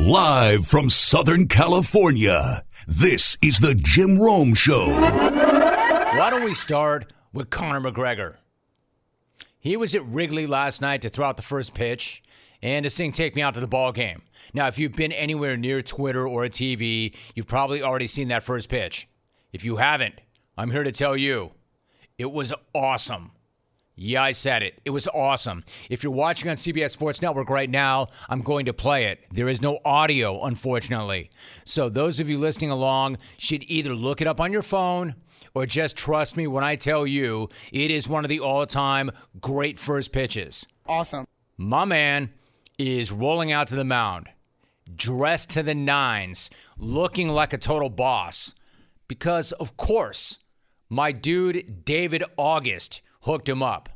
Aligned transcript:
Live 0.00 0.66
from 0.66 0.88
Southern 0.88 1.46
California, 1.46 2.64
this 2.88 3.36
is 3.42 3.60
the 3.60 3.74
Jim 3.74 4.18
Rome 4.18 4.54
Show. 4.54 4.88
Why 4.88 6.28
don't 6.30 6.42
we 6.42 6.54
start 6.54 7.12
with 7.34 7.50
Conor 7.50 7.82
McGregor? 7.82 8.36
He 9.58 9.76
was 9.76 9.94
at 9.94 10.02
Wrigley 10.06 10.46
last 10.46 10.80
night 10.80 11.02
to 11.02 11.10
throw 11.10 11.26
out 11.26 11.36
the 11.36 11.42
first 11.42 11.74
pitch 11.74 12.22
and 12.62 12.84
to 12.84 12.90
sing 12.90 13.12
Take 13.12 13.36
Me 13.36 13.42
Out 13.42 13.52
to 13.54 13.60
the 13.60 13.66
Ball 13.66 13.92
Game. 13.92 14.22
Now, 14.54 14.68
if 14.68 14.78
you've 14.78 14.94
been 14.94 15.12
anywhere 15.12 15.58
near 15.58 15.82
Twitter 15.82 16.26
or 16.26 16.44
a 16.44 16.48
TV, 16.48 17.14
you've 17.34 17.46
probably 17.46 17.82
already 17.82 18.06
seen 18.06 18.28
that 18.28 18.42
first 18.42 18.70
pitch. 18.70 19.06
If 19.52 19.66
you 19.66 19.76
haven't, 19.76 20.14
I'm 20.56 20.70
here 20.70 20.82
to 20.82 20.92
tell 20.92 21.14
you 21.14 21.50
it 22.16 22.32
was 22.32 22.54
awesome. 22.74 23.32
Yeah, 24.02 24.22
I 24.22 24.32
said 24.32 24.62
it. 24.62 24.80
It 24.86 24.90
was 24.90 25.06
awesome. 25.08 25.62
If 25.90 26.02
you're 26.02 26.10
watching 26.10 26.48
on 26.48 26.56
CBS 26.56 26.92
Sports 26.92 27.20
Network 27.20 27.50
right 27.50 27.68
now, 27.68 28.06
I'm 28.30 28.40
going 28.40 28.64
to 28.64 28.72
play 28.72 29.04
it. 29.04 29.20
There 29.30 29.50
is 29.50 29.60
no 29.60 29.78
audio, 29.84 30.42
unfortunately. 30.42 31.28
So, 31.64 31.90
those 31.90 32.18
of 32.18 32.30
you 32.30 32.38
listening 32.38 32.70
along 32.70 33.18
should 33.36 33.62
either 33.64 33.94
look 33.94 34.22
it 34.22 34.26
up 34.26 34.40
on 34.40 34.52
your 34.52 34.62
phone 34.62 35.16
or 35.52 35.66
just 35.66 35.98
trust 35.98 36.38
me 36.38 36.46
when 36.46 36.64
I 36.64 36.76
tell 36.76 37.06
you 37.06 37.50
it 37.74 37.90
is 37.90 38.08
one 38.08 38.24
of 38.24 38.30
the 38.30 38.40
all 38.40 38.64
time 38.64 39.10
great 39.38 39.78
first 39.78 40.12
pitches. 40.12 40.66
Awesome. 40.86 41.26
My 41.58 41.84
man 41.84 42.30
is 42.78 43.12
rolling 43.12 43.52
out 43.52 43.66
to 43.66 43.76
the 43.76 43.84
mound, 43.84 44.30
dressed 44.96 45.50
to 45.50 45.62
the 45.62 45.74
nines, 45.74 46.48
looking 46.78 47.28
like 47.28 47.52
a 47.52 47.58
total 47.58 47.90
boss. 47.90 48.54
Because, 49.08 49.52
of 49.52 49.76
course, 49.76 50.38
my 50.88 51.12
dude 51.12 51.84
David 51.84 52.24
August 52.38 53.02
hooked 53.20 53.48
him 53.48 53.62
up. 53.62 53.88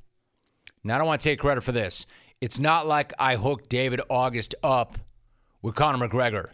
Now, 0.83 0.97
I 0.97 0.99
don't 0.99 1.07
want 1.07 1.21
to 1.21 1.29
take 1.29 1.39
credit 1.39 1.63
for 1.63 1.73
this. 1.73 2.07
It's 2.41 2.61
not 2.61 2.87
like 2.87 3.13
I 3.19 3.37
hooked 3.37 3.69
David 3.69 4.01
August 4.11 4.55
up 4.63 4.99
with 5.63 5.75
Conor 5.75 6.07
McGregor, 6.09 6.49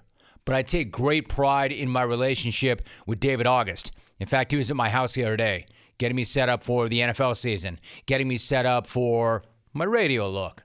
but 0.45 0.55
I 0.55 0.63
take 0.63 0.93
great 0.93 1.29
pride 1.29 1.73
in 1.73 1.89
my 1.89 2.03
relationship 2.03 2.83
with 3.07 3.19
David 3.19 3.47
August. 3.47 3.93
In 4.21 4.27
fact, 4.27 4.53
he 4.53 4.57
was 4.57 4.71
at 4.71 4.77
my 4.77 4.89
house 4.89 5.15
the 5.15 5.25
other 5.25 5.37
day, 5.37 5.67
getting 5.99 6.15
me 6.15 6.25
set 6.25 6.49
up 6.49 6.63
for 6.63 6.89
the 6.89 7.01
NFL 7.01 7.37
season, 7.37 7.81
getting 8.07 8.29
me 8.29 8.37
set 8.37 8.67
up 8.67 8.87
for 8.87 9.43
my 9.73 9.85
radio 9.85 10.31
look, 10.31 10.63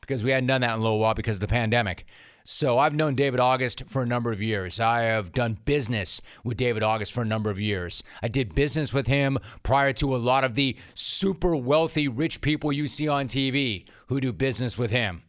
because 0.00 0.22
we 0.22 0.30
hadn't 0.30 0.46
done 0.46 0.60
that 0.60 0.74
in 0.74 0.80
a 0.80 0.82
little 0.82 1.00
while 1.00 1.14
because 1.14 1.36
of 1.36 1.40
the 1.40 1.48
pandemic. 1.48 2.06
So 2.48 2.78
I've 2.78 2.94
known 2.94 3.16
David 3.16 3.40
August 3.40 3.82
for 3.88 4.02
a 4.02 4.06
number 4.06 4.30
of 4.30 4.40
years. 4.40 4.78
I 4.78 5.00
have 5.00 5.32
done 5.32 5.58
business 5.64 6.20
with 6.44 6.56
David 6.56 6.84
August 6.84 7.12
for 7.12 7.22
a 7.22 7.26
number 7.26 7.50
of 7.50 7.58
years. 7.58 8.04
I 8.22 8.28
did 8.28 8.54
business 8.54 8.94
with 8.94 9.08
him 9.08 9.40
prior 9.64 9.92
to 9.94 10.14
a 10.14 10.16
lot 10.16 10.44
of 10.44 10.54
the 10.54 10.76
super 10.94 11.56
wealthy 11.56 12.06
rich 12.06 12.40
people 12.40 12.72
you 12.72 12.86
see 12.86 13.08
on 13.08 13.26
TV 13.26 13.88
who 14.06 14.20
do 14.20 14.32
business 14.32 14.78
with 14.78 14.92
him. 14.92 15.24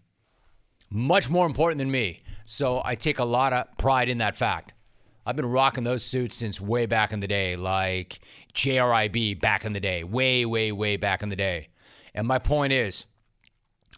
Much 0.91 1.27
more 1.27 1.47
important 1.47 1.79
than 1.79 1.89
me. 1.89 2.21
So 2.43 2.83
I 2.85 2.93
take 2.93 3.17
a 3.17 3.25
lot 3.25 3.51
of 3.51 3.65
pride 3.79 4.09
in 4.09 4.19
that 4.19 4.35
fact. 4.35 4.75
I've 5.25 5.35
been 5.35 5.47
rocking 5.47 5.85
those 5.85 6.05
suits 6.05 6.35
since 6.35 6.61
way 6.61 6.85
back 6.85 7.11
in 7.13 7.19
the 7.19 7.27
day, 7.27 7.55
like 7.55 8.19
JRIB 8.53 9.41
back 9.41 9.65
in 9.65 9.73
the 9.73 9.79
day, 9.79 10.03
way, 10.03 10.45
way, 10.45 10.71
way 10.71 10.97
back 10.97 11.23
in 11.23 11.29
the 11.29 11.35
day. 11.35 11.69
And 12.13 12.27
my 12.27 12.37
point 12.37 12.73
is, 12.73 13.07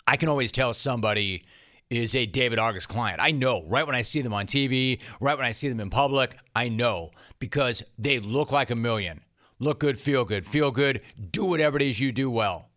I 0.08 0.16
can 0.16 0.30
always 0.30 0.54
tell 0.54 0.72
somebody 0.72 1.44
is 1.90 2.16
a 2.16 2.26
David 2.26 2.60
August 2.60 2.88
client. 2.88 3.20
I 3.20 3.32
know 3.32 3.64
right 3.64 3.86
when 3.86 3.96
I 3.96 4.02
see 4.02 4.22
them 4.22 4.34
on 4.34 4.46
TV, 4.46 5.02
right 5.20 5.38
when 5.38 5.46
I 5.46 5.52
see 5.52 5.70
them 5.70 5.80
in 5.80 5.90
public, 5.90 6.38
I 6.56 6.70
know 6.70 7.12
because 7.40 7.84
they 7.98 8.20
look 8.20 8.52
like 8.52 8.70
a 8.70 8.76
million. 8.76 9.22
Look 9.60 9.80
good, 9.80 10.00
feel 10.00 10.24
good, 10.24 10.46
feel 10.46 10.72
good, 10.72 11.02
do 11.32 11.46
whatever 11.46 11.78
it 11.78 11.82
is 11.82 12.00
you 12.00 12.12
do 12.12 12.30
well. 12.30 12.70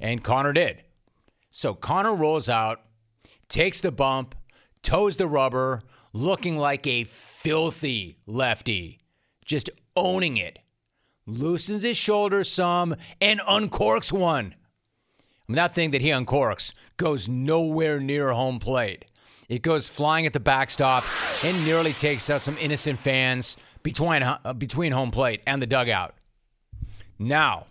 And 0.00 0.22
Connor 0.22 0.52
did. 0.52 0.82
So 1.50 1.74
Connor 1.74 2.14
rolls 2.14 2.48
out, 2.48 2.82
takes 3.48 3.80
the 3.80 3.92
bump, 3.92 4.34
toes 4.82 5.16
the 5.16 5.26
rubber, 5.26 5.82
looking 6.12 6.58
like 6.58 6.86
a 6.86 7.04
filthy 7.04 8.18
lefty, 8.26 8.98
just 9.44 9.70
owning 9.96 10.36
it. 10.36 10.58
Loosens 11.26 11.84
his 11.84 11.96
shoulders 11.96 12.50
some 12.50 12.96
and 13.20 13.40
uncorks 13.40 14.12
one. 14.12 14.54
I 15.48 15.52
mean, 15.52 15.56
that 15.56 15.74
thing 15.74 15.90
that 15.90 16.00
he 16.00 16.08
uncorks 16.08 16.72
goes 16.96 17.28
nowhere 17.28 18.00
near 18.00 18.30
home 18.32 18.58
plate. 18.58 19.06
It 19.48 19.62
goes 19.62 19.88
flying 19.88 20.24
at 20.24 20.32
the 20.32 20.40
backstop 20.40 21.04
and 21.44 21.64
nearly 21.64 21.92
takes 21.92 22.30
out 22.30 22.40
some 22.40 22.56
innocent 22.58 22.98
fans 22.98 23.56
between, 23.82 24.22
uh, 24.22 24.54
between 24.56 24.92
home 24.92 25.10
plate 25.10 25.42
and 25.46 25.60
the 25.60 25.66
dugout. 25.66 26.14
Now, 27.18 27.66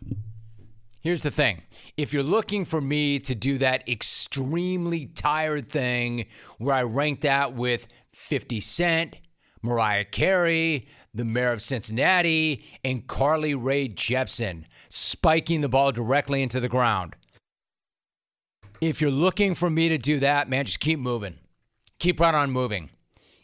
here's 0.99 1.23
the 1.23 1.31
thing. 1.31 1.63
If 1.97 2.13
you're 2.13 2.23
looking 2.23 2.65
for 2.65 2.81
me 2.81 3.19
to 3.19 3.33
do 3.33 3.57
that 3.59 3.87
extremely 3.87 5.07
tired 5.07 5.69
thing 5.69 6.25
where 6.57 6.75
I 6.75 6.83
rank 6.83 7.21
that 7.21 7.53
with 7.53 7.87
50 8.11 8.59
Cent, 8.59 9.15
Mariah 9.61 10.05
Carey, 10.05 10.87
the 11.13 11.25
mayor 11.25 11.51
of 11.51 11.61
Cincinnati, 11.61 12.63
and 12.83 13.07
Carly 13.07 13.55
Rae 13.55 13.87
Jepsen, 13.89 14.65
spiking 14.89 15.61
the 15.61 15.69
ball 15.69 15.91
directly 15.91 16.41
into 16.41 16.59
the 16.59 16.69
ground. 16.69 17.15
If 18.81 18.99
you're 18.99 19.11
looking 19.11 19.53
for 19.53 19.69
me 19.69 19.89
to 19.89 19.99
do 19.99 20.19
that, 20.21 20.49
man, 20.49 20.65
just 20.65 20.79
keep 20.79 20.99
moving. 20.99 21.35
Keep 21.99 22.19
right 22.19 22.33
on 22.33 22.49
moving. 22.49 22.89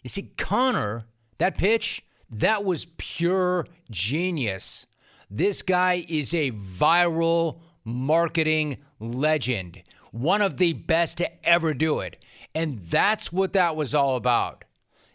You 0.02 0.10
see, 0.10 0.34
Connor, 0.36 1.06
that 1.38 1.58
pitch, 1.58 2.04
that 2.32 2.66
was 2.66 2.88
pure 2.98 3.68
genius. 3.92 4.88
This 5.30 5.62
guy 5.62 6.06
is 6.10 6.34
a 6.34 6.52
viral 6.52 7.60
marketing 7.84 8.78
legend, 9.00 9.84
one 10.12 10.42
of 10.42 10.58
the 10.58 10.74
best 10.74 11.20
to 11.20 11.48
ever 11.48 11.76
do 11.76 12.00
it. 12.00 12.18
And 12.56 12.80
that's 12.80 13.32
what 13.32 13.54
that 13.54 13.76
was 13.76 13.94
all 13.94 14.16
about. 14.16 14.66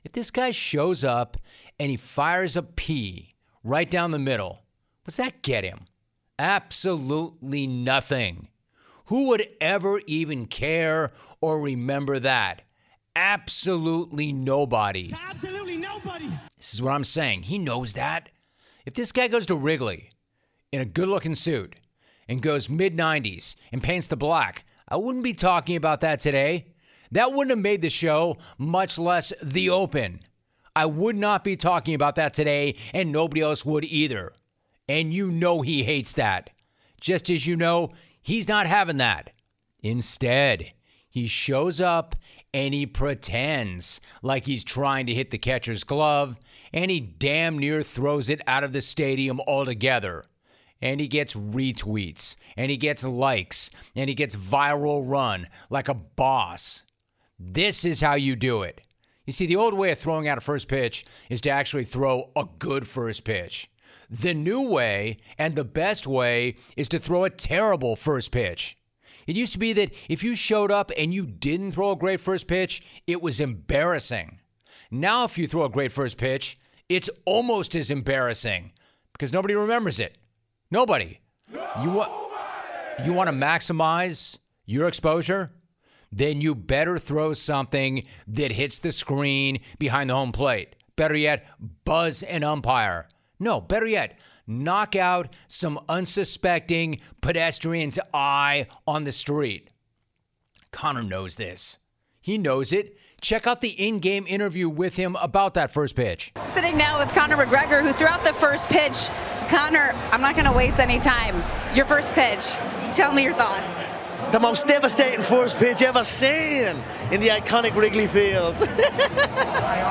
If 0.05 0.13
this 0.13 0.31
guy 0.31 0.53
shows 0.53 1.03
up 1.03 1.37
and 1.81 1.91
he 1.91 1.97
fires 1.97 2.57
a 2.57 2.63
P 2.63 3.35
right 3.65 3.91
down 3.91 4.13
the 4.13 4.19
middle, 4.19 4.63
what's 5.05 5.17
that 5.17 5.43
get 5.43 5.65
him? 5.65 5.87
Absolutely 6.39 7.67
nothing. 7.67 8.49
Who 9.13 9.25
would 9.25 9.47
ever 9.61 10.01
even 10.07 10.47
care 10.47 11.11
or 11.43 11.61
remember 11.61 12.19
that? 12.21 12.63
Absolutely 13.15 14.33
nobody. 14.33 15.13
Absolutely 15.29 15.77
nobody. 15.77 16.31
This 16.57 16.73
is 16.73 16.81
what 16.81 16.95
I'm 16.95 17.05
saying. 17.05 17.43
He 17.43 17.59
knows 17.59 17.93
that. 17.93 18.31
If 18.87 18.95
this 18.95 19.13
guy 19.13 19.29
goes 19.29 19.45
to 19.49 19.55
Wrigley 19.55 20.13
in 20.73 20.81
a 20.81 20.87
good 20.87 21.09
looking 21.11 21.35
suit 21.35 21.79
and 22.27 22.41
goes 22.41 22.71
mid 22.71 22.97
90s 22.97 23.55
and 23.71 23.83
paints 23.83 24.07
the 24.07 24.17
black, 24.17 24.65
I 24.89 24.97
wouldn't 24.97 25.25
be 25.25 25.35
talking 25.35 25.77
about 25.77 26.01
that 26.01 26.19
today. 26.19 26.69
That 27.11 27.35
wouldn't 27.35 27.51
have 27.51 27.59
made 27.59 27.83
the 27.83 27.91
show, 27.91 28.39
much 28.57 28.97
less 28.97 29.31
the 29.43 29.69
open. 29.69 30.21
I 30.75 30.87
would 30.87 31.17
not 31.17 31.45
be 31.45 31.57
talking 31.57 31.95
about 31.95 32.15
that 32.15 32.33
today, 32.33 32.77
and 32.95 33.13
nobody 33.13 33.43
else 33.43 33.63
would 33.67 33.85
either. 33.85 34.33
And 34.89 35.13
you 35.13 35.31
know 35.31 35.61
he 35.61 35.83
hates 35.83 36.15
that. 36.15 36.49
Just 36.99 37.29
as 37.29 37.47
you 37.47 37.57
know 37.57 37.91
He's 38.23 38.49
not 38.49 38.67
having 38.67 38.99
that. 38.99 39.33
Instead, 39.83 40.73
he 41.11 41.27
shows 41.27 41.81
up 41.81 42.15
and 42.55 42.73
he 42.73 42.87
pretends 42.87 44.01
like 44.23 44.47
he's 44.47 44.65
trying 44.65 45.07
to 45.07 45.15
hit 45.15 45.31
the 45.31 45.39
catcher's 45.39 45.85
glove, 45.85 46.37
and 46.73 46.91
he 46.91 47.01
damn 47.01 47.59
near 47.59 47.83
throws 47.83 48.29
it 48.29 48.41
out 48.47 48.63
of 48.63 48.73
the 48.73 48.81
stadium 48.81 49.41
altogether. 49.47 50.25
And 50.81 51.01
he 51.01 51.09
gets 51.09 51.35
retweets, 51.35 52.37
and 52.57 52.71
he 52.71 52.77
gets 52.77 53.05
likes, 53.05 53.71
and 53.97 54.09
he 54.09 54.15
gets 54.15 54.37
viral 54.37 55.03
run 55.05 55.47
like 55.71 55.89
a 55.89 55.95
boss. 55.95 56.85
This 57.39 57.85
is 57.85 58.01
how 58.01 58.15
you 58.15 58.37
do 58.37 58.63
it. 58.63 58.87
You 59.25 59.33
see, 59.33 59.47
the 59.47 59.57
old 59.57 59.75
way 59.75 59.93
of 59.93 59.99
throwing 59.99 60.29
out 60.29 60.39
a 60.39 60.43
first 60.43 60.69
pitch 60.69 61.05
is 61.31 61.41
to 61.43 61.51
actually 61.51 61.85
throw 61.85 62.31
a 62.37 62.47
good 62.59 62.87
first 62.87 63.25
pitch. 63.25 63.71
The 64.13 64.35
new 64.35 64.61
way 64.61 65.17
and 65.39 65.57
the 65.57 65.65
best 65.65 66.07
way 66.07 66.57
is 66.77 66.87
to 66.91 66.99
throw 66.99 67.25
a 67.25 67.31
terrible 67.31 67.97
first 67.97 68.31
pitch. 68.31 68.77
It 69.27 69.37
used 69.37 69.55
to 69.55 69.59
be 69.59 69.73
that 69.73 69.95
if 70.07 70.23
you 70.23 70.35
showed 70.35 70.71
up 70.71 70.93
and 70.99 71.15
you 71.15 71.25
didn't 71.25 71.73
throw 71.73 71.93
a 71.93 71.97
great 71.97 72.21
first 72.21 72.47
pitch, 72.47 72.83
it 73.07 73.23
was 73.23 73.41
embarrassing. 73.41 74.39
Now, 74.91 75.25
if 75.25 75.39
you 75.39 75.49
throw 75.49 75.65
a 75.65 75.71
great 75.71 75.93
first 75.93 76.19
pitch, 76.19 76.59
it's 76.91 77.09
almost 77.25 77.75
as 77.75 77.91
embarrassing 77.91 78.73
because 79.15 79.33
nobody 79.33 79.55
remembers 79.55 79.99
it. 79.99 80.19
Nobody. 80.71 81.21
You 81.83 81.91
want 81.91 82.13
you 83.07 83.15
want 83.15 83.31
to 83.31 83.35
maximize 83.35 84.39
your 84.67 84.89
exposure? 84.89 85.53
Then 86.11 86.43
you 86.43 86.55
better 86.55 86.99
throw 86.99 87.33
something 87.33 88.07
that 88.27 88.53
hits 88.53 88.79
the 88.79 88.93
screen 88.93 89.61
behind 89.79 90.11
the 90.11 90.15
home 90.15 90.33
plate. 90.33 90.77
Better 90.97 91.17
yet, 91.17 91.47
buzz 91.87 92.23
an 92.23 92.45
umpire. 92.45 93.09
No, 93.43 93.61
better 93.61 93.87
yet, 93.87 94.21
knock 94.47 94.95
out 94.95 95.35
some 95.49 95.81
unsuspecting 95.89 97.01
pedestrian's 97.21 97.99
eye 98.15 98.69
on 98.87 99.03
the 99.03 99.11
street. 99.11 99.73
Conor 100.71 101.03
knows 101.03 101.35
this. 101.35 101.81
He 102.21 102.39
knows 102.39 102.73
it. 102.73 102.97
Check 103.21 103.49
out 103.49 103.61
the 103.61 103.71
in 103.71 103.99
game 103.99 104.27
interview 104.29 104.69
with 104.69 104.95
him 104.95 105.17
about 105.17 105.55
that 105.55 105.73
first 105.73 105.97
pitch. 105.97 106.33
Sitting 106.55 106.77
now 106.77 107.01
with 107.01 107.13
Conor 107.13 107.37
McGregor, 107.37 107.83
who 107.83 107.93
threw 107.93 108.07
out 108.07 108.25
the 108.25 108.33
first 108.33 108.69
pitch. 108.69 109.09
Conor, 109.49 109.93
I'm 110.13 110.21
not 110.21 110.37
going 110.37 110.47
to 110.47 110.57
waste 110.57 110.79
any 110.79 111.01
time. 111.01 111.35
Your 111.75 111.85
first 111.85 112.13
pitch. 112.13 112.55
Tell 112.95 113.13
me 113.13 113.25
your 113.25 113.35
thoughts. 113.35 113.67
the 114.31 114.39
most 114.39 114.69
devastating 114.69 115.23
first 115.25 115.57
pitch 115.59 115.83
ever 115.83 116.05
seen 116.05 116.77
in 117.13 117.21
the 117.21 117.29
iconic 117.29 117.75
Wrigley 117.75 118.07
Field. 118.07 118.57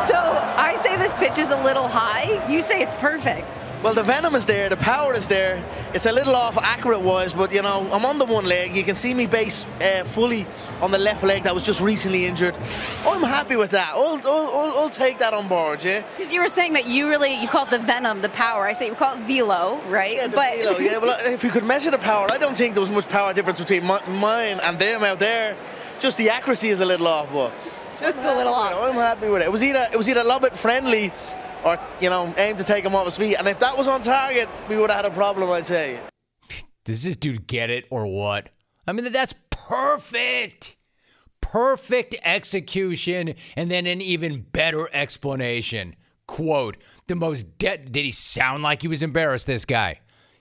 So 0.08 0.16
I 0.18 0.78
say 0.82 0.98
this 0.98 1.16
pitch 1.16 1.38
is 1.38 1.52
a 1.52 1.62
little 1.64 1.88
high. 1.88 2.48
You 2.50 2.62
say 2.62 2.82
it's 2.82 2.96
perfect. 2.96 3.62
well, 3.84 3.94
the 3.94 4.02
venom 4.04 4.34
is 4.36 4.46
there, 4.48 4.68
the 4.70 4.78
power 4.78 5.14
is 5.14 5.28
there. 5.28 5.64
It's 5.94 6.06
a 6.08 6.12
little 6.12 6.36
off 6.36 6.58
accurate 6.58 7.02
wise, 7.02 7.34
but 7.34 7.52
you 7.52 7.62
know, 7.62 7.88
I'm 7.92 8.04
on 8.06 8.18
the 8.18 8.26
one 8.26 8.46
leg. 8.46 8.76
You 8.76 8.84
can 8.84 8.96
see 8.96 9.14
me 9.14 9.28
base 9.28 9.66
uh, 9.80 10.04
fully 10.06 10.48
on 10.82 10.90
the 10.92 10.98
left 10.98 11.24
leg 11.24 11.44
that 11.44 11.54
was 11.54 11.64
just 11.64 11.82
recently 11.82 12.26
injured. 12.26 12.58
I'm 13.06 13.22
happy 13.22 13.58
with 13.58 13.72
that. 13.72 13.92
I'll, 13.94 14.20
I'll, 14.26 14.50
I'll, 14.60 14.78
I'll 14.80 14.90
take 14.90 15.20
that 15.20 15.34
on 15.34 15.48
board, 15.48 15.84
yeah? 15.84 16.04
Because 16.18 16.34
you 16.34 16.42
were 16.42 16.50
saying 16.50 16.74
that 16.74 16.88
you 16.88 17.08
really 17.10 17.40
you 17.40 17.48
call 17.48 17.66
it 17.66 17.72
the 17.72 17.80
venom, 17.80 18.22
the 18.22 18.30
power. 18.30 18.66
I 18.66 18.74
say 18.74 18.88
you 18.88 18.96
call 18.96 19.16
it 19.18 19.22
velo, 19.28 19.80
right? 19.88 20.16
Yeah, 20.16 20.28
but 20.30 20.56
velo, 20.58 20.78
yeah, 20.80 20.98
well, 20.98 21.18
if 21.32 21.44
you 21.44 21.52
could 21.52 21.66
measure 21.66 21.92
the 21.92 22.00
power, 22.00 22.28
I 22.32 22.38
don't 22.40 22.58
think 22.58 22.74
there 22.74 22.82
was 22.82 22.90
much 22.90 23.08
power 23.10 23.34
difference 23.34 23.60
between 23.60 23.84
mi- 23.84 24.20
mine 24.20 24.60
and 24.64 24.80
them 24.80 25.04
out 25.04 25.20
there. 25.20 25.56
Just 26.02 26.18
the 26.18 26.32
accuracy 26.32 26.70
is 26.70 26.82
a 26.82 26.86
little 26.86 27.08
off, 27.08 27.32
but 27.32 27.54
just 28.00 28.26
a 28.26 28.36
little 28.36 28.52
you 28.52 28.58
off. 28.58 28.72
know, 28.72 28.82
I'm 28.82 28.96
happy 28.96 29.30
with 29.30 29.44
it. 29.44 29.46
It 29.46 29.52
was 29.52 29.62
either 29.62 29.88
it 29.94 29.96
was 29.96 30.10
either 30.10 30.24
lob 30.24 30.44
it 30.44 30.58
friendly, 30.58 31.14
or 31.64 31.78
you 32.00 32.10
know, 32.10 32.34
aim 32.38 32.58
to 32.58 32.64
take 32.64 32.84
him 32.84 32.96
off 32.96 33.06
his 33.06 33.20
feet. 33.20 33.36
And 33.36 33.48
if 33.48 33.60
that 33.60 33.78
was 33.78 33.88
on 33.88 34.02
target, 34.02 34.50
we 34.68 34.78
would 34.78 34.90
have 34.90 35.04
had 35.04 35.12
a 35.12 35.16
problem, 35.16 35.52
I'd 35.52 35.68
say. 35.68 36.00
Does 36.86 37.04
this 37.04 37.16
dude 37.16 37.46
get 37.46 37.70
it 37.70 37.86
or 37.92 38.08
what? 38.08 38.50
I 38.88 38.94
mean, 38.94 39.12
that's 39.12 39.36
perfect. 39.52 40.76
Perfect 41.40 42.16
execution 42.24 43.36
and 43.56 43.70
then 43.70 43.86
an 43.86 44.02
even 44.02 44.42
better 44.42 44.90
explanation. 44.94 45.96
Quote, 46.26 46.78
the 47.06 47.16
most 47.16 47.60
de- 47.60 47.78
did 47.78 48.06
he 48.06 48.12
sound 48.12 48.64
like 48.64 48.82
he 48.82 48.88
was 48.88 49.04
embarrassed 49.04 49.46
this 49.46 49.66
guy? 49.66 50.00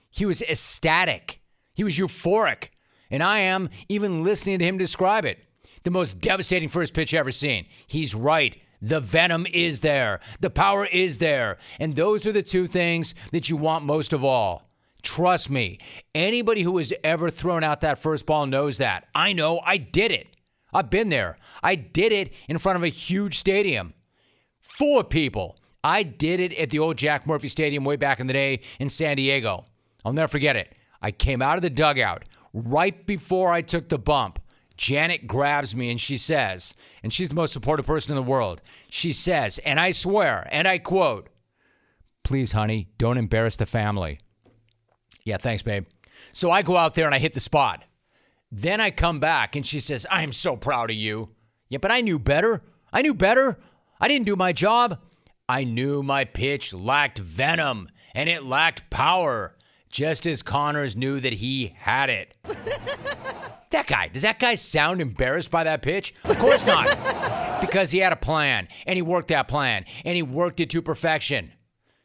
He 0.09 0.25
was 0.25 0.41
ecstatic. 0.41 1.41
He 1.73 1.83
was 1.83 1.97
euphoric. 1.97 2.69
And 3.11 3.21
I 3.21 3.39
am 3.39 3.69
even 3.89 4.23
listening 4.23 4.57
to 4.59 4.65
him 4.65 4.77
describe 4.77 5.25
it. 5.25 5.45
The 5.83 5.91
most 5.91 6.21
devastating 6.21 6.69
first 6.69 6.93
pitch 6.93 7.13
ever 7.13 7.31
seen. 7.31 7.65
He's 7.87 8.13
right. 8.15 8.61
The 8.81 8.99
venom 8.99 9.45
is 9.51 9.81
there. 9.81 10.19
The 10.39 10.49
power 10.49 10.85
is 10.85 11.19
there. 11.19 11.57
And 11.79 11.95
those 11.95 12.25
are 12.25 12.31
the 12.31 12.43
two 12.43 12.67
things 12.67 13.13
that 13.31 13.49
you 13.49 13.57
want 13.57 13.85
most 13.85 14.13
of 14.13 14.23
all. 14.23 14.67
Trust 15.03 15.49
me, 15.49 15.79
anybody 16.13 16.61
who 16.61 16.77
has 16.77 16.93
ever 17.03 17.29
thrown 17.29 17.63
out 17.63 17.81
that 17.81 17.99
first 17.99 18.25
ball 18.25 18.45
knows 18.45 18.77
that. 18.77 19.07
I 19.15 19.33
know, 19.33 19.59
I 19.65 19.77
did 19.77 20.11
it. 20.11 20.35
I've 20.73 20.89
been 20.89 21.09
there. 21.09 21.37
I 21.63 21.75
did 21.75 22.11
it 22.11 22.33
in 22.47 22.57
front 22.57 22.77
of 22.77 22.83
a 22.83 22.87
huge 22.87 23.37
stadium 23.37 23.93
full 24.61 24.99
of 24.99 25.09
people. 25.09 25.57
I 25.83 26.03
did 26.03 26.39
it 26.39 26.53
at 26.53 26.69
the 26.69 26.79
old 26.79 26.97
Jack 26.97 27.25
Murphy 27.25 27.47
Stadium 27.47 27.83
way 27.83 27.95
back 27.95 28.19
in 28.19 28.27
the 28.27 28.33
day 28.33 28.61
in 28.79 28.89
San 28.89 29.17
Diego. 29.17 29.65
I'll 30.05 30.13
never 30.13 30.27
forget 30.27 30.55
it. 30.55 30.73
I 31.01 31.11
came 31.11 31.41
out 31.41 31.57
of 31.57 31.63
the 31.63 31.69
dugout 31.69 32.23
right 32.53 33.05
before 33.05 33.51
I 33.51 33.61
took 33.61 33.89
the 33.89 33.97
bump. 33.97 34.39
Janet 34.81 35.27
grabs 35.27 35.75
me 35.75 35.91
and 35.91 36.01
she 36.01 36.17
says, 36.17 36.73
and 37.03 37.13
she's 37.13 37.29
the 37.29 37.35
most 37.35 37.53
supportive 37.53 37.85
person 37.85 38.13
in 38.13 38.15
the 38.15 38.27
world. 38.27 38.61
She 38.89 39.13
says, 39.13 39.59
and 39.59 39.79
I 39.79 39.91
swear, 39.91 40.47
and 40.51 40.67
I 40.67 40.79
quote, 40.79 41.29
Please, 42.23 42.53
honey, 42.53 42.89
don't 42.97 43.19
embarrass 43.19 43.57
the 43.57 43.67
family. 43.67 44.17
Yeah, 45.23 45.37
thanks, 45.37 45.61
babe. 45.61 45.85
So 46.31 46.49
I 46.49 46.63
go 46.63 46.77
out 46.77 46.95
there 46.95 47.05
and 47.05 47.13
I 47.13 47.19
hit 47.19 47.35
the 47.35 47.39
spot. 47.39 47.83
Then 48.51 48.81
I 48.81 48.89
come 48.89 49.19
back 49.19 49.55
and 49.55 49.63
she 49.63 49.79
says, 49.79 50.07
I 50.09 50.23
am 50.23 50.31
so 50.31 50.55
proud 50.55 50.89
of 50.89 50.95
you. 50.95 51.29
Yeah, 51.69 51.77
but 51.77 51.91
I 51.91 52.01
knew 52.01 52.17
better. 52.17 52.63
I 52.91 53.03
knew 53.03 53.13
better. 53.13 53.59
I 53.99 54.07
didn't 54.07 54.25
do 54.25 54.35
my 54.35 54.51
job. 54.51 54.99
I 55.47 55.63
knew 55.63 56.01
my 56.01 56.25
pitch 56.25 56.73
lacked 56.73 57.19
venom 57.19 57.87
and 58.15 58.27
it 58.27 58.45
lacked 58.45 58.89
power, 58.89 59.55
just 59.91 60.25
as 60.25 60.41
Connors 60.41 60.95
knew 60.95 61.19
that 61.19 61.33
he 61.33 61.75
had 61.77 62.09
it. 62.09 62.35
that 63.69 63.87
guy, 63.87 64.07
does 64.07 64.23
that 64.23 64.39
guy 64.39 64.55
sound 64.55 65.01
embarrassed 65.01 65.51
by 65.51 65.63
that 65.65 65.81
pitch? 65.81 66.13
Of 66.23 66.39
course 66.39 66.65
not. 66.65 66.87
because 67.61 67.91
he 67.91 67.99
had 67.99 68.13
a 68.13 68.17
plan 68.17 68.67
and 68.87 68.95
he 68.95 69.01
worked 69.01 69.27
that 69.27 69.47
plan 69.47 69.85
and 70.05 70.15
he 70.15 70.23
worked 70.23 70.59
it 70.59 70.69
to 70.71 70.81
perfection. 70.81 71.51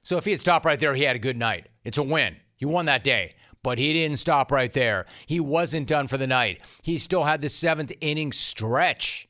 So 0.03 0.17
if 0.19 0.25
he 0.25 0.31
had 0.31 0.41
stopped 0.41 0.65
right 0.65 0.79
there, 0.79 0.95
he 0.95 1.03
had 1.05 1.17
a 1.17 1.21
good 1.21 1.37
night. 1.37 1.69
It's 1.85 1.99
a 1.99 2.03
win. 2.03 2.37
He 2.57 2.65
won 2.65 2.87
that 2.87 3.05
day. 3.05 3.35
But 3.63 3.79
he 3.79 3.93
didn't 3.93 4.19
stop 4.19 4.53
right 4.53 4.73
there. 4.73 5.07
He 5.27 5.41
wasn't 5.41 5.89
done 5.89 6.07
for 6.07 6.17
the 6.17 6.27
night. 6.29 6.63
He 6.83 6.99
still 6.99 7.25
had 7.25 7.43
the 7.43 7.49
seventh 7.49 7.91
inning 8.01 8.31
stretch 8.31 9.27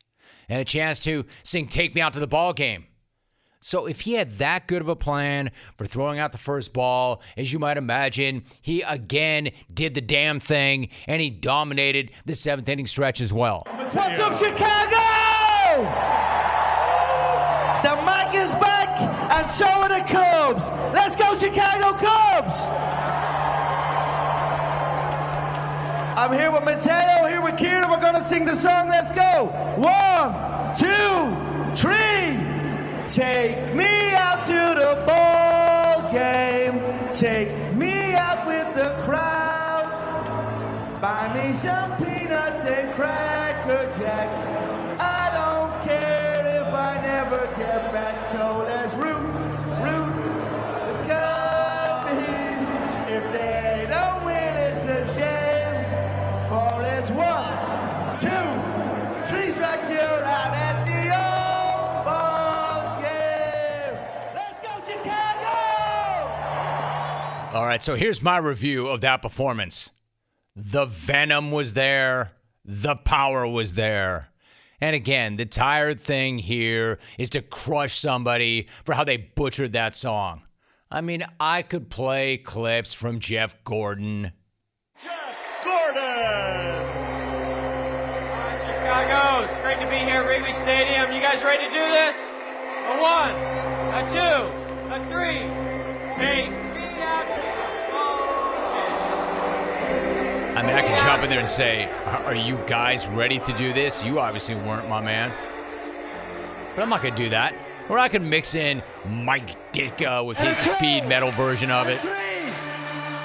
and 0.49 0.61
a 0.61 0.65
chance 0.65 1.01
to 1.01 1.25
sing 1.43 1.69
Take 1.69 1.95
Me 1.95 2.03
Out 2.03 2.13
to 2.13 2.21
the 2.21 2.27
Ball 2.27 2.53
Game. 2.53 2.87
So 3.67 3.87
if 3.87 4.03
he 4.03 4.13
had 4.13 4.39
that 4.39 4.69
good 4.69 4.81
of 4.81 4.87
a 4.87 4.95
plan 4.95 5.51
for 5.77 5.87
throwing 5.87 6.21
out 6.21 6.31
the 6.31 6.39
first 6.39 6.73
ball, 6.73 7.21
as 7.37 7.53
you 7.53 7.59
might 7.59 7.77
imagine, 7.77 8.45
he 8.63 8.83
again 8.83 9.51
did 9.75 9.95
the 9.95 10.01
damn 10.01 10.39
thing 10.39 10.91
and 11.09 11.21
he 11.21 11.31
dominated 11.31 12.13
the 12.27 12.37
seventh 12.37 12.69
inning 12.69 12.87
stretch 12.87 13.21
as 13.21 13.33
well. 13.33 13.67
What's 13.75 13.97
up, 13.97 14.35
Chicago? 14.35 15.03
The 17.83 17.97
mic 18.07 18.37
is 18.37 18.55
back, 18.55 19.01
and 19.33 19.51
so 19.51 19.67
are 19.67 19.89
the 19.89 20.05
Cubs. 20.13 20.71
Let's 20.95 21.17
go, 21.17 21.37
Chicago 21.37 21.99
Cubs! 21.99 22.69
I'm 26.17 26.33
here 26.33 26.53
with 26.53 26.65
Mateo, 26.65 27.27
here 27.29 27.43
with 27.43 27.57
Kieran. 27.57 27.91
We're 27.91 28.01
gonna 28.01 28.23
sing 28.23 28.45
the 28.45 28.55
song. 28.55 28.87
Let's 28.87 29.11
go. 29.11 29.47
One, 29.77 30.73
two, 30.73 31.75
three. 31.75 32.46
Take 33.09 33.73
me 33.73 34.15
out 34.15 34.45
to 34.47 34.53
the 34.53 35.05
ball 35.07 36.11
game. 36.11 36.83
Take 37.13 37.73
me 37.77 38.15
out 38.15 38.45
with 38.49 38.75
the 38.75 39.01
crowd. 39.05 39.87
Buy 41.01 41.33
me 41.33 41.53
some 41.53 41.97
peanuts 41.99 42.65
and 42.65 42.93
cracker 42.95 43.93
jack. 44.01 44.29
I 45.01 45.31
don't 45.39 45.85
care 45.85 46.67
if 46.67 46.75
I 46.75 47.01
never 47.01 47.47
get 47.57 47.93
back. 47.93 48.29
So 48.29 48.67
so 67.87 67.95
here's 67.95 68.21
my 68.21 68.37
review 68.37 68.89
of 68.89 69.03
that 69.03 69.23
performance. 69.23 69.93
The 70.57 70.87
venom 70.87 71.53
was 71.53 71.75
there, 71.75 72.33
the 72.65 72.97
power 72.97 73.47
was 73.47 73.75
there. 73.75 74.27
And 74.81 74.97
again, 74.97 75.37
the 75.37 75.47
tired 75.47 76.01
thing 76.01 76.39
here 76.39 76.99
is 77.17 77.31
to 77.31 77.43
crush 77.43 77.97
somebody 77.97 78.67
for 78.85 78.93
how 78.93 79.05
they 79.05 79.19
butchered 79.19 79.75
that 79.75 79.95
song. 79.95 80.43
I 80.91 81.01
mean, 81.01 81.25
I 81.39 81.63
could 81.63 81.89
play 81.89 82.39
clips 82.39 82.93
from 82.93 83.21
Jeff 83.21 83.63
Gordon. 83.63 84.33
Jeff 85.01 85.37
Gordon, 85.65 86.03
Chicago, 88.67 89.47
it's 89.47 89.59
great 89.59 89.79
to 89.79 89.89
be 89.89 89.99
here 89.99 90.23
at 90.23 90.27
Wrigley 90.27 90.51
Stadium. 90.55 91.13
You 91.13 91.21
guys 91.21 91.41
ready 91.45 91.63
to 91.63 91.71
do 91.71 91.89
this? 91.93 92.17
A 92.17 92.99
one, 93.01 93.31
a 93.31 94.03
two, 94.11 94.43
a 94.93 94.99
three. 95.09 95.67
Take 96.17 96.51
me 96.51 97.03
out 97.03 97.27
to 97.29 97.43
the 97.43 97.93
ball 97.93 98.17
game. 99.85 100.37
I 100.57 100.63
mean, 100.63 100.75
I 100.75 100.83
could 100.89 100.99
jump 100.99 101.23
in 101.23 101.29
there 101.31 101.39
and 101.39 101.49
say, 101.49 101.85
Are 102.07 102.25
are 102.27 102.35
you 102.35 102.57
guys 102.67 103.09
ready 103.09 103.39
to 103.41 103.53
do 103.53 103.73
this? 103.75 104.03
You 104.03 104.19
obviously 104.21 104.55
weren't, 104.55 104.89
my 104.89 105.01
man. 105.03 105.33
But 106.75 106.83
I'm 106.83 106.89
not 106.89 107.03
going 107.03 107.15
to 107.15 107.23
do 107.23 107.29
that. 107.31 107.55
Or 107.89 107.99
I 107.99 108.09
can 108.09 108.29
mix 108.29 108.55
in 108.55 108.83
Mike 109.07 109.73
Ditka 109.73 110.25
with 110.25 110.39
his 110.39 110.57
speed 110.57 111.07
metal 111.07 111.31
version 111.33 111.71
of 111.71 111.89
it. 111.89 112.01
Three. 112.01 112.11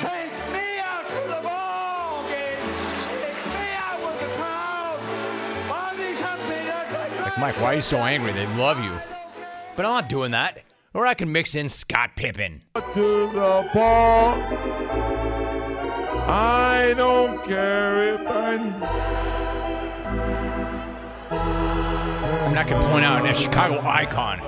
Take 0.01 0.31
me 0.53 0.77
out 0.79 1.07
to 1.07 1.15
the 1.27 1.41
ball 1.41 2.23
game. 2.27 2.67
Take 3.01 3.45
me 3.47 3.73
out 3.75 3.99
with 4.03 4.19
the 4.19 4.27
crowd. 4.37 4.99
Buy 5.69 5.93
me 5.97 6.13
some 6.15 6.39
peanuts 6.41 6.93
and 6.93 7.21
Like, 7.21 7.37
Mike, 7.39 7.55
why 7.61 7.71
are 7.71 7.75
you 7.75 7.81
so 7.81 7.97
angry? 7.97 8.33
They 8.33 8.45
love 8.57 8.79
you. 8.83 8.91
But 9.75 9.85
I'm 9.85 9.93
not 9.93 10.09
doing 10.09 10.31
that. 10.31 10.63
Or 10.93 11.05
I 11.07 11.13
can 11.13 11.31
mix 11.31 11.55
in 11.55 11.69
Scott 11.69 12.11
Pippen. 12.17 12.61
to 12.75 13.31
the 13.31 13.69
ball. 13.73 14.80
I 16.27 16.93
don't 16.95 17.43
care 17.43 18.15
if 18.15 18.27
I 18.27 18.41
I'm 22.51 22.55
not 22.55 22.67
going 22.67 22.81
to 22.81 22.89
point 22.89 23.05
out 23.05 23.25
a 23.25 23.33
Chicago 23.33 23.79
icon. 23.87 24.39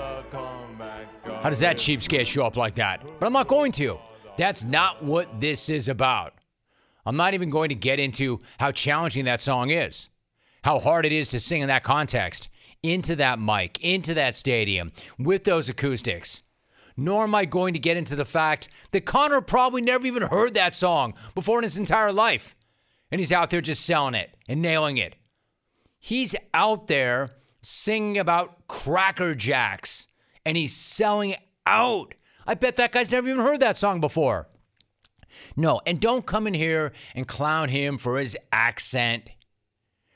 How 1.41 1.49
does 1.49 1.61
that 1.61 1.77
cheapskate 1.77 2.25
show 2.25 2.45
up 2.45 2.57
like 2.57 2.75
that? 2.75 3.01
But 3.19 3.25
I'm 3.25 3.33
not 3.33 3.47
going 3.47 3.71
to. 3.73 3.97
That's 4.37 4.63
not 4.63 5.03
what 5.03 5.39
this 5.39 5.69
is 5.69 5.87
about. 5.87 6.33
I'm 7.05 7.15
not 7.17 7.33
even 7.33 7.49
going 7.49 7.69
to 7.69 7.75
get 7.75 7.99
into 7.99 8.41
how 8.59 8.71
challenging 8.71 9.25
that 9.25 9.41
song 9.41 9.69
is, 9.69 10.09
how 10.63 10.79
hard 10.79 11.05
it 11.05 11.11
is 11.11 11.27
to 11.29 11.39
sing 11.39 11.61
in 11.61 11.67
that 11.67 11.83
context, 11.83 12.49
into 12.81 13.15
that 13.17 13.39
mic, 13.39 13.81
into 13.81 14.13
that 14.13 14.35
stadium, 14.35 14.91
with 15.17 15.43
those 15.43 15.69
acoustics. 15.69 16.43
Nor 16.95 17.23
am 17.23 17.35
I 17.35 17.45
going 17.45 17.73
to 17.73 17.79
get 17.79 17.97
into 17.97 18.15
the 18.15 18.25
fact 18.25 18.69
that 18.91 19.05
Connor 19.05 19.41
probably 19.41 19.81
never 19.81 20.05
even 20.05 20.23
heard 20.23 20.53
that 20.53 20.75
song 20.75 21.15
before 21.33 21.57
in 21.59 21.63
his 21.63 21.77
entire 21.77 22.11
life. 22.11 22.55
and 23.13 23.19
he's 23.19 23.31
out 23.31 23.51
there 23.51 23.61
just 23.61 23.85
selling 23.85 24.15
it 24.15 24.35
and 24.49 24.59
nailing 24.59 24.97
it. 24.97 25.15
He's 25.99 26.35
out 26.51 26.87
there 26.87 27.29
singing 27.61 28.17
about 28.17 28.67
Cracker 28.67 29.35
Jacks 29.35 30.07
and 30.43 30.57
he's 30.57 30.75
selling 30.75 31.35
out. 31.67 32.15
I 32.47 32.55
bet 32.55 32.75
that 32.77 32.91
guy's 32.91 33.11
never 33.11 33.29
even 33.29 33.45
heard 33.45 33.59
that 33.59 33.77
song 33.77 34.01
before. 34.01 34.47
No, 35.55 35.79
and 35.85 35.99
don't 35.99 36.25
come 36.25 36.47
in 36.47 36.55
here 36.55 36.91
and 37.13 37.27
clown 37.27 37.69
him 37.69 37.99
for 37.99 38.17
his 38.17 38.35
accent 38.51 39.29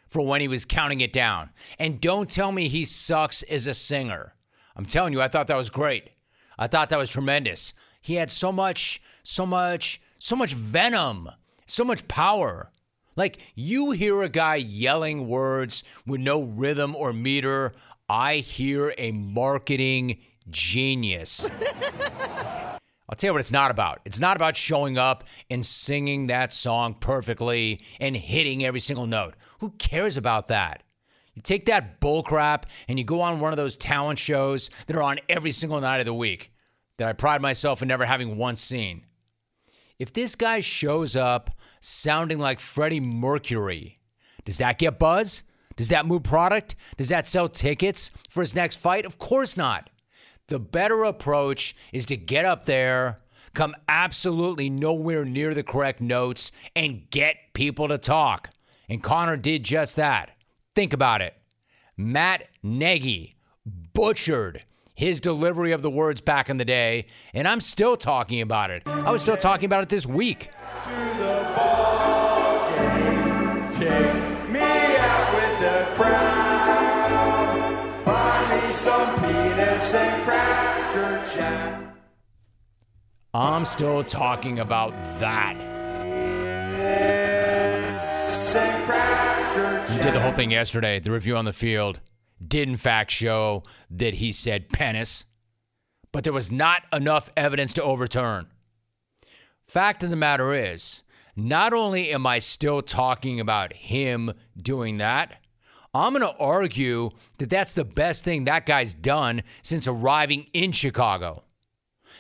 for 0.09 0.25
when 0.25 0.41
he 0.41 0.47
was 0.47 0.65
counting 0.65 1.01
it 1.01 1.13
down. 1.13 1.51
And 1.77 2.01
don't 2.01 2.31
tell 2.31 2.51
me 2.51 2.67
he 2.67 2.83
sucks 2.83 3.43
as 3.43 3.67
a 3.67 3.75
singer. 3.75 4.33
I'm 4.75 4.85
telling 4.85 5.13
you, 5.13 5.21
I 5.21 5.27
thought 5.27 5.47
that 5.47 5.55
was 5.55 5.69
great. 5.69 6.09
I 6.57 6.67
thought 6.67 6.89
that 6.89 6.99
was 6.99 7.09
tremendous. 7.09 7.73
He 8.01 8.15
had 8.15 8.31
so 8.31 8.51
much, 8.51 9.01
so 9.23 9.45
much, 9.45 10.01
so 10.19 10.35
much 10.35 10.53
venom, 10.53 11.29
so 11.65 11.83
much 11.83 12.07
power. 12.07 12.71
Like 13.15 13.39
you 13.55 13.91
hear 13.91 14.21
a 14.21 14.29
guy 14.29 14.55
yelling 14.55 15.27
words 15.27 15.83
with 16.05 16.21
no 16.21 16.41
rhythm 16.41 16.95
or 16.95 17.13
meter. 17.13 17.73
I 18.07 18.37
hear 18.37 18.93
a 18.97 19.11
marketing 19.11 20.19
genius. 20.49 21.49
I'll 23.09 23.15
tell 23.15 23.29
you 23.29 23.33
what 23.33 23.39
it's 23.39 23.51
not 23.51 23.71
about. 23.71 24.01
It's 24.05 24.19
not 24.19 24.35
about 24.35 24.55
showing 24.55 24.97
up 24.97 25.23
and 25.49 25.65
singing 25.65 26.27
that 26.27 26.51
song 26.51 26.93
perfectly 26.93 27.81
and 27.99 28.15
hitting 28.15 28.65
every 28.65 28.81
single 28.81 29.07
note. 29.07 29.35
Who 29.59 29.71
cares 29.71 30.17
about 30.17 30.49
that? 30.49 30.83
You 31.37 31.41
take 31.43 31.67
that 31.67 32.01
bullcrap 32.01 32.63
and 32.87 32.97
you 32.97 33.05
go 33.05 33.21
on 33.21 33.39
one 33.39 33.53
of 33.53 33.57
those 33.57 33.77
talent 33.77 34.17
shows 34.17 34.71
that 34.87 34.97
are 34.97 35.03
on 35.03 35.19
every 35.29 35.51
single 35.51 35.79
night 35.79 35.99
of 35.99 36.07
the 36.07 36.13
week 36.15 36.51
that 36.97 37.07
I 37.07 37.13
pride 37.13 37.43
myself 37.43 37.83
in 37.83 37.87
never 37.87 38.07
having 38.07 38.37
once 38.39 38.59
seen. 38.59 39.03
If 39.99 40.11
this 40.13 40.35
guy 40.35 40.61
shows 40.61 41.15
up 41.15 41.51
sounding 41.79 42.39
like 42.39 42.59
Freddie 42.59 43.01
Mercury, 43.01 43.99
does 44.45 44.57
that 44.57 44.79
get 44.79 44.97
buzz? 44.97 45.43
Does 45.75 45.89
that 45.89 46.07
move 46.07 46.23
product? 46.23 46.75
Does 46.97 47.09
that 47.09 47.27
sell 47.27 47.47
tickets 47.47 48.09
for 48.31 48.39
his 48.39 48.55
next 48.55 48.77
fight? 48.77 49.05
Of 49.05 49.19
course 49.19 49.55
not. 49.55 49.91
The 50.47 50.57
better 50.57 51.03
approach 51.03 51.75
is 51.93 52.07
to 52.07 52.17
get 52.17 52.45
up 52.45 52.65
there, 52.65 53.19
come 53.53 53.75
absolutely 53.87 54.71
nowhere 54.71 55.23
near 55.23 55.53
the 55.53 55.61
correct 55.61 56.01
notes, 56.01 56.51
and 56.75 57.07
get 57.11 57.35
people 57.53 57.89
to 57.89 57.99
talk. 57.99 58.49
And 58.89 59.03
Connor 59.03 59.37
did 59.37 59.61
just 59.61 59.97
that. 59.97 60.31
Think 60.77 60.93
about 60.93 61.23
it. 61.23 61.33
Matt 61.97 62.49
Nagy 62.61 63.33
butchered 63.65 64.63
his 64.93 65.19
delivery 65.19 65.71
of 65.71 65.81
the 65.81 65.89
words 65.89 66.21
back 66.21 66.51
in 66.51 66.57
the 66.57 66.65
day, 66.65 67.07
and 67.33 67.47
I'm 67.47 67.61
still 67.61 67.97
talking 67.97 68.41
about 68.41 68.69
it. 68.69 68.83
I 68.85 69.09
was 69.09 69.23
still 69.23 69.37
talking 69.37 69.65
about 69.65 69.81
it 69.81 69.89
this 69.89 70.05
week. 70.05 70.51
I'm 83.33 83.65
still 83.65 84.03
talking 84.03 84.59
about 84.59 84.93
that. 85.19 85.76
He 89.89 89.99
did 90.03 90.13
the 90.13 90.19
whole 90.19 90.33
thing 90.33 90.51
yesterday. 90.51 90.99
The 90.99 91.11
review 91.11 91.35
on 91.35 91.45
the 91.45 91.53
field 91.53 91.99
did, 92.45 92.69
in 92.69 92.77
fact, 92.77 93.09
show 93.09 93.63
that 93.89 94.15
he 94.15 94.31
said 94.31 94.69
penis, 94.69 95.25
but 96.11 96.23
there 96.23 96.33
was 96.33 96.51
not 96.51 96.83
enough 96.93 97.31
evidence 97.35 97.73
to 97.73 97.83
overturn. 97.83 98.47
Fact 99.65 100.03
of 100.03 100.09
the 100.09 100.15
matter 100.15 100.53
is, 100.53 101.03
not 101.35 101.73
only 101.73 102.11
am 102.11 102.27
I 102.27 102.39
still 102.39 102.81
talking 102.81 103.39
about 103.39 103.73
him 103.73 104.33
doing 104.55 104.97
that, 104.97 105.37
I'm 105.93 106.13
going 106.13 106.21
to 106.21 106.37
argue 106.39 107.09
that 107.39 107.49
that's 107.49 107.73
the 107.73 107.85
best 107.85 108.23
thing 108.23 108.43
that 108.43 108.65
guy's 108.65 108.93
done 108.93 109.43
since 109.61 109.87
arriving 109.87 110.47
in 110.53 110.71
Chicago. 110.71 111.43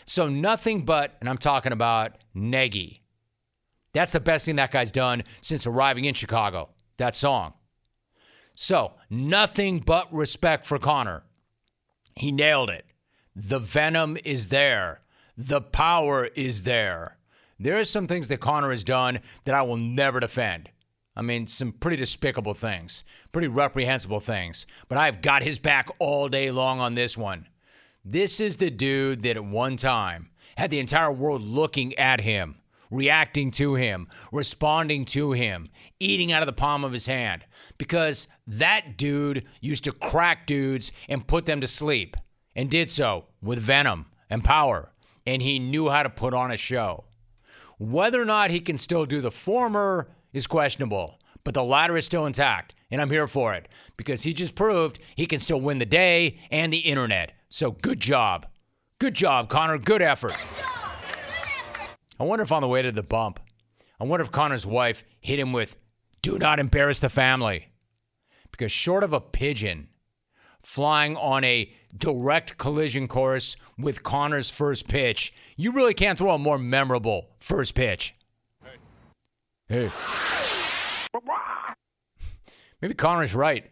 So 0.05 0.29
nothing 0.29 0.85
but, 0.85 1.15
and 1.19 1.29
I'm 1.29 1.37
talking 1.37 1.71
about 1.71 2.17
Nagy. 2.33 3.03
That's 3.93 4.11
the 4.11 4.19
best 4.19 4.45
thing 4.45 4.55
that 4.55 4.71
guy's 4.71 4.91
done 4.91 5.23
since 5.41 5.67
arriving 5.67 6.05
in 6.05 6.13
Chicago. 6.13 6.69
That 6.97 7.15
song. 7.15 7.53
So, 8.55 8.93
nothing 9.09 9.79
but 9.79 10.11
respect 10.13 10.65
for 10.65 10.79
Conor. 10.79 11.23
He 12.15 12.31
nailed 12.31 12.69
it. 12.69 12.85
The 13.35 13.59
venom 13.59 14.17
is 14.25 14.47
there. 14.47 15.01
The 15.37 15.61
power 15.61 16.25
is 16.25 16.63
there. 16.63 17.17
There 17.59 17.77
are 17.77 17.83
some 17.83 18.07
things 18.07 18.27
that 18.27 18.39
Conor 18.39 18.71
has 18.71 18.83
done 18.83 19.19
that 19.45 19.53
I 19.53 19.61
will 19.61 19.77
never 19.77 20.19
defend. 20.19 20.69
I 21.15 21.21
mean, 21.21 21.47
some 21.47 21.71
pretty 21.71 21.97
despicable 21.97 22.53
things, 22.53 23.03
pretty 23.31 23.47
reprehensible 23.47 24.19
things. 24.19 24.67
But 24.87 24.99
I've 24.99 25.21
got 25.21 25.43
his 25.43 25.57
back 25.57 25.89
all 25.97 26.29
day 26.29 26.51
long 26.51 26.79
on 26.79 26.93
this 26.95 27.17
one. 27.17 27.47
This 28.05 28.39
is 28.39 28.57
the 28.57 28.69
dude 28.69 29.23
that 29.23 29.35
at 29.35 29.43
one 29.43 29.77
time 29.77 30.29
had 30.55 30.69
the 30.69 30.79
entire 30.79 31.11
world 31.11 31.41
looking 31.41 31.95
at 31.95 32.21
him, 32.21 32.57
reacting 32.89 33.51
to 33.51 33.75
him, 33.75 34.07
responding 34.31 35.05
to 35.05 35.31
him, 35.31 35.69
eating 35.99 36.31
out 36.31 36.41
of 36.41 36.47
the 36.47 36.53
palm 36.53 36.83
of 36.83 36.93
his 36.93 37.05
hand. 37.05 37.45
Because 37.77 38.27
that 38.47 38.97
dude 38.97 39.45
used 39.61 39.83
to 39.85 39.91
crack 39.91 40.47
dudes 40.47 40.91
and 41.09 41.27
put 41.27 41.45
them 41.45 41.61
to 41.61 41.67
sleep, 41.67 42.17
and 42.55 42.69
did 42.69 42.89
so 42.89 43.25
with 43.41 43.59
venom 43.59 44.05
and 44.29 44.43
power. 44.43 44.91
And 45.25 45.41
he 45.41 45.59
knew 45.59 45.89
how 45.89 46.03
to 46.03 46.09
put 46.09 46.33
on 46.33 46.51
a 46.51 46.57
show. 46.57 47.05
Whether 47.77 48.21
or 48.21 48.25
not 48.25 48.49
he 48.49 48.59
can 48.59 48.77
still 48.77 49.05
do 49.05 49.21
the 49.21 49.29
former 49.29 50.09
is 50.33 50.47
questionable, 50.47 51.19
but 51.43 51.53
the 51.53 51.63
latter 51.63 51.95
is 51.95 52.05
still 52.05 52.25
intact, 52.25 52.75
and 52.89 52.99
I'm 52.99 53.11
here 53.11 53.27
for 53.27 53.53
it 53.53 53.67
because 53.97 54.23
he 54.23 54.33
just 54.33 54.55
proved 54.55 54.99
he 55.15 55.25
can 55.25 55.39
still 55.39 55.61
win 55.61 55.79
the 55.79 55.85
day 55.85 56.39
and 56.49 56.73
the 56.73 56.79
internet. 56.79 57.33
So 57.49 57.71
good 57.71 57.99
job. 57.99 58.47
Good 58.99 59.13
job, 59.13 59.49
Connor. 59.49 59.77
Good 59.77 60.01
effort. 60.01 60.35
I 62.19 62.23
wonder 62.23 62.43
if 62.43 62.51
on 62.51 62.61
the 62.61 62.67
way 62.67 62.81
to 62.81 62.91
the 62.91 63.03
bump, 63.03 63.39
I 63.99 64.03
wonder 64.03 64.23
if 64.23 64.31
Connor's 64.31 64.65
wife 64.65 65.03
hit 65.21 65.39
him 65.39 65.53
with, 65.53 65.77
do 66.21 66.37
not 66.37 66.59
embarrass 66.59 66.99
the 66.99 67.09
family. 67.09 67.67
Because 68.51 68.71
short 68.71 69.03
of 69.03 69.13
a 69.13 69.21
pigeon 69.21 69.89
flying 70.63 71.15
on 71.15 71.43
a 71.43 71.71
direct 71.95 72.57
collision 72.57 73.07
course 73.07 73.55
with 73.77 74.03
Connor's 74.03 74.49
first 74.49 74.87
pitch, 74.87 75.33
you 75.55 75.71
really 75.71 75.93
can't 75.93 76.17
throw 76.17 76.31
a 76.31 76.39
more 76.39 76.57
memorable 76.57 77.29
first 77.39 77.75
pitch. 77.75 78.15
Hey. 79.69 79.91
Maybe 82.81 82.93
Conor's 82.93 83.35
right. 83.35 83.69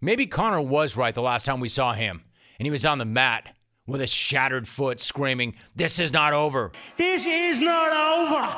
Maybe 0.00 0.26
Connor 0.26 0.60
was 0.60 0.96
right 0.96 1.14
the 1.14 1.22
last 1.22 1.46
time 1.46 1.60
we 1.60 1.68
saw 1.68 1.92
him, 1.92 2.22
and 2.58 2.66
he 2.66 2.70
was 2.70 2.84
on 2.84 2.98
the 2.98 3.04
mat 3.04 3.54
with 3.86 4.00
a 4.00 4.06
shattered 4.06 4.68
foot 4.68 5.00
screaming, 5.00 5.54
This 5.74 5.98
is 5.98 6.12
not 6.12 6.32
over. 6.32 6.72
This 6.96 7.26
is 7.26 7.60
not 7.60 7.92
over. 7.92 8.56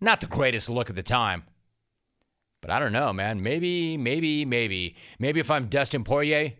Not 0.00 0.20
the 0.20 0.26
greatest 0.26 0.68
look 0.68 0.90
at 0.90 0.96
the 0.96 1.02
time. 1.02 1.44
But 2.60 2.70
I 2.70 2.78
don't 2.78 2.92
know, 2.92 3.12
man. 3.12 3.42
Maybe, 3.42 3.96
maybe, 3.96 4.44
maybe. 4.44 4.96
Maybe 5.18 5.40
if 5.40 5.50
I'm 5.50 5.68
Dustin 5.68 6.04
Poirier, 6.04 6.54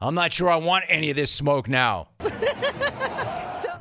I'm 0.00 0.14
not 0.14 0.32
sure 0.32 0.50
I 0.50 0.56
want 0.56 0.84
any 0.88 1.08
of 1.10 1.16
this 1.16 1.30
smoke 1.30 1.68
now. 1.68 2.08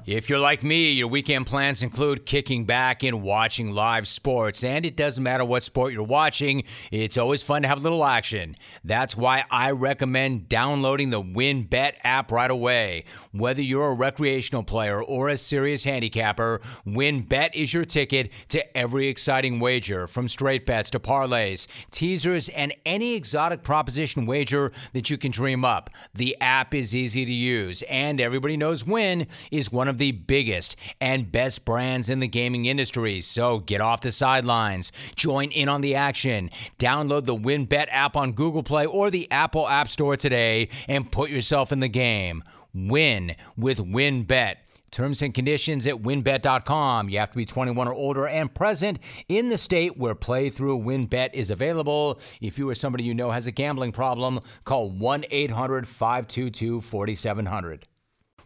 If 0.05 0.29
you're 0.29 0.37
like 0.37 0.61
me, 0.61 0.91
your 0.91 1.07
weekend 1.07 1.47
plans 1.47 1.81
include 1.81 2.27
kicking 2.27 2.65
back 2.65 3.01
and 3.01 3.23
watching 3.23 3.71
live 3.71 4.07
sports. 4.07 4.63
And 4.63 4.85
it 4.85 4.95
doesn't 4.95 5.23
matter 5.23 5.43
what 5.43 5.63
sport 5.63 5.93
you're 5.93 6.03
watching, 6.03 6.63
it's 6.91 7.17
always 7.17 7.41
fun 7.41 7.63
to 7.63 7.67
have 7.67 7.79
a 7.79 7.81
little 7.81 8.05
action. 8.05 8.55
That's 8.83 9.17
why 9.17 9.45
I 9.49 9.71
recommend 9.71 10.47
downloading 10.47 11.09
the 11.09 11.23
WynnBET 11.23 11.93
app 12.03 12.31
right 12.31 12.51
away. 12.51 13.05
Whether 13.31 13.63
you're 13.63 13.87
a 13.89 13.95
recreational 13.95 14.61
player 14.61 15.01
or 15.01 15.29
a 15.29 15.37
serious 15.37 15.83
handicapper, 15.83 16.61
WynnBET 16.85 17.55
is 17.55 17.73
your 17.73 17.85
ticket 17.85 18.31
to 18.49 18.77
every 18.77 19.07
exciting 19.07 19.59
wager, 19.59 20.05
from 20.05 20.27
straight 20.27 20.67
bets 20.67 20.91
to 20.91 20.99
parlays, 20.99 21.65
teasers, 21.89 22.49
and 22.49 22.75
any 22.85 23.15
exotic 23.15 23.63
proposition 23.63 24.27
wager 24.27 24.71
that 24.93 25.09
you 25.09 25.17
can 25.17 25.31
dream 25.31 25.65
up. 25.65 25.89
The 26.13 26.39
app 26.39 26.75
is 26.75 26.93
easy 26.93 27.25
to 27.25 27.33
use, 27.33 27.81
and 27.89 28.21
everybody 28.35 28.57
knows 28.57 28.85
Wynn 28.85 29.27
is 29.51 29.71
one 29.71 29.87
of 29.87 29.97
the 29.97 30.11
biggest 30.11 30.75
and 30.99 31.31
best 31.31 31.65
brands 31.65 32.09
in 32.09 32.19
the 32.19 32.27
gaming 32.27 32.65
industry. 32.65 33.21
So 33.21 33.59
get 33.59 33.81
off 33.81 34.01
the 34.01 34.11
sidelines, 34.11 34.91
join 35.15 35.51
in 35.51 35.69
on 35.69 35.81
the 35.81 35.95
action, 35.95 36.49
download 36.77 37.25
the 37.25 37.35
WynnBET 37.35 37.87
app 37.89 38.15
on 38.15 38.33
Google 38.33 38.63
Play 38.63 38.85
or 38.85 39.09
the 39.09 39.31
Apple 39.31 39.67
App 39.67 39.87
Store 39.87 40.17
today, 40.17 40.69
and 40.87 41.11
put 41.11 41.29
yourself 41.29 41.71
in 41.71 41.79
the 41.79 41.87
game. 41.87 42.43
Win 42.73 43.35
with 43.55 43.79
WynnBET. 43.79 44.57
Terms 44.91 45.21
and 45.21 45.33
conditions 45.33 45.87
at 45.87 45.95
wynnbet.com. 45.95 47.09
You 47.09 47.19
have 47.19 47.31
to 47.31 47.35
be 47.35 47.45
21 47.45 47.87
or 47.87 47.93
older 47.93 48.27
and 48.27 48.53
present 48.53 48.99
in 49.27 49.49
the 49.49 49.57
state 49.57 49.97
where 49.97 50.15
play 50.15 50.49
playthrough 50.49 50.83
WynnBET 50.85 51.31
is 51.33 51.51
available. 51.51 52.19
If 52.39 52.57
you 52.57 52.69
or 52.69 52.75
somebody 52.75 53.03
you 53.03 53.13
know 53.13 53.29
has 53.29 53.45
a 53.45 53.51
gambling 53.51 53.91
problem, 53.91 54.39
call 54.63 54.89
1 54.89 55.25
800 55.29 55.85
522 55.85 56.79
4700. 56.79 57.87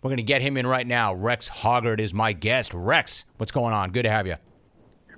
We're 0.01 0.09
going 0.09 0.17
to 0.17 0.23
get 0.23 0.41
him 0.41 0.55
in 0.57 0.65
right 0.65 0.87
now. 0.87 1.13
Rex 1.13 1.49
Hoggard 1.49 1.99
is 1.99 2.13
my 2.13 2.31
guest. 2.33 2.73
Rex, 2.73 3.25
what's 3.37 3.51
going 3.51 3.73
on? 3.73 3.91
Good 3.91 4.03
to 4.03 4.09
have 4.09 4.27
you. 4.27 4.35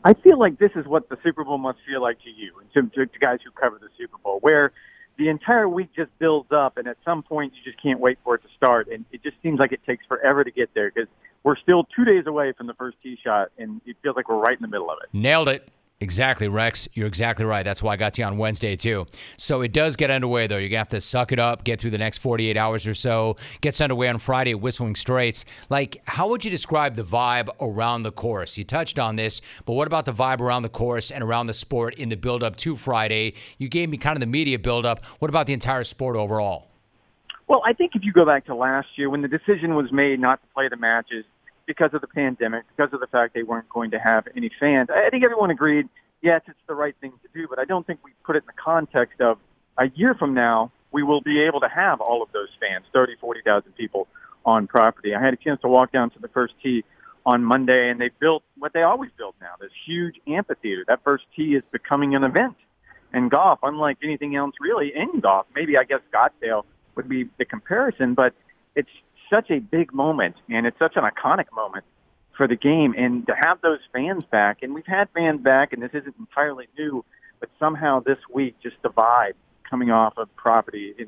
I 0.04 0.14
feel 0.16 0.40
like 0.40 0.58
this 0.58 0.72
is 0.76 0.88
what 0.88 1.10
the 1.10 1.18
Super 1.24 1.44
Bowl 1.44 1.60
must 1.60 1.78
feel 1.88 2.02
like 2.02 2.20
to 2.24 2.30
you 2.30 2.54
and 2.60 2.74
to, 2.74 2.96
to, 2.98 3.06
to 3.06 3.20
guys 3.20 3.40
who 3.46 3.52
cover 3.52 3.78
the 3.80 3.90
Super 3.98 4.18
Bowl, 4.18 4.40
where 4.40 4.72
the 5.18 5.30
entire 5.30 5.70
week 5.70 5.90
just 5.96 6.10
builds 6.18 6.52
up, 6.52 6.78
and 6.78 6.88
at 6.88 6.98
some 7.06 7.22
point 7.22 7.54
you 7.56 7.72
just 7.72 7.82
can't 7.82 8.00
wait 8.00 8.18
for 8.24 8.34
it 8.36 8.42
to 8.42 8.48
start, 8.58 8.88
and 8.88 9.06
it 9.12 9.22
just 9.22 9.36
seems 9.44 9.60
like 9.60 9.72
it 9.72 9.82
takes 9.86 10.04
forever 10.08 10.44
to 10.44 10.50
get 10.50 10.74
there 10.74 10.92
because 10.92 11.08
we're 11.44 11.58
still 11.58 11.88
two 11.96 12.04
days 12.04 12.26
away 12.26 12.54
from 12.54 12.66
the 12.66 12.74
first 12.74 12.98
tee 13.04 13.18
shot, 13.24 13.50
and 13.60 13.82
it 13.86 13.96
feels 14.02 14.16
like 14.16 14.28
we're 14.28 14.40
right 14.40 14.58
in 14.58 14.62
the 14.64 14.68
middle 14.68 14.90
of 14.90 14.98
it. 15.04 15.10
Nailed 15.14 15.50
it. 15.50 15.70
Exactly, 16.02 16.48
Rex. 16.48 16.88
You're 16.94 17.06
exactly 17.06 17.46
right. 17.46 17.62
That's 17.62 17.84
why 17.84 17.94
I 17.94 17.96
got 17.96 18.18
you 18.18 18.26
on 18.26 18.40
Wednesday, 18.40 18.76
too. 18.76 19.06
So 19.38 19.62
it 19.62 19.72
does 19.72 19.96
get 19.96 20.10
underway, 20.10 20.48
though. 20.48 20.58
You're 20.58 20.70
going 20.70 20.72
to 20.72 20.78
have 20.80 20.88
to 20.90 21.00
suck 21.00 21.32
it 21.32 21.38
up, 21.38 21.64
get 21.64 21.80
through 21.80 21.92
the 21.92 22.00
next 22.00 22.18
48 22.18 22.58
hours 22.58 22.88
or 22.88 22.96
so. 22.96 23.38
Gets 23.62 23.80
underway 23.80 24.08
on 24.08 24.18
Friday 24.18 24.50
at 24.52 24.60
Whistling 24.60 24.96
Straits. 24.96 25.46
Like, 25.70 26.02
how 26.06 26.28
would 26.30 26.44
you 26.44 26.50
describe 26.50 26.96
the 26.96 27.04
vibe 27.04 27.50
around 27.62 28.02
the 28.02 28.12
course? 28.12 28.58
You 28.58 28.64
touched 28.64 28.98
on 28.98 29.16
this, 29.16 29.42
but 29.66 29.74
what 29.74 29.86
about 29.86 30.06
the 30.06 30.14
vibe 30.14 30.42
around 30.42 30.64
the 30.64 30.70
course 30.70 31.12
and 31.12 31.24
around 31.24 31.46
the 31.46 31.54
sport 31.54 31.94
in 31.94 32.10
the 32.10 32.18
build 32.18 32.42
up 32.42 32.56
to 32.58 32.76
Friday? 32.76 33.36
You 33.60 33.70
gave 33.70 33.88
me 33.88 33.98
kind 33.98 34.18
of 34.18 34.22
the 34.22 34.26
media 34.26 34.58
build 34.58 34.88
up. 34.88 35.06
What 35.20 35.30
about 35.30 35.46
the 35.46 35.54
entire 35.54 35.84
sport 35.84 36.16
overall? 36.16 36.68
Well, 37.48 37.62
I 37.64 37.74
think 37.74 37.92
if 37.94 38.04
you 38.04 38.12
go 38.12 38.26
back 38.26 38.48
to 38.48 38.56
last 38.56 38.88
year 38.96 39.12
when 39.12 39.22
the 39.22 39.28
decision 39.28 39.76
was 39.76 39.92
made 39.92 40.20
not 40.20 40.42
to 40.42 40.48
play 40.56 40.68
the 40.68 40.78
matches, 40.78 41.26
because 41.72 41.94
of 41.94 42.02
the 42.02 42.08
pandemic, 42.08 42.66
because 42.76 42.94
of 42.94 43.00
the 43.00 43.08
fact 43.08 43.34
they 43.34 43.44
weren't 43.44 43.70
going 43.70 43.92
to 43.92 43.98
have 43.98 44.28
any 44.36 44.52
fans. 44.60 44.90
I 44.90 45.10
think 45.10 45.24
everyone 45.24 45.52
agreed, 45.52 45.88
yes, 46.22 46.42
it's 46.48 46.60
the 46.68 46.76
right 46.76 46.94
thing 47.00 47.14
to 47.24 47.30
do, 47.34 47.48
but 47.48 47.60
I 47.60 47.64
don't 47.64 47.88
think 47.88 48.02
we 48.04 48.12
put 48.26 48.36
it 48.36 48.40
in 48.40 48.48
the 48.48 48.62
context 48.62 49.22
of 49.22 49.38
a 49.78 49.88
year 49.96 50.14
from 50.14 50.34
now, 50.34 50.70
we 50.92 51.02
will 51.02 51.22
be 51.22 51.40
able 51.44 51.62
to 51.62 51.70
have 51.70 52.02
all 52.02 52.22
of 52.22 52.30
those 52.34 52.50
fans, 52.60 52.84
30, 52.92 53.16
40,000 53.22 53.72
people 53.72 54.10
on 54.46 54.68
property. 54.68 55.16
I 55.16 55.22
had 55.22 55.34
a 55.34 55.38
chance 55.38 55.62
to 55.62 55.70
walk 55.70 55.94
down 55.94 56.10
to 56.10 56.20
the 56.20 56.28
first 56.28 56.56
tee 56.62 56.84
on 57.26 57.42
Monday, 57.46 57.90
and 57.90 58.02
they 58.02 58.10
built 58.20 58.44
what 58.58 58.74
they 58.74 58.82
always 58.82 59.12
build 59.18 59.36
now, 59.40 59.54
this 59.62 59.72
huge 59.86 60.16
amphitheater. 60.28 60.84
That 60.90 61.06
first 61.06 61.24
tee 61.38 61.56
is 61.56 61.64
becoming 61.72 62.16
an 62.16 62.26
event. 62.26 62.58
And 63.14 63.32
golf, 63.32 63.60
unlike 63.64 64.00
anything 64.04 64.36
else 64.36 64.56
really 64.60 64.94
in 64.94 65.22
golf, 65.22 65.46
maybe 65.56 65.78
I 65.78 65.86
guess 65.86 66.02
Scottsdale 66.12 66.66
would 66.96 67.08
be 67.08 67.30
the 67.38 67.46
comparison, 67.46 68.14
but 68.14 68.34
it's 68.76 68.90
such 69.32 69.50
a 69.50 69.60
big 69.60 69.94
moment, 69.94 70.36
and 70.50 70.68
it's 70.68 70.78
such 70.78 70.96
an 70.96 71.04
iconic 71.04 71.46
moment 71.56 71.86
for 72.38 72.48
the 72.48 72.56
game. 72.56 72.94
And 72.96 73.26
to 73.26 73.34
have 73.36 73.62
those 73.62 73.80
fans 73.92 74.24
back, 74.26 74.60
and 74.62 74.76
we've 74.76 74.86
had 74.86 75.10
fans 75.16 75.42
back, 75.42 75.74
and 75.74 75.82
this 75.82 75.92
isn't 75.94 76.16
entirely 76.20 76.68
new, 76.78 77.04
but 77.40 77.50
somehow 77.58 78.02
this 78.02 78.20
week, 78.32 78.56
just 78.62 78.76
the 78.84 78.90
vibe 78.90 79.34
coming 79.68 79.90
off 79.90 80.18
of 80.18 80.34
property 80.36 80.94
and 81.00 81.08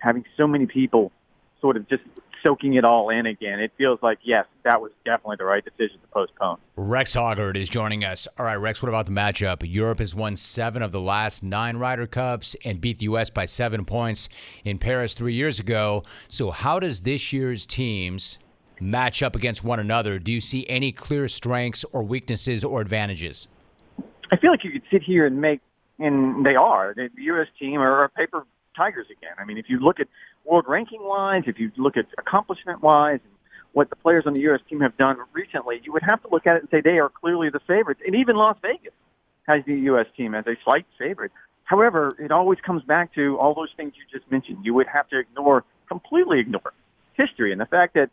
having 0.00 0.24
so 0.36 0.46
many 0.46 0.66
people 0.66 1.12
sort 1.60 1.76
of 1.76 1.88
just 1.88 2.02
soaking 2.42 2.74
it 2.74 2.84
all 2.84 3.10
in 3.10 3.26
again. 3.26 3.60
It 3.60 3.72
feels 3.76 3.98
like, 4.02 4.18
yes, 4.22 4.46
that 4.64 4.80
was 4.80 4.92
definitely 5.04 5.36
the 5.38 5.44
right 5.44 5.64
decision 5.64 6.00
to 6.00 6.06
postpone. 6.08 6.58
Rex 6.76 7.14
Hoggard 7.14 7.56
is 7.56 7.68
joining 7.68 8.04
us. 8.04 8.28
All 8.38 8.44
right, 8.44 8.54
Rex, 8.54 8.82
what 8.82 8.88
about 8.88 9.06
the 9.06 9.12
matchup? 9.12 9.58
Europe 9.62 9.98
has 9.98 10.14
won 10.14 10.36
seven 10.36 10.82
of 10.82 10.92
the 10.92 11.00
last 11.00 11.42
nine 11.42 11.76
Ryder 11.76 12.06
Cups 12.06 12.56
and 12.64 12.80
beat 12.80 12.98
the 12.98 13.04
U.S. 13.04 13.30
by 13.30 13.44
seven 13.44 13.84
points 13.84 14.28
in 14.64 14.78
Paris 14.78 15.14
three 15.14 15.34
years 15.34 15.60
ago. 15.60 16.02
So, 16.28 16.50
how 16.50 16.78
does 16.78 17.00
this 17.00 17.32
year's 17.32 17.66
teams 17.66 18.38
match 18.80 19.22
up 19.22 19.34
against 19.34 19.64
one 19.64 19.80
another? 19.80 20.18
Do 20.18 20.32
you 20.32 20.40
see 20.40 20.66
any 20.68 20.92
clear 20.92 21.28
strengths 21.28 21.84
or 21.92 22.02
weaknesses 22.02 22.64
or 22.64 22.80
advantages? 22.80 23.48
I 24.30 24.36
feel 24.36 24.50
like 24.50 24.64
you 24.64 24.70
could 24.70 24.82
sit 24.90 25.02
here 25.02 25.26
and 25.26 25.40
make, 25.40 25.60
and 25.98 26.44
they 26.44 26.54
are, 26.54 26.94
the 26.94 27.08
U.S. 27.16 27.48
team 27.58 27.80
are 27.80 28.04
a 28.04 28.08
paper 28.10 28.44
tigers 28.76 29.06
again. 29.10 29.32
I 29.38 29.44
mean, 29.44 29.58
if 29.58 29.68
you 29.68 29.80
look 29.80 29.98
at 30.00 30.06
world 30.48 30.64
ranking 30.66 31.02
wise, 31.02 31.44
if 31.46 31.58
you 31.58 31.70
look 31.76 31.96
at 31.96 32.06
accomplishment 32.18 32.82
wise, 32.82 33.20
and 33.22 33.32
what 33.72 33.90
the 33.90 33.96
players 33.96 34.24
on 34.26 34.34
the 34.34 34.40
U.S. 34.40 34.60
team 34.68 34.80
have 34.80 34.96
done 34.96 35.18
recently, 35.32 35.80
you 35.84 35.92
would 35.92 36.02
have 36.02 36.22
to 36.22 36.28
look 36.30 36.46
at 36.46 36.56
it 36.56 36.62
and 36.62 36.70
say 36.70 36.80
they 36.80 36.98
are 36.98 37.08
clearly 37.08 37.50
the 37.50 37.60
favorites. 37.60 38.00
And 38.04 38.14
even 38.16 38.36
Las 38.36 38.56
Vegas 38.62 38.94
has 39.46 39.64
the 39.66 39.74
U.S. 39.74 40.06
team 40.16 40.34
as 40.34 40.46
a 40.46 40.56
slight 40.64 40.86
favorite. 40.98 41.32
However, 41.64 42.16
it 42.18 42.32
always 42.32 42.58
comes 42.60 42.82
back 42.82 43.14
to 43.14 43.38
all 43.38 43.54
those 43.54 43.68
things 43.76 43.92
you 43.96 44.18
just 44.18 44.30
mentioned. 44.30 44.64
You 44.64 44.72
would 44.74 44.86
have 44.86 45.08
to 45.10 45.18
ignore, 45.18 45.64
completely 45.86 46.40
ignore 46.40 46.72
history 47.12 47.52
and 47.52 47.60
the 47.60 47.66
fact 47.66 47.94
that 47.94 48.10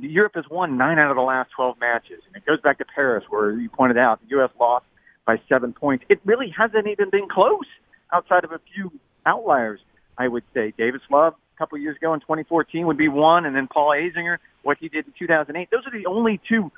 Europe 0.00 0.36
has 0.36 0.48
won 0.48 0.76
nine 0.76 0.98
out 0.98 1.10
of 1.10 1.16
the 1.16 1.22
last 1.22 1.50
12 1.50 1.78
matches. 1.80 2.20
And 2.26 2.36
it 2.36 2.46
goes 2.46 2.60
back 2.60 2.78
to 2.78 2.84
Paris 2.84 3.24
where 3.28 3.50
you 3.52 3.68
pointed 3.68 3.98
out 3.98 4.20
the 4.22 4.28
U.S. 4.36 4.50
lost 4.58 4.86
by 5.26 5.40
seven 5.48 5.72
points. 5.72 6.04
It 6.08 6.20
really 6.24 6.48
hasn't 6.50 6.86
even 6.86 7.10
been 7.10 7.28
close 7.28 7.66
outside 8.12 8.44
of 8.44 8.52
a 8.52 8.60
few 8.72 8.92
outliers, 9.26 9.80
I 10.18 10.28
would 10.28 10.44
say. 10.52 10.72
Davis 10.76 11.02
Love 11.10 11.34
a 11.54 11.58
couple 11.58 11.78
years 11.78 11.96
ago 11.96 12.12
in 12.12 12.20
2014 12.20 12.86
would 12.86 12.98
be 12.98 13.08
one, 13.08 13.46
and 13.46 13.56
then 13.56 13.68
Paul 13.68 13.90
Azinger, 13.90 14.38
what 14.62 14.78
he 14.78 14.88
did 14.88 15.06
in 15.06 15.14
2008. 15.18 15.70
Those 15.70 15.86
are 15.86 15.96
the 15.96 16.06
only 16.06 16.40
two 16.48 16.70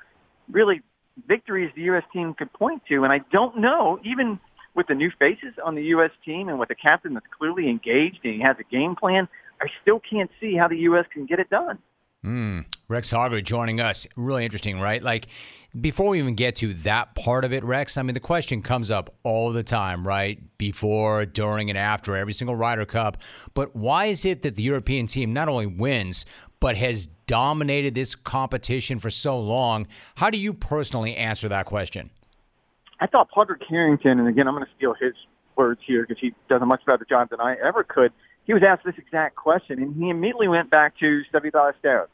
really 0.50 0.83
victories 1.26 1.72
the 1.74 1.83
U.S. 1.83 2.05
team 2.12 2.35
could 2.35 2.53
point 2.53 2.83
to. 2.88 3.05
And 3.05 3.12
I 3.12 3.18
don't 3.33 3.59
know, 3.59 3.98
even 4.05 4.38
with 4.74 4.87
the 4.87 4.94
new 4.94 5.11
faces 5.18 5.55
on 5.64 5.74
the 5.74 5.85
U.S. 5.85 6.11
team 6.24 6.48
and 6.48 6.59
with 6.59 6.70
a 6.70 6.74
captain 6.74 7.14
that's 7.14 7.26
clearly 7.38 7.68
engaged 7.68 8.20
and 8.24 8.35
he 8.35 8.40
has 8.40 8.57
a 8.59 8.64
game 8.64 8.94
plan, 8.94 9.29
I 9.61 9.66
still 9.83 10.00
can't 10.00 10.31
see 10.40 10.57
how 10.57 10.68
the 10.68 10.79
U.S. 10.79 11.07
can 11.12 11.26
get 11.26 11.38
it 11.40 11.50
done. 11.50 11.79
Mm. 12.24 12.64
Rex 12.90 13.09
Hoggard 13.12 13.44
joining 13.44 13.81
us. 13.81 14.05
Really 14.16 14.44
interesting, 14.44 14.81
right? 14.81 15.00
Like, 15.00 15.29
before 15.81 16.09
we 16.09 16.18
even 16.18 16.35
get 16.35 16.57
to 16.57 16.74
that 16.74 17.14
part 17.14 17.44
of 17.44 17.53
it, 17.53 17.62
Rex, 17.62 17.96
I 17.96 18.03
mean, 18.03 18.14
the 18.14 18.20
question 18.20 18.62
comes 18.62 18.90
up 18.90 19.14
all 19.22 19.53
the 19.53 19.62
time, 19.62 20.05
right? 20.05 20.40
Before, 20.59 21.24
during, 21.24 21.70
and 21.70 21.79
after 21.79 22.16
every 22.16 22.33
single 22.33 22.57
Ryder 22.57 22.85
Cup. 22.85 23.18
But 23.55 23.76
why 23.76 24.07
is 24.07 24.24
it 24.24 24.42
that 24.42 24.57
the 24.57 24.64
European 24.64 25.07
team 25.07 25.33
not 25.33 25.48
only 25.48 25.66
wins, 25.66 26.26
but 26.59 26.76
has 26.76 27.07
dominated 27.29 27.94
this 27.94 28.16
competition 28.16 28.98
for 28.98 29.09
so 29.09 29.38
long? 29.38 29.87
How 30.16 30.29
do 30.29 30.38
you 30.38 30.53
personally 30.53 31.14
answer 31.14 31.48
that 31.48 31.66
question? 31.66 32.11
I 32.98 33.07
thought 33.07 33.31
Padraig 33.31 33.62
Harrington, 33.68 34.18
and 34.18 34.26
again, 34.26 34.48
I'm 34.48 34.55
going 34.55 34.66
to 34.66 34.72
steal 34.76 34.94
his 34.94 35.14
words 35.55 35.81
here 35.87 36.05
because 36.09 36.20
he 36.20 36.35
does 36.48 36.61
a 36.61 36.66
much 36.66 36.85
better 36.85 37.07
job 37.09 37.31
than 37.31 37.40
I 37.40 37.55
ever 37.62 37.85
could. 37.85 38.12
He 38.46 38.53
was 38.53 38.64
asked 38.64 38.85
this 38.85 38.98
exact 38.98 39.37
question, 39.37 39.81
and 39.81 39.94
he 39.94 40.11
immediately 40.11 40.48
went 40.48 40.70
back 40.70 40.98
to 40.98 41.22
Seve 41.33 41.53
Ballesteros 41.53 42.09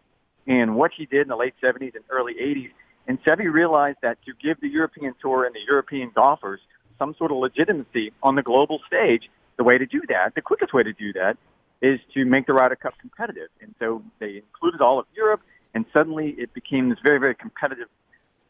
and 0.46 0.76
what 0.76 0.92
he 0.96 1.06
did 1.06 1.22
in 1.22 1.28
the 1.28 1.36
late 1.36 1.54
70s 1.62 1.94
and 1.94 2.04
early 2.10 2.34
80s. 2.34 2.70
And 3.08 3.22
Seve 3.22 3.52
realized 3.52 3.98
that 4.02 4.18
to 4.26 4.32
give 4.40 4.60
the 4.60 4.68
European 4.68 5.14
Tour 5.20 5.44
and 5.44 5.54
the 5.54 5.60
European 5.66 6.10
golfers 6.14 6.60
some 6.98 7.14
sort 7.14 7.30
of 7.30 7.38
legitimacy 7.38 8.12
on 8.22 8.34
the 8.34 8.42
global 8.42 8.80
stage, 8.86 9.30
the 9.56 9.64
way 9.64 9.78
to 9.78 9.86
do 9.86 10.02
that, 10.08 10.34
the 10.34 10.42
quickest 10.42 10.72
way 10.72 10.82
to 10.82 10.92
do 10.92 11.12
that, 11.12 11.36
is 11.82 12.00
to 12.14 12.24
make 12.24 12.46
the 12.46 12.52
Ryder 12.52 12.76
Cup 12.76 12.94
competitive. 12.98 13.48
And 13.60 13.74
so 13.78 14.02
they 14.18 14.36
included 14.36 14.80
all 14.80 14.98
of 14.98 15.06
Europe, 15.14 15.40
and 15.74 15.84
suddenly 15.92 16.30
it 16.30 16.52
became 16.54 16.88
this 16.88 16.98
very, 17.02 17.18
very 17.18 17.34
competitive 17.34 17.88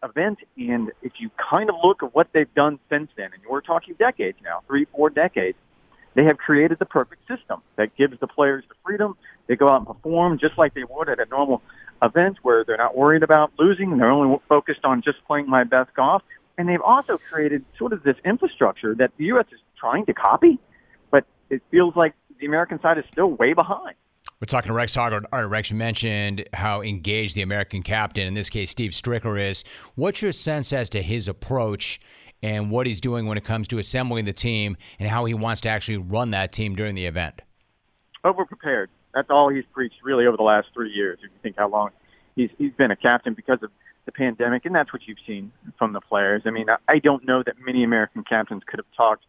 event. 0.02 0.38
And 0.56 0.92
if 1.02 1.12
you 1.18 1.30
kind 1.36 1.68
of 1.68 1.76
look 1.82 2.02
at 2.02 2.14
what 2.14 2.28
they've 2.32 2.52
done 2.54 2.78
since 2.88 3.10
then, 3.16 3.30
and 3.32 3.42
we're 3.48 3.60
talking 3.60 3.94
decades 3.94 4.38
now, 4.42 4.62
three, 4.66 4.86
four 4.86 5.10
decades, 5.10 5.58
they 6.16 6.24
have 6.24 6.38
created 6.38 6.78
the 6.78 6.86
perfect 6.86 7.28
system 7.28 7.60
that 7.76 7.94
gives 7.94 8.18
the 8.20 8.26
players 8.26 8.64
the 8.68 8.74
freedom. 8.84 9.16
They 9.46 9.54
go 9.54 9.68
out 9.68 9.76
and 9.76 9.86
perform 9.86 10.38
just 10.38 10.56
like 10.56 10.74
they 10.74 10.84
would 10.84 11.10
at 11.10 11.20
a 11.20 11.26
normal 11.26 11.62
event 12.02 12.38
where 12.42 12.64
they're 12.64 12.78
not 12.78 12.96
worried 12.96 13.22
about 13.22 13.52
losing. 13.58 13.98
They're 13.98 14.10
only 14.10 14.38
focused 14.48 14.84
on 14.84 15.02
just 15.02 15.22
playing 15.26 15.48
my 15.48 15.64
best 15.64 15.94
golf. 15.94 16.22
And 16.58 16.68
they've 16.68 16.80
also 16.80 17.18
created 17.18 17.64
sort 17.76 17.92
of 17.92 18.02
this 18.02 18.16
infrastructure 18.24 18.94
that 18.94 19.12
the 19.18 19.26
U.S. 19.26 19.44
is 19.52 19.60
trying 19.78 20.06
to 20.06 20.14
copy, 20.14 20.58
but 21.10 21.26
it 21.50 21.62
feels 21.70 21.94
like 21.94 22.14
the 22.40 22.46
American 22.46 22.80
side 22.80 22.96
is 22.96 23.04
still 23.12 23.30
way 23.32 23.52
behind. 23.52 23.94
We're 24.40 24.46
talking 24.46 24.68
to 24.68 24.74
Rex 24.74 24.96
Hoggard. 24.96 25.24
All 25.32 25.40
right, 25.40 25.48
Rex, 25.48 25.70
you 25.70 25.76
mentioned 25.76 26.46
how 26.52 26.82
engaged 26.82 27.36
the 27.36 27.42
American 27.42 27.82
captain, 27.82 28.26
in 28.26 28.34
this 28.34 28.50
case 28.50 28.70
Steve 28.70 28.90
Stricker, 28.90 29.40
is. 29.40 29.64
What's 29.94 30.22
your 30.22 30.32
sense 30.32 30.72
as 30.72 30.90
to 30.90 31.02
his 31.02 31.28
approach 31.28 32.00
and 32.42 32.70
what 32.70 32.86
he's 32.86 33.00
doing 33.00 33.26
when 33.26 33.38
it 33.38 33.44
comes 33.44 33.68
to 33.68 33.78
assembling 33.78 34.24
the 34.24 34.32
team 34.32 34.76
and 34.98 35.08
how 35.08 35.24
he 35.24 35.34
wants 35.34 35.60
to 35.62 35.68
actually 35.68 35.98
run 35.98 36.30
that 36.30 36.52
team 36.52 36.74
during 36.74 36.94
the 36.94 37.06
event? 37.06 37.42
Overprepared. 38.24 38.88
That's 39.14 39.30
all 39.30 39.48
he's 39.48 39.64
preached 39.72 40.02
really 40.02 40.26
over 40.26 40.36
the 40.36 40.42
last 40.42 40.68
three 40.74 40.90
years. 40.90 41.18
If 41.22 41.30
you 41.30 41.38
think 41.42 41.56
how 41.56 41.68
long 41.68 41.90
he's 42.34 42.50
he's 42.58 42.72
been 42.72 42.90
a 42.90 42.96
captain 42.96 43.34
because 43.34 43.62
of 43.62 43.70
the 44.04 44.12
pandemic, 44.12 44.64
and 44.64 44.74
that's 44.74 44.92
what 44.92 45.06
you've 45.06 45.18
seen 45.26 45.52
from 45.78 45.92
the 45.92 46.00
players. 46.00 46.42
I 46.46 46.50
mean, 46.50 46.66
I 46.88 46.98
don't 46.98 47.24
know 47.24 47.42
that 47.42 47.56
many 47.64 47.82
American 47.82 48.24
captains 48.24 48.62
could 48.64 48.78
have 48.78 48.86
talked 48.96 49.24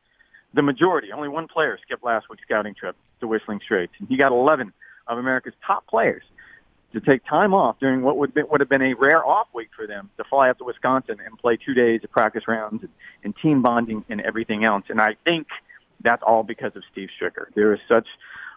the 0.54 0.62
majority. 0.62 1.12
Only 1.12 1.30
one 1.30 1.48
player 1.48 1.78
skipped 1.82 2.04
last 2.04 2.30
week's 2.30 2.44
scouting 2.44 2.76
trip 2.76 2.96
to 3.20 3.28
Whistling 3.28 3.60
Straits, 3.64 3.94
and 4.00 4.08
he 4.08 4.18
got 4.18 4.32
11 4.32 4.72
of 5.08 5.18
America's 5.18 5.54
top 5.66 5.88
players 5.88 6.24
to 7.00 7.06
take 7.06 7.26
time 7.26 7.54
off 7.54 7.80
during 7.80 8.02
what 8.02 8.18
would, 8.18 8.34
be, 8.34 8.44
would 8.44 8.60
have 8.60 8.70
been 8.70 8.82
a 8.82 8.94
rare 8.94 9.26
off 9.26 9.48
week 9.54 9.70
for 9.76 9.88
them 9.88 10.10
to 10.18 10.24
fly 10.24 10.50
up 10.50 10.58
to 10.58 10.64
Wisconsin 10.64 11.18
and 11.26 11.38
play 11.38 11.58
two 11.58 11.74
days 11.74 12.04
of 12.04 12.12
practice 12.12 12.48
rounds 12.48 12.84
and, 12.84 12.92
and 13.24 13.36
team 13.42 13.62
bonding 13.62 14.04
and 14.10 14.22
everything 14.22 14.64
else. 14.64 14.84
And 14.90 15.02
I 15.02 15.16
think 15.24 15.48
that's 16.02 16.24
all 16.24 16.44
because 16.44 16.76
of 16.76 16.84
Steve 16.92 17.10
Stricker. 17.20 17.48
There 17.56 17.74
is 17.74 17.80
such 17.88 18.08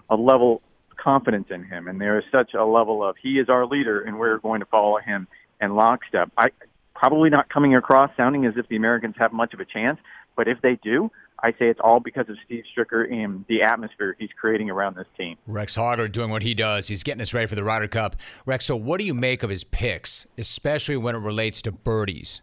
a 0.09 0.17
level 0.17 0.63
of 0.91 0.97
confidence 0.97 1.49
in 1.51 1.65
him, 1.65 1.89
and 1.89 2.01
there 2.01 2.19
is 2.19 2.25
such 2.31 2.55
a 2.55 2.65
level 2.65 3.05
of 3.05 3.17
he 3.17 3.39
is 3.39 3.49
our 3.49 3.67
leader, 3.67 4.01
and 4.01 4.19
we're 4.19 4.39
going 4.39 4.61
to 4.61 4.67
follow 4.67 4.99
him 4.99 5.27
in 5.61 5.75
lockstep. 5.75 6.31
I 6.37 6.51
probably 6.95 7.31
not 7.31 7.49
coming 7.49 7.75
across 7.75 8.11
sounding 8.17 8.45
as 8.45 8.55
if 8.57 8.69
the 8.69 8.77
Americans 8.77 9.15
have 9.19 9.33
much 9.33 9.55
of 9.55 9.61
a 9.61 9.65
chance, 9.65 9.99
but 10.37 10.49
if 10.49 10.61
they 10.61 10.77
do, 10.77 11.11
I 11.43 11.53
say 11.53 11.69
it's 11.69 11.81
all 11.81 12.01
because 12.01 12.29
of 12.29 12.37
Steve 12.45 12.65
Stricker 12.77 13.11
and 13.11 13.45
the 13.49 13.63
atmosphere 13.63 14.15
he's 14.19 14.31
creating 14.39 14.71
around 14.71 14.97
this 14.97 15.07
team. 15.17 15.37
Rex 15.47 15.77
Hoggard 15.77 16.13
doing 16.13 16.31
what 16.31 16.43
he 16.43 16.55
does. 16.55 16.89
He's 16.89 17.03
getting 17.03 17.23
us 17.23 17.33
ready 17.33 17.47
for 17.47 17.55
the 17.55 17.65
Ryder 17.65 17.89
Cup. 17.89 18.17
Rex, 18.45 18.67
so 18.67 18.77
what 18.77 18.99
do 18.99 19.05
you 19.05 19.15
make 19.15 19.43
of 19.43 19.51
his 19.51 19.65
picks, 19.65 20.27
especially 20.37 20.97
when 20.97 21.15
it 21.15 21.21
relates 21.21 21.63
to 21.63 21.73
birdies? 21.73 22.43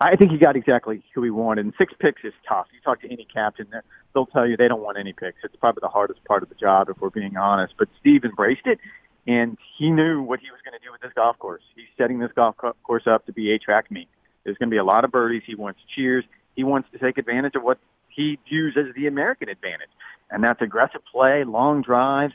I 0.00 0.16
think 0.16 0.30
he 0.30 0.38
got 0.38 0.56
exactly 0.56 1.02
who 1.14 1.22
he 1.22 1.30
wanted. 1.30 1.66
And 1.66 1.74
six 1.76 1.92
picks 1.98 2.22
is 2.24 2.32
tough. 2.48 2.68
You 2.72 2.80
talk 2.80 3.00
to 3.02 3.10
any 3.10 3.26
captain, 3.32 3.66
they'll 4.14 4.26
tell 4.26 4.46
you 4.46 4.56
they 4.56 4.68
don't 4.68 4.82
want 4.82 4.96
any 4.98 5.12
picks. 5.12 5.38
It's 5.42 5.56
probably 5.56 5.80
the 5.82 5.88
hardest 5.88 6.24
part 6.24 6.42
of 6.42 6.48
the 6.48 6.54
job, 6.54 6.88
if 6.88 7.00
we're 7.00 7.10
being 7.10 7.36
honest. 7.36 7.74
But 7.78 7.88
Steve 8.00 8.24
embraced 8.24 8.66
it, 8.66 8.78
and 9.26 9.58
he 9.76 9.90
knew 9.90 10.22
what 10.22 10.40
he 10.40 10.50
was 10.50 10.60
going 10.64 10.78
to 10.78 10.84
do 10.84 10.92
with 10.92 11.00
this 11.00 11.12
golf 11.14 11.38
course. 11.38 11.62
He's 11.74 11.86
setting 11.98 12.20
this 12.20 12.30
golf 12.34 12.56
course 12.82 13.06
up 13.06 13.26
to 13.26 13.32
be 13.32 13.52
a 13.52 13.58
track 13.58 13.90
meet. 13.90 14.08
There's 14.44 14.56
going 14.56 14.70
to 14.70 14.74
be 14.74 14.78
a 14.78 14.84
lot 14.84 15.04
of 15.04 15.10
birdies. 15.10 15.42
He 15.44 15.54
wants 15.54 15.80
cheers. 15.94 16.24
He 16.58 16.64
wants 16.64 16.88
to 16.90 16.98
take 16.98 17.18
advantage 17.18 17.54
of 17.54 17.62
what 17.62 17.78
he 18.08 18.36
views 18.48 18.76
as 18.76 18.92
the 18.96 19.06
American 19.06 19.48
advantage, 19.48 19.90
and 20.28 20.42
that's 20.42 20.60
aggressive 20.60 21.02
play, 21.04 21.44
long 21.44 21.82
drives, 21.82 22.34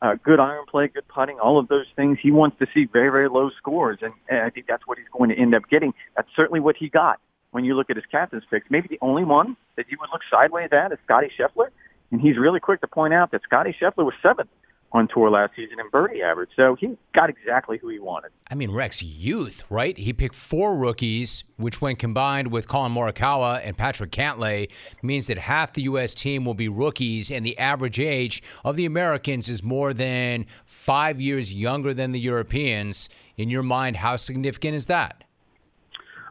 uh, 0.00 0.14
good 0.22 0.38
iron 0.38 0.64
play, 0.70 0.86
good 0.86 1.08
putting, 1.08 1.40
all 1.40 1.58
of 1.58 1.66
those 1.66 1.86
things. 1.96 2.18
He 2.22 2.30
wants 2.30 2.56
to 2.60 2.68
see 2.72 2.84
very, 2.84 3.10
very 3.10 3.28
low 3.28 3.50
scores, 3.50 3.98
and, 4.00 4.12
and 4.28 4.42
I 4.42 4.50
think 4.50 4.68
that's 4.68 4.86
what 4.86 4.96
he's 4.96 5.08
going 5.10 5.30
to 5.30 5.36
end 5.36 5.56
up 5.56 5.68
getting. 5.68 5.92
That's 6.14 6.28
certainly 6.36 6.60
what 6.60 6.76
he 6.76 6.88
got 6.88 7.18
when 7.50 7.64
you 7.64 7.74
look 7.74 7.90
at 7.90 7.96
his 7.96 8.06
captain's 8.06 8.44
picks. 8.48 8.70
Maybe 8.70 8.86
the 8.86 9.00
only 9.02 9.24
one 9.24 9.56
that 9.74 9.86
you 9.90 9.96
would 10.00 10.10
look 10.12 10.22
sideways 10.30 10.68
at 10.70 10.92
is 10.92 10.98
Scotty 11.04 11.32
Scheffler, 11.36 11.70
and 12.12 12.20
he's 12.20 12.38
really 12.38 12.60
quick 12.60 12.80
to 12.82 12.86
point 12.86 13.12
out 13.12 13.32
that 13.32 13.42
Scotty 13.42 13.76
Scheffler 13.76 14.04
was 14.04 14.14
seventh 14.22 14.50
on 14.94 15.08
tour 15.08 15.28
last 15.28 15.54
season 15.56 15.80
in 15.80 15.88
birdie 15.90 16.22
average. 16.22 16.50
So 16.54 16.76
he 16.76 16.96
got 17.12 17.28
exactly 17.28 17.78
who 17.78 17.88
he 17.88 17.98
wanted. 17.98 18.30
I 18.48 18.54
mean, 18.54 18.70
Rex, 18.70 19.02
youth, 19.02 19.64
right? 19.68 19.98
He 19.98 20.12
picked 20.12 20.36
four 20.36 20.76
rookies, 20.76 21.42
which 21.56 21.80
when 21.80 21.96
combined 21.96 22.52
with 22.52 22.68
Collin 22.68 22.92
Morikawa 22.92 23.60
and 23.64 23.76
Patrick 23.76 24.12
Cantlay 24.12 24.70
means 25.02 25.26
that 25.26 25.36
half 25.36 25.72
the 25.72 25.82
U.S. 25.82 26.14
team 26.14 26.44
will 26.44 26.54
be 26.54 26.68
rookies, 26.68 27.30
and 27.30 27.44
the 27.44 27.58
average 27.58 27.98
age 27.98 28.40
of 28.64 28.76
the 28.76 28.86
Americans 28.86 29.48
is 29.48 29.64
more 29.64 29.92
than 29.92 30.46
five 30.64 31.20
years 31.20 31.52
younger 31.52 31.92
than 31.92 32.12
the 32.12 32.20
Europeans. 32.20 33.08
In 33.36 33.50
your 33.50 33.64
mind, 33.64 33.96
how 33.96 34.14
significant 34.14 34.76
is 34.76 34.86
that? 34.86 35.24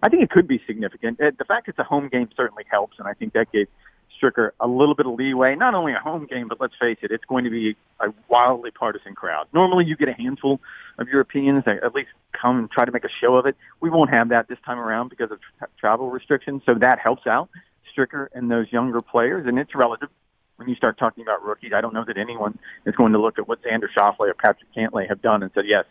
I 0.02 0.10
think 0.10 0.24
it 0.24 0.30
could 0.30 0.48
be 0.48 0.62
significant. 0.66 1.20
Uh, 1.20 1.32
the 1.38 1.46
fact 1.46 1.68
it's 1.68 1.80
a 1.80 1.84
home 1.84 2.08
game 2.08 2.30
certainly 2.36 2.64
helps, 2.70 2.98
and 2.98 3.08
I 3.08 3.14
think 3.14 3.34
that 3.34 3.52
gave– 3.52 3.68
Stricker 4.24 4.52
a 4.60 4.68
little 4.68 4.96
bit 4.96 5.06
of 5.06 5.14
leeway. 5.14 5.56
Not 5.56 5.74
only 5.74 5.94
a 5.94 6.00
home 6.00 6.26
game, 6.26 6.48
but 6.48 6.62
let's 6.62 6.76
face 6.80 6.98
it, 7.02 7.12
it's 7.12 7.26
going 7.26 7.44
to 7.44 7.50
be 7.50 7.76
a 8.00 8.14
wildly 8.30 8.72
partisan 8.72 9.16
crowd. 9.16 9.48
Normally, 9.54 9.86
you 9.86 9.96
get 9.96 10.10
a 10.10 10.14
handful 10.14 10.62
of 10.98 11.08
Europeans 11.08 11.66
that 11.66 11.84
at 11.84 11.94
least 11.94 12.10
come 12.32 12.60
and 12.60 12.72
try 12.72 12.86
to 12.86 12.92
make 12.92 13.04
a 13.04 13.10
show 13.22 13.36
of 13.36 13.46
it. 13.46 13.56
We 13.80 13.90
won't 13.90 14.10
have 14.12 14.30
that 14.30 14.48
this 14.48 14.60
time 14.66 14.80
around 14.80 15.10
because 15.10 15.32
of 15.32 15.40
tra- 15.58 15.68
travel 15.78 16.10
restrictions, 16.10 16.62
so 16.66 16.76
that 16.76 17.00
helps 17.00 17.28
out 17.28 17.50
Stricker 17.96 18.28
and 18.34 18.50
those 18.50 18.72
younger 18.72 19.00
players, 19.00 19.46
and 19.48 19.60
it's 19.60 19.76
relative. 19.76 20.10
When 20.58 20.70
you 20.70 20.76
start 20.76 21.00
talking 21.00 21.24
about 21.24 21.44
rookies, 21.44 21.74
I 21.74 21.82
don't 21.82 21.96
know 21.96 22.06
that 22.06 22.18
anyone 22.18 22.60
is 22.86 22.96
going 22.96 23.14
to 23.14 23.20
look 23.20 23.40
at 23.40 23.48
what 23.48 23.64
Xander 23.64 23.88
Schauffele 23.94 24.30
or 24.30 24.34
Patrick 24.36 24.72
Cantlay 24.78 25.10
have 25.10 25.20
done 25.20 25.42
and 25.42 25.52
said, 25.56 25.66
yes, 25.66 25.86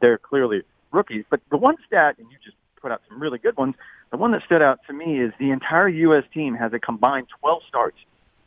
they're 0.00 0.16
clearly 0.16 0.62
rookies. 0.90 1.24
But 1.28 1.42
the 1.50 1.58
one 1.58 1.76
stat, 1.86 2.16
and 2.18 2.26
you 2.30 2.38
just 2.42 2.56
put 2.80 2.92
out 2.92 3.02
some 3.08 3.20
really 3.20 3.38
good 3.38 3.56
ones. 3.56 3.74
The 4.10 4.16
one 4.16 4.32
that 4.32 4.42
stood 4.44 4.62
out 4.62 4.80
to 4.86 4.92
me 4.92 5.20
is 5.20 5.32
the 5.38 5.50
entire 5.50 5.88
U.S. 5.88 6.24
team 6.32 6.54
has 6.54 6.72
a 6.72 6.78
combined 6.78 7.28
12 7.40 7.62
starts 7.68 7.98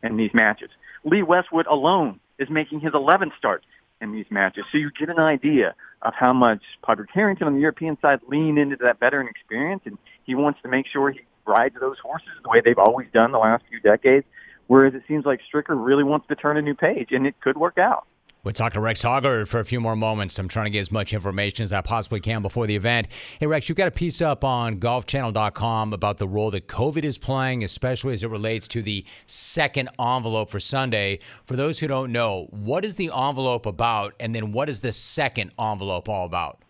in 0.03 0.17
these 0.17 0.33
matches. 0.33 0.69
Lee 1.03 1.23
Westwood 1.23 1.67
alone 1.67 2.19
is 2.39 2.49
making 2.49 2.79
his 2.79 2.93
11th 2.93 3.35
start 3.37 3.63
in 4.01 4.11
these 4.11 4.25
matches. 4.29 4.65
So 4.71 4.77
you 4.77 4.91
get 4.91 5.09
an 5.09 5.19
idea 5.19 5.75
of 6.01 6.13
how 6.15 6.33
much 6.33 6.61
Padraig 6.83 7.09
Harrington 7.13 7.47
on 7.47 7.53
the 7.53 7.59
European 7.59 7.97
side 8.01 8.19
leaned 8.27 8.57
into 8.57 8.75
that 8.77 8.99
veteran 8.99 9.27
experience, 9.27 9.83
and 9.85 9.97
he 10.23 10.35
wants 10.35 10.61
to 10.63 10.67
make 10.67 10.87
sure 10.87 11.11
he 11.11 11.21
rides 11.45 11.75
those 11.79 11.99
horses 11.99 12.29
the 12.43 12.49
way 12.49 12.61
they've 12.61 12.77
always 12.77 13.07
done 13.13 13.31
the 13.31 13.39
last 13.39 13.63
few 13.69 13.79
decades. 13.79 14.25
Whereas 14.67 14.93
it 14.93 15.03
seems 15.07 15.25
like 15.25 15.41
Stricker 15.51 15.75
really 15.77 16.03
wants 16.03 16.27
to 16.27 16.35
turn 16.35 16.57
a 16.57 16.61
new 16.61 16.73
page, 16.73 17.11
and 17.11 17.27
it 17.27 17.39
could 17.41 17.57
work 17.57 17.77
out. 17.77 18.07
We're 18.43 18.53
talking 18.53 18.73
to 18.73 18.79
Rex 18.79 19.03
Hoggard 19.03 19.47
for 19.47 19.59
a 19.59 19.65
few 19.65 19.79
more 19.79 19.95
moments. 19.95 20.39
I'm 20.39 20.47
trying 20.47 20.65
to 20.65 20.71
get 20.71 20.79
as 20.79 20.91
much 20.91 21.13
information 21.13 21.63
as 21.63 21.71
I 21.71 21.81
possibly 21.81 22.19
can 22.19 22.41
before 22.41 22.65
the 22.65 22.75
event. 22.75 23.05
Hey, 23.39 23.45
Rex, 23.45 23.69
you've 23.69 23.77
got 23.77 23.87
a 23.87 23.91
piece 23.91 24.19
up 24.19 24.43
on 24.43 24.79
golfchannel.com 24.79 25.93
about 25.93 26.17
the 26.17 26.27
role 26.27 26.49
that 26.49 26.67
COVID 26.67 27.03
is 27.03 27.19
playing, 27.19 27.63
especially 27.63 28.13
as 28.13 28.23
it 28.23 28.31
relates 28.31 28.67
to 28.69 28.81
the 28.81 29.05
second 29.27 29.89
envelope 29.99 30.49
for 30.49 30.59
Sunday. 30.59 31.19
For 31.43 31.55
those 31.55 31.79
who 31.79 31.87
don't 31.87 32.11
know, 32.11 32.47
what 32.49 32.83
is 32.83 32.95
the 32.95 33.11
envelope 33.15 33.67
about, 33.67 34.15
and 34.19 34.33
then 34.33 34.51
what 34.51 34.69
is 34.69 34.79
the 34.79 34.91
second 34.91 35.51
envelope 35.59 36.09
all 36.09 36.25
about? 36.25 36.63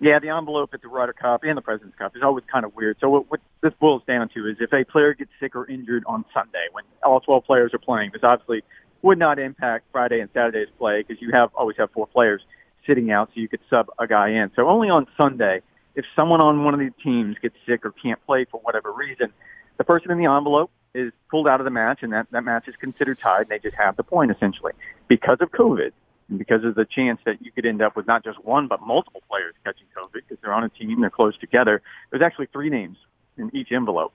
Yeah, 0.00 0.18
the 0.18 0.30
envelope 0.30 0.74
at 0.74 0.82
the 0.82 0.88
Ryder 0.88 1.12
Cup 1.12 1.44
and 1.44 1.56
the 1.56 1.62
President's 1.62 1.96
Cup 1.96 2.16
is 2.16 2.24
always 2.24 2.42
kind 2.50 2.64
of 2.64 2.74
weird. 2.74 2.96
So 3.00 3.08
what, 3.08 3.30
what 3.30 3.40
this 3.60 3.72
boils 3.78 4.02
down 4.08 4.28
to 4.30 4.48
is 4.48 4.56
if 4.58 4.72
a 4.72 4.82
player 4.82 5.14
gets 5.14 5.30
sick 5.38 5.54
or 5.54 5.70
injured 5.70 6.02
on 6.08 6.24
Sunday 6.34 6.66
when 6.72 6.82
all 7.04 7.20
12 7.20 7.44
players 7.44 7.72
are 7.72 7.78
playing, 7.78 8.10
there's 8.10 8.24
obviously 8.24 8.64
would 9.02 9.18
not 9.18 9.38
impact 9.38 9.86
Friday 9.92 10.20
and 10.20 10.30
Saturday's 10.32 10.68
play 10.78 11.02
because 11.02 11.20
you 11.20 11.32
have 11.32 11.50
always 11.54 11.76
have 11.76 11.90
four 11.90 12.06
players 12.06 12.42
sitting 12.86 13.10
out, 13.10 13.28
so 13.34 13.40
you 13.40 13.48
could 13.48 13.60
sub 13.68 13.88
a 13.98 14.06
guy 14.06 14.28
in. 14.28 14.50
So 14.54 14.68
only 14.68 14.88
on 14.88 15.06
Sunday, 15.16 15.62
if 15.94 16.04
someone 16.16 16.40
on 16.40 16.64
one 16.64 16.74
of 16.74 16.80
these 16.80 16.92
teams 17.02 17.36
gets 17.40 17.56
sick 17.66 17.84
or 17.84 17.92
can't 17.92 18.24
play 18.26 18.44
for 18.44 18.60
whatever 18.60 18.92
reason, 18.92 19.32
the 19.76 19.84
person 19.84 20.10
in 20.10 20.18
the 20.18 20.26
envelope 20.26 20.70
is 20.94 21.12
pulled 21.30 21.48
out 21.48 21.60
of 21.60 21.64
the 21.64 21.70
match, 21.70 22.02
and 22.02 22.12
that, 22.12 22.26
that 22.30 22.44
match 22.44 22.68
is 22.68 22.76
considered 22.76 23.18
tied, 23.18 23.42
and 23.42 23.48
they 23.48 23.58
just 23.58 23.76
have 23.76 23.96
the 23.96 24.02
point 24.02 24.30
essentially. 24.30 24.72
Because 25.08 25.38
of 25.40 25.50
COVID, 25.50 25.92
and 26.28 26.38
because 26.38 26.64
of 26.64 26.74
the 26.74 26.84
chance 26.84 27.20
that 27.24 27.44
you 27.44 27.50
could 27.52 27.66
end 27.66 27.82
up 27.82 27.96
with 27.96 28.06
not 28.06 28.24
just 28.24 28.42
one 28.44 28.68
but 28.68 28.80
multiple 28.80 29.22
players 29.28 29.54
catching 29.64 29.86
COVID 29.96 30.14
because 30.14 30.38
they're 30.42 30.52
on 30.52 30.64
a 30.64 30.68
team, 30.68 31.00
they're 31.00 31.10
close 31.10 31.36
together. 31.38 31.82
There's 32.10 32.22
actually 32.22 32.46
three 32.52 32.70
names 32.70 32.96
in 33.36 33.54
each 33.54 33.72
envelope, 33.72 34.12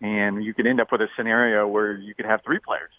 and 0.00 0.44
you 0.44 0.54
could 0.54 0.66
end 0.66 0.80
up 0.80 0.92
with 0.92 1.02
a 1.02 1.08
scenario 1.16 1.66
where 1.66 1.92
you 1.96 2.14
could 2.14 2.26
have 2.26 2.42
three 2.42 2.58
players 2.58 2.90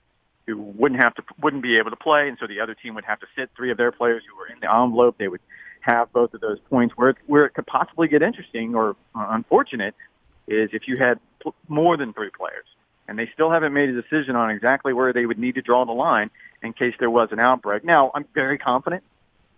who 0.50 0.58
wouldn't 0.58 1.02
have 1.02 1.16
to 1.16 1.24
wouldn't 1.42 1.64
be 1.64 1.78
able 1.78 1.92
to 1.92 1.96
play, 1.96 2.28
and 2.28 2.38
so 2.40 2.48
the 2.48 2.60
other 2.60 2.76
team 2.76 2.96
would 2.96 3.06
have 3.06 3.20
to 3.20 3.28
sit 3.36 3.50
three 3.56 3.72
of 3.72 3.78
their 3.78 3.92
players 3.92 4.24
who 4.30 4.36
were 4.38 4.48
in 4.48 4.60
the 4.60 4.74
envelope. 4.74 5.18
They 5.18 5.28
would 5.28 5.42
have 5.82 6.12
both 6.12 6.34
of 6.34 6.42
those 6.42 6.60
points. 6.70 6.98
Where 6.98 7.10
it, 7.10 7.18
where 7.28 7.46
it 7.46 7.54
could 7.54 7.68
possibly 7.68 8.08
get 8.08 8.22
interesting 8.22 8.76
or 8.76 8.96
uh, 9.16 9.28
unfortunate 9.30 9.96
is 10.48 10.70
if 10.74 10.88
you 10.88 10.98
had 10.98 11.20
more 11.68 11.96
than 11.98 12.14
three 12.14 12.32
players, 12.32 12.66
and 13.08 13.18
they 13.18 13.30
still 13.34 13.52
haven't 13.52 13.74
made 13.74 13.90
a 13.90 14.02
decision 14.02 14.36
on 14.36 14.50
exactly 14.50 14.94
where 14.94 15.14
they 15.14 15.26
would 15.26 15.40
need 15.40 15.56
to 15.56 15.62
draw 15.62 15.86
the 15.86 15.94
line 15.94 16.30
in 16.62 16.74
case 16.74 16.96
there 17.00 17.10
was 17.10 17.32
an 17.32 17.40
outbreak. 17.40 17.84
Now, 17.84 18.12
I'm 18.14 18.26
very 18.34 18.58
confident 18.58 19.04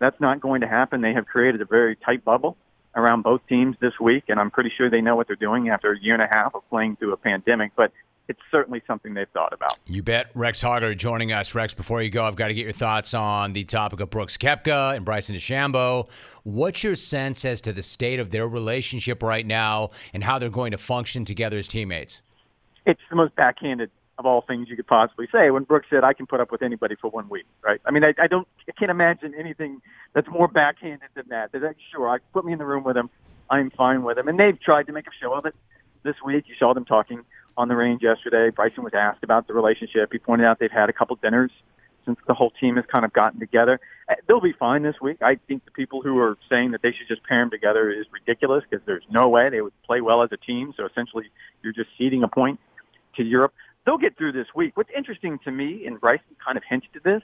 that's 0.01 0.19
not 0.19 0.39
going 0.39 0.61
to 0.61 0.67
happen. 0.67 1.01
They 1.01 1.13
have 1.13 1.27
created 1.27 1.61
a 1.61 1.65
very 1.65 1.95
tight 1.95 2.25
bubble 2.25 2.57
around 2.95 3.21
both 3.21 3.45
teams 3.47 3.77
this 3.79 3.99
week, 3.99 4.25
and 4.29 4.39
I'm 4.39 4.49
pretty 4.49 4.71
sure 4.75 4.89
they 4.89 5.01
know 5.01 5.15
what 5.15 5.27
they're 5.27 5.35
doing 5.35 5.69
after 5.69 5.91
a 5.91 5.99
year 5.99 6.13
and 6.13 6.23
a 6.23 6.27
half 6.27 6.55
of 6.55 6.67
playing 6.69 6.95
through 6.95 7.13
a 7.13 7.17
pandemic. 7.17 7.71
But 7.75 7.91
it's 8.27 8.39
certainly 8.49 8.81
something 8.87 9.13
they've 9.13 9.29
thought 9.29 9.53
about. 9.53 9.77
You 9.85 10.03
bet. 10.03 10.31
Rex 10.35 10.61
Hoggard 10.61 10.97
joining 10.97 11.31
us. 11.31 11.53
Rex, 11.53 11.73
before 11.73 12.01
you 12.01 12.09
go, 12.09 12.25
I've 12.25 12.35
got 12.35 12.47
to 12.47 12.53
get 12.53 12.63
your 12.63 12.71
thoughts 12.71 13.13
on 13.13 13.53
the 13.53 13.63
topic 13.63 13.99
of 13.99 14.09
Brooks 14.09 14.37
Koepka 14.37 14.95
and 14.95 15.03
Bryson 15.03 15.35
DeChambeau. 15.35 16.09
What's 16.43 16.83
your 16.83 16.95
sense 16.95 17.43
as 17.45 17.61
to 17.61 17.73
the 17.73 17.83
state 17.83 18.19
of 18.19 18.31
their 18.31 18.47
relationship 18.47 19.21
right 19.21 19.45
now 19.45 19.89
and 20.13 20.23
how 20.23 20.39
they're 20.39 20.49
going 20.49 20.71
to 20.71 20.77
function 20.77 21.25
together 21.25 21.57
as 21.57 21.67
teammates? 21.67 22.21
It's 22.85 23.01
the 23.09 23.15
most 23.15 23.35
backhanded 23.35 23.91
of 24.17 24.25
all 24.25 24.41
things 24.41 24.69
you 24.69 24.75
could 24.75 24.87
possibly 24.87 25.27
say. 25.31 25.51
When 25.51 25.63
Brooks 25.63 25.87
said, 25.89 26.03
"I 26.03 26.13
can 26.13 26.25
put 26.27 26.39
up 26.39 26.51
with 26.51 26.61
anybody 26.61 26.95
for 26.95 27.09
one 27.09 27.27
week," 27.27 27.45
right? 27.63 27.81
I 27.85 27.91
mean, 27.91 28.03
I, 28.03 28.13
I 28.19 28.27
don't, 28.27 28.47
I 28.67 28.71
can't 28.71 28.91
imagine 28.91 29.33
anything 29.37 29.81
that's 30.13 30.27
more 30.29 30.47
backhanded 30.47 31.09
than 31.15 31.25
that. 31.29 31.51
They're 31.51 31.61
like, 31.61 31.77
sure, 31.91 32.09
I 32.09 32.19
put 32.33 32.45
me 32.45 32.53
in 32.53 32.59
the 32.59 32.65
room 32.65 32.83
with 32.83 32.95
him. 32.95 33.09
I'm 33.49 33.71
fine 33.71 34.03
with 34.03 34.17
him, 34.17 34.27
and 34.27 34.39
they've 34.39 34.59
tried 34.59 34.87
to 34.87 34.93
make 34.93 35.07
a 35.07 35.11
show 35.19 35.33
of 35.33 35.45
it 35.45 35.55
this 36.03 36.15
week. 36.23 36.47
You 36.47 36.55
saw 36.57 36.73
them 36.73 36.85
talking 36.85 37.23
on 37.57 37.67
the 37.67 37.75
range 37.75 38.01
yesterday. 38.01 38.49
Bryson 38.49 38.83
was 38.83 38.93
asked 38.93 39.23
about 39.23 39.47
the 39.47 39.53
relationship. 39.53 40.11
He 40.11 40.19
pointed 40.19 40.45
out 40.45 40.59
they've 40.59 40.71
had 40.71 40.89
a 40.89 40.93
couple 40.93 41.15
dinners 41.17 41.51
since 42.05 42.19
the 42.27 42.33
whole 42.33 42.51
team 42.51 42.75
has 42.75 42.85
kind 42.85 43.05
of 43.05 43.13
gotten 43.13 43.39
together. 43.39 43.79
Uh, 44.09 44.15
they'll 44.27 44.41
be 44.41 44.53
fine 44.53 44.83
this 44.83 44.99
week. 45.01 45.21
I 45.21 45.35
think 45.47 45.65
the 45.65 45.71
people 45.71 46.01
who 46.01 46.17
are 46.19 46.37
saying 46.49 46.71
that 46.71 46.81
they 46.81 46.91
should 46.91 47.07
just 47.07 47.23
pair 47.23 47.41
them 47.41 47.51
together 47.51 47.91
is 47.91 48.05
ridiculous 48.11 48.63
because 48.69 48.85
there's 48.85 49.03
no 49.09 49.29
way 49.29 49.49
they 49.49 49.61
would 49.61 49.79
play 49.83 50.01
well 50.01 50.23
as 50.23 50.31
a 50.31 50.37
team. 50.37 50.73
So 50.75 50.85
essentially, 50.85 51.29
you're 51.61 51.73
just 51.73 51.89
ceding 51.97 52.23
a 52.23 52.27
point 52.27 52.59
to 53.17 53.23
Europe. 53.23 53.53
They'll 53.85 53.97
get 53.97 54.17
through 54.17 54.33
this 54.33 54.47
week. 54.55 54.75
What's 54.75 54.91
interesting 54.95 55.39
to 55.39 55.51
me, 55.51 55.85
and 55.85 55.99
Bryson 55.99 56.35
kind 56.43 56.57
of 56.57 56.63
hinted 56.67 56.89
at 56.95 57.03
this, 57.03 57.23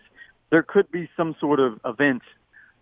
there 0.49 0.63
could 0.63 0.91
be 0.91 1.09
some 1.17 1.35
sort 1.39 1.59
of 1.59 1.79
event 1.85 2.23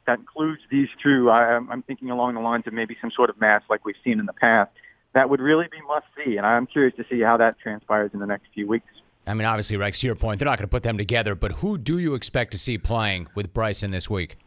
that 0.05 0.19
includes 0.19 0.62
these 0.69 0.89
two. 1.01 1.29
I, 1.29 1.55
I'm 1.55 1.81
thinking 1.81 2.10
along 2.10 2.36
the 2.36 2.41
lines 2.41 2.67
of 2.67 2.73
maybe 2.73 2.95
some 3.01 3.12
sort 3.12 3.29
of 3.29 3.39
match 3.39 3.63
like 3.69 3.86
we've 3.86 3.95
seen 4.03 4.19
in 4.19 4.25
the 4.25 4.34
past 4.34 4.71
that 5.15 5.30
would 5.30 5.39
really 5.39 5.67
be 5.71 5.82
must 5.88 6.06
see. 6.15 6.38
And 6.38 6.45
I'm 6.45 6.67
curious 6.67 6.95
to 6.97 7.06
see 7.10 7.21
how 7.21 7.38
that 7.38 7.58
transpires 7.60 8.12
in 8.13 8.19
the 8.19 8.28
next 8.28 8.47
few 8.54 8.67
weeks. 8.67 8.86
I 9.25 9.34
mean, 9.34 9.45
obviously, 9.45 9.78
Rex, 9.78 10.01
to 10.01 10.08
your 10.08 10.15
point, 10.15 10.39
they're 10.39 10.45
not 10.45 10.60
going 10.60 10.67
to 10.67 10.71
put 10.71 10.84
them 10.84 10.99
together, 10.99 11.34
but 11.34 11.54
who 11.54 11.80
do 11.80 11.97
you 11.97 12.13
expect 12.13 12.51
to 12.51 12.60
see 12.60 12.78
playing 12.78 13.28
with 13.34 13.54
Bryson 13.54 13.89
this 13.89 14.08
week? 14.08 14.38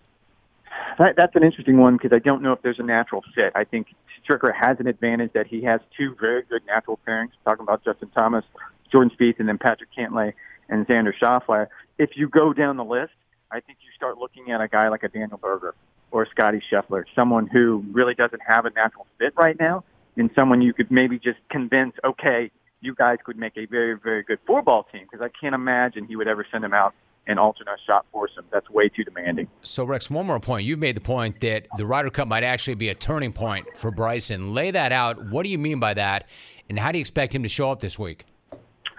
That, 0.98 1.16
that's 1.16 1.34
an 1.34 1.42
interesting 1.42 1.78
one 1.78 1.96
because 1.96 2.12
I 2.12 2.20
don't 2.20 2.42
know 2.42 2.52
if 2.52 2.62
there's 2.62 2.78
a 2.78 2.84
natural 2.84 3.24
fit. 3.34 3.52
I 3.56 3.64
think 3.64 3.88
Stricker 4.22 4.54
has 4.54 4.78
an 4.78 4.86
advantage 4.86 5.32
that 5.32 5.46
he 5.48 5.62
has 5.62 5.80
two 5.96 6.14
very 6.20 6.42
good 6.42 6.64
natural 6.66 7.00
pairings. 7.06 7.30
Talking 7.44 7.62
about 7.62 7.82
Justin 7.82 8.10
Thomas, 8.10 8.44
Jordan 8.92 9.10
Spieth, 9.18 9.40
and 9.40 9.48
then 9.48 9.58
Patrick 9.58 9.88
Cantlay 9.96 10.34
and 10.68 10.86
Xander 10.86 11.12
Schauffele. 11.20 11.66
If 11.98 12.10
you 12.14 12.28
go 12.28 12.52
down 12.52 12.76
the 12.76 12.84
list, 12.84 13.14
I 13.50 13.60
think 13.60 13.78
you 13.82 13.90
start 13.96 14.18
looking 14.18 14.52
at 14.52 14.60
a 14.60 14.68
guy 14.68 14.88
like 14.88 15.02
a 15.02 15.08
Daniel 15.08 15.38
Berger 15.38 15.74
or 16.10 16.26
Scotty 16.26 16.62
Scheffler, 16.70 17.04
someone 17.14 17.46
who 17.46 17.84
really 17.90 18.14
doesn't 18.14 18.42
have 18.46 18.66
a 18.66 18.70
natural 18.70 19.06
fit 19.18 19.32
right 19.36 19.58
now, 19.58 19.82
in 20.18 20.30
someone 20.34 20.60
you 20.60 20.74
could 20.74 20.90
maybe 20.90 21.18
just 21.18 21.38
convince, 21.48 21.94
okay, 22.04 22.50
you 22.80 22.94
guys 22.94 23.18
could 23.24 23.38
make 23.38 23.56
a 23.56 23.66
very, 23.66 23.96
very 23.96 24.22
good 24.22 24.40
four 24.46 24.62
ball 24.62 24.86
team 24.92 25.06
because 25.10 25.24
I 25.24 25.28
can't 25.28 25.54
imagine 25.54 26.04
he 26.04 26.16
would 26.16 26.28
ever 26.28 26.44
send 26.50 26.64
him 26.64 26.74
out 26.74 26.92
an 27.28 27.38
alternate 27.38 27.78
shot 27.86 28.04
foursome. 28.12 28.44
That's 28.50 28.68
way 28.70 28.88
too 28.88 29.04
demanding. 29.04 29.48
So, 29.62 29.84
Rex, 29.84 30.10
one 30.10 30.26
more 30.26 30.40
point. 30.40 30.66
You've 30.66 30.78
made 30.78 30.96
the 30.96 31.00
point 31.00 31.40
that 31.40 31.66
the 31.76 31.86
Ryder 31.86 32.10
Cup 32.10 32.26
might 32.26 32.42
actually 32.42 32.74
be 32.74 32.88
a 32.88 32.94
turning 32.94 33.32
point 33.32 33.66
for 33.76 33.90
Bryson. 33.90 34.54
Lay 34.54 34.70
that 34.70 34.92
out. 34.92 35.26
What 35.26 35.44
do 35.44 35.50
you 35.50 35.58
mean 35.58 35.78
by 35.78 35.94
that? 35.94 36.28
And 36.68 36.78
how 36.78 36.90
do 36.90 36.98
you 36.98 37.00
expect 37.00 37.34
him 37.34 37.42
to 37.42 37.48
show 37.48 37.70
up 37.70 37.80
this 37.80 37.98
week? 37.98 38.24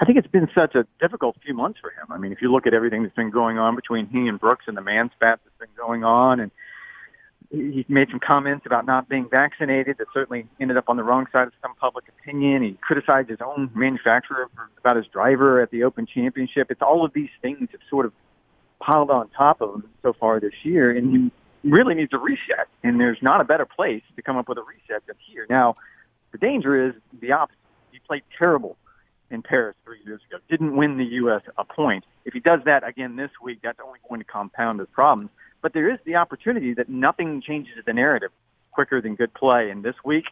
I 0.02 0.06
think 0.06 0.18
it's 0.18 0.28
been 0.28 0.48
such 0.56 0.76
a 0.76 0.86
difficult 1.02 1.36
few 1.44 1.54
months 1.54 1.80
for 1.82 1.90
him. 1.90 2.06
I 2.10 2.18
mean, 2.18 2.32
if 2.32 2.42
you 2.42 2.52
look 2.52 2.66
at 2.66 2.74
everything 2.74 3.04
that's 3.04 3.16
been 3.16 3.32
going 3.32 3.58
on 3.58 3.76
between 3.76 4.08
he 4.08 4.28
and 4.28 4.40
Brooks 4.40 4.66
and 4.68 4.78
the 4.78 4.82
man 4.82 5.10
spat 5.14 5.40
that's 5.44 5.58
been 5.60 5.76
going 5.76 6.06
on, 6.06 6.40
and 6.40 6.52
he 7.52 7.84
made 7.90 8.10
some 8.10 8.20
comments 8.20 8.66
about 8.66 8.86
not 8.86 9.10
being 9.10 9.28
vaccinated 9.28 9.98
that 9.98 10.08
certainly 10.14 10.48
ended 10.60 10.78
up 10.78 10.86
on 10.88 10.98
the 10.98 11.04
wrong 11.04 11.26
side 11.32 11.48
of 11.48 11.54
some 11.62 11.74
public 11.76 12.08
opinion. 12.08 12.62
He 12.62 12.74
criticized 12.74 13.30
his 13.30 13.42
own 13.42 13.72
manufacturer 13.74 14.50
about 14.78 14.98
his 14.98 15.08
driver 15.08 15.60
at 15.60 15.72
the 15.72 15.84
Open 15.84 16.06
Championship. 16.06 16.70
It's 16.70 16.82
all 16.82 17.04
of 17.04 17.14
these 17.14 17.30
things 17.42 17.70
that 17.72 17.82
sort 17.90 18.06
of 18.06 18.14
piled 18.80 19.10
on 19.10 19.30
top 19.30 19.62
of 19.62 19.76
him 19.76 19.90
so 20.04 20.14
far 20.14 20.40
this 20.40 20.54
year, 20.64 20.92
and 20.92 21.12
he 21.12 21.70
really 21.70 21.96
needs 21.96 22.14
a 22.14 22.20
reset. 22.20 22.68
And 22.84 23.00
there's 23.00 23.22
not 23.22 23.42
a 23.42 23.44
better 23.44 23.66
place 23.66 24.04
to 24.16 24.22
come 24.22 24.38
up 24.38 24.48
with 24.48 24.60
a 24.60 24.64
reset 24.64 25.06
than 25.08 25.16
here. 25.20 25.48
Now, 25.50 25.76
the 26.32 26.38
danger 26.38 26.90
is 26.90 26.94
the 27.20 27.32
opposite. 27.32 27.58
He 27.92 28.00
played 28.00 28.24
terrible 28.38 28.78
in 29.32 29.42
Paris 29.42 29.76
three 29.84 30.00
years 30.06 30.22
ago. 30.30 30.40
Didn't 30.50 30.76
win 30.76 30.98
the 30.98 31.06
U.S. 31.06 31.42
a 31.58 31.66
point. 31.66 32.06
If 32.26 32.34
he 32.34 32.40
does 32.40 32.62
that 32.66 32.88
again 32.88 33.16
this 33.16 33.32
week, 33.42 33.60
that's 33.64 33.80
only 33.84 34.00
going 34.08 34.20
to 34.20 34.26
compound 34.26 34.80
his 34.80 34.90
problems. 34.90 35.32
But 35.62 35.74
there 35.74 35.90
is 35.92 36.00
the 36.06 36.16
opportunity 36.16 36.74
that 36.74 36.90
nothing 36.90 37.42
changes 37.42 37.74
the 37.86 37.94
narrative 37.94 38.32
quicker 38.72 39.02
than 39.02 39.16
good 39.16 39.34
play. 39.34 39.70
And 39.70 39.84
this 39.84 39.96
week, 40.06 40.26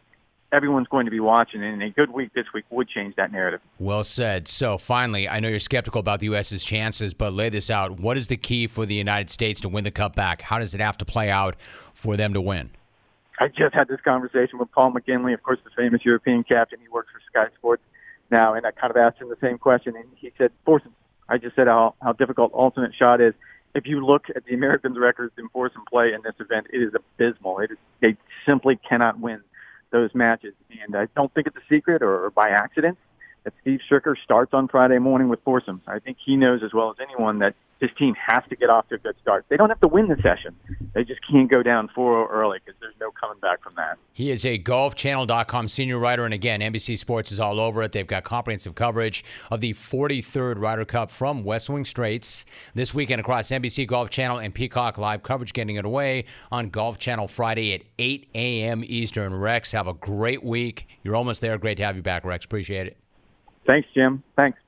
everyone's 0.52 0.88
going 0.88 1.04
to 1.04 1.10
be 1.10 1.20
watching, 1.20 1.62
and 1.62 1.82
a 1.82 1.90
good 1.90 2.10
week 2.10 2.32
this 2.34 2.46
week 2.54 2.64
would 2.70 2.88
change 2.88 3.16
that 3.16 3.30
narrative. 3.30 3.60
Well 3.78 4.04
said. 4.04 4.48
So, 4.48 4.78
finally, 4.78 5.28
I 5.28 5.40
know 5.40 5.48
you're 5.48 5.58
skeptical 5.58 6.00
about 6.00 6.20
the 6.20 6.26
U.S.'s 6.26 6.64
chances, 6.64 7.14
but 7.14 7.32
lay 7.32 7.48
this 7.48 7.70
out. 7.70 8.00
What 8.00 8.16
is 8.16 8.28
the 8.28 8.36
key 8.36 8.66
for 8.66 8.86
the 8.86 8.94
United 8.94 9.28
States 9.28 9.60
to 9.62 9.68
win 9.68 9.84
the 9.84 9.90
Cup 9.90 10.16
back? 10.16 10.42
How 10.42 10.58
does 10.58 10.74
it 10.74 10.80
have 10.80 10.96
to 10.98 11.04
play 11.04 11.30
out 11.30 11.60
for 11.60 12.16
them 12.16 12.32
to 12.34 12.40
win? 12.40 12.70
I 13.40 13.48
just 13.48 13.74
had 13.74 13.88
this 13.88 14.00
conversation 14.00 14.58
with 14.58 14.72
Paul 14.72 14.92
McGinley, 14.92 15.32
of 15.32 15.42
course, 15.42 15.58
the 15.62 15.70
famous 15.70 16.04
European 16.04 16.42
captain. 16.42 16.80
He 16.80 16.88
works 16.88 17.10
for 17.12 17.20
Sky 17.30 17.54
Sports 17.56 17.82
now, 18.30 18.54
and 18.54 18.66
I 18.66 18.72
kind 18.72 18.90
of 18.90 18.96
asked 18.96 19.18
him 19.18 19.28
the 19.28 19.36
same 19.40 19.58
question, 19.58 19.94
and 19.94 20.06
he 20.16 20.32
said, 20.36 20.50
"Foursome." 20.66 20.94
I 21.28 21.38
just 21.38 21.54
said 21.54 21.68
how 21.68 21.94
how 22.02 22.12
difficult 22.12 22.52
alternate 22.52 22.94
shot 22.94 23.20
is 23.20 23.34
if 23.78 23.86
you 23.86 24.04
look 24.04 24.26
at 24.34 24.44
the 24.44 24.54
Americans' 24.54 24.98
records 24.98 25.32
in 25.38 25.48
foursome 25.48 25.84
play 25.88 26.12
in 26.12 26.20
this 26.22 26.34
event, 26.40 26.66
it 26.72 26.82
is 26.82 26.92
abysmal. 26.94 27.60
It 27.60 27.70
is, 27.70 27.78
they 28.00 28.16
simply 28.44 28.76
cannot 28.76 29.20
win 29.20 29.40
those 29.90 30.14
matches. 30.14 30.52
And 30.82 30.96
I 30.96 31.06
don't 31.16 31.32
think 31.32 31.46
it's 31.46 31.56
a 31.56 31.66
secret 31.68 32.02
or, 32.02 32.24
or 32.26 32.30
by 32.30 32.50
accident 32.50 32.98
that 33.44 33.54
Steve 33.62 33.80
Stricker 33.88 34.16
starts 34.22 34.52
on 34.52 34.66
Friday 34.66 34.98
morning 34.98 35.28
with 35.28 35.40
foursomes. 35.44 35.82
I 35.86 36.00
think 36.00 36.18
he 36.22 36.36
knows 36.36 36.62
as 36.62 36.74
well 36.74 36.90
as 36.90 36.96
anyone 37.00 37.38
that 37.38 37.54
his 37.80 37.90
team 37.98 38.14
has 38.14 38.42
to 38.48 38.56
get 38.56 38.70
off 38.70 38.88
to 38.88 38.96
a 38.96 38.98
good 38.98 39.14
start. 39.20 39.44
They 39.48 39.56
don't 39.56 39.68
have 39.68 39.80
to 39.80 39.88
win 39.88 40.08
the 40.08 40.16
session. 40.16 40.54
They 40.94 41.04
just 41.04 41.20
can't 41.30 41.48
go 41.48 41.62
down 41.62 41.88
4 41.94 42.28
early 42.28 42.58
because 42.64 42.78
there's 42.80 42.94
no 43.00 43.10
coming 43.12 43.38
back 43.40 43.62
from 43.62 43.74
that. 43.76 43.98
He 44.12 44.30
is 44.30 44.44
a 44.44 44.58
golfchannel.com 44.58 45.68
senior 45.68 45.98
writer. 45.98 46.24
And 46.24 46.34
again, 46.34 46.60
NBC 46.60 46.98
Sports 46.98 47.30
is 47.30 47.38
all 47.38 47.60
over 47.60 47.82
it. 47.82 47.92
They've 47.92 48.06
got 48.06 48.24
comprehensive 48.24 48.74
coverage 48.74 49.24
of 49.50 49.60
the 49.60 49.74
43rd 49.74 50.58
Ryder 50.58 50.84
Cup 50.84 51.10
from 51.10 51.44
Whistling 51.44 51.84
Straits 51.84 52.44
this 52.74 52.92
weekend 52.92 53.20
across 53.20 53.48
NBC 53.48 53.86
Golf 53.86 54.10
Channel 54.10 54.38
and 54.38 54.52
Peacock 54.52 54.98
Live 54.98 55.22
coverage 55.22 55.52
getting 55.52 55.76
it 55.76 55.84
away 55.84 56.24
on 56.50 56.70
Golf 56.70 56.98
Channel 56.98 57.28
Friday 57.28 57.74
at 57.74 57.82
8 57.98 58.28
a.m. 58.34 58.82
Eastern. 58.84 59.34
Rex, 59.34 59.72
have 59.72 59.86
a 59.86 59.94
great 59.94 60.42
week. 60.42 60.88
You're 61.04 61.16
almost 61.16 61.40
there. 61.40 61.56
Great 61.58 61.76
to 61.76 61.84
have 61.84 61.96
you 61.96 62.02
back, 62.02 62.24
Rex. 62.24 62.44
Appreciate 62.44 62.88
it. 62.88 62.96
Thanks, 63.66 63.88
Jim. 63.94 64.22
Thanks. 64.34 64.58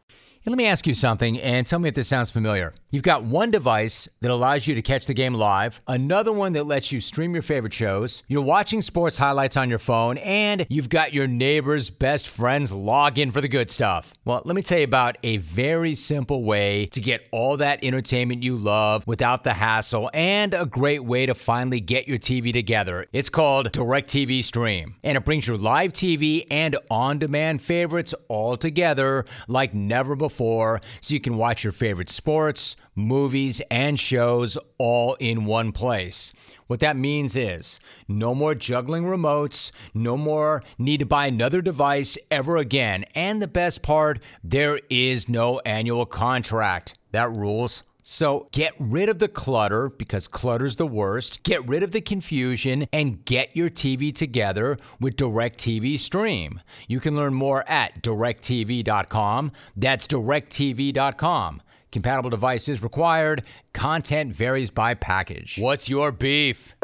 Hey, 0.42 0.50
let 0.50 0.56
me 0.56 0.68
ask 0.68 0.86
you 0.86 0.94
something 0.94 1.38
and 1.38 1.66
tell 1.66 1.78
me 1.78 1.90
if 1.90 1.94
this 1.94 2.08
sounds 2.08 2.30
familiar. 2.30 2.72
You've 2.88 3.02
got 3.02 3.24
one 3.24 3.50
device 3.50 4.08
that 4.22 4.30
allows 4.30 4.66
you 4.66 4.74
to 4.74 4.80
catch 4.80 5.04
the 5.04 5.12
game 5.12 5.34
live, 5.34 5.82
another 5.86 6.32
one 6.32 6.54
that 6.54 6.64
lets 6.64 6.90
you 6.90 6.98
stream 6.98 7.34
your 7.34 7.42
favorite 7.42 7.74
shows, 7.74 8.22
you're 8.26 8.40
watching 8.40 8.80
sports 8.80 9.18
highlights 9.18 9.58
on 9.58 9.68
your 9.68 9.78
phone, 9.78 10.16
and 10.16 10.64
you've 10.70 10.88
got 10.88 11.12
your 11.12 11.26
neighbor's 11.26 11.90
best 11.90 12.26
friends 12.26 12.72
log 12.72 13.18
in 13.18 13.30
for 13.30 13.42
the 13.42 13.48
good 13.48 13.70
stuff. 13.70 14.14
Well, 14.24 14.40
let 14.46 14.56
me 14.56 14.62
tell 14.62 14.78
you 14.78 14.84
about 14.84 15.18
a 15.22 15.36
very 15.36 15.94
simple 15.94 16.42
way 16.42 16.86
to 16.86 17.02
get 17.02 17.28
all 17.32 17.58
that 17.58 17.84
entertainment 17.84 18.42
you 18.42 18.56
love 18.56 19.06
without 19.06 19.44
the 19.44 19.52
hassle 19.52 20.10
and 20.14 20.54
a 20.54 20.64
great 20.64 21.04
way 21.04 21.26
to 21.26 21.34
finally 21.34 21.80
get 21.80 22.08
your 22.08 22.18
TV 22.18 22.50
together. 22.50 23.04
It's 23.12 23.28
called 23.28 23.72
DirecTV 23.72 24.42
Stream, 24.42 24.96
and 25.04 25.18
it 25.18 25.26
brings 25.26 25.46
your 25.46 25.58
live 25.58 25.92
TV 25.92 26.46
and 26.50 26.78
on 26.90 27.18
demand 27.18 27.60
favorites 27.60 28.14
all 28.28 28.56
together 28.56 29.26
like 29.46 29.74
never 29.74 30.16
before 30.16 30.29
before 30.30 30.80
so 31.00 31.12
you 31.12 31.20
can 31.20 31.36
watch 31.36 31.64
your 31.64 31.72
favorite 31.72 32.08
sports, 32.08 32.76
movies, 32.94 33.60
and 33.68 33.98
shows 33.98 34.56
all 34.78 35.14
in 35.14 35.44
one 35.44 35.72
place. 35.72 36.32
What 36.68 36.78
that 36.80 36.96
means 36.96 37.34
is 37.34 37.80
no 38.06 38.32
more 38.32 38.54
juggling 38.54 39.02
remotes, 39.02 39.72
no 39.92 40.16
more 40.16 40.62
need 40.78 40.98
to 40.98 41.06
buy 41.06 41.26
another 41.26 41.60
device 41.60 42.16
ever 42.30 42.58
again. 42.58 43.04
And 43.16 43.42
the 43.42 43.48
best 43.48 43.82
part, 43.82 44.22
there 44.44 44.78
is 44.88 45.28
no 45.28 45.58
annual 45.66 46.06
contract. 46.06 46.96
That 47.10 47.36
rules. 47.36 47.82
So 48.12 48.48
get 48.50 48.74
rid 48.80 49.08
of 49.08 49.20
the 49.20 49.28
clutter 49.28 49.88
because 49.88 50.26
clutter's 50.26 50.74
the 50.74 50.86
worst. 50.86 51.44
Get 51.44 51.64
rid 51.68 51.84
of 51.84 51.92
the 51.92 52.00
confusion 52.00 52.88
and 52.92 53.24
get 53.24 53.54
your 53.54 53.70
TV 53.70 54.12
together 54.12 54.78
with 54.98 55.14
DirecTV 55.14 55.96
Stream. 55.96 56.60
You 56.88 56.98
can 56.98 57.14
learn 57.14 57.34
more 57.34 57.62
at 57.68 58.02
directv.com. 58.02 59.52
That's 59.76 60.08
directv.com. 60.08 61.62
Compatible 61.92 62.30
devices 62.30 62.82
required. 62.82 63.44
Content 63.74 64.32
varies 64.32 64.70
by 64.72 64.94
package. 64.94 65.56
What's 65.60 65.88
your 65.88 66.10
beef? 66.10 66.74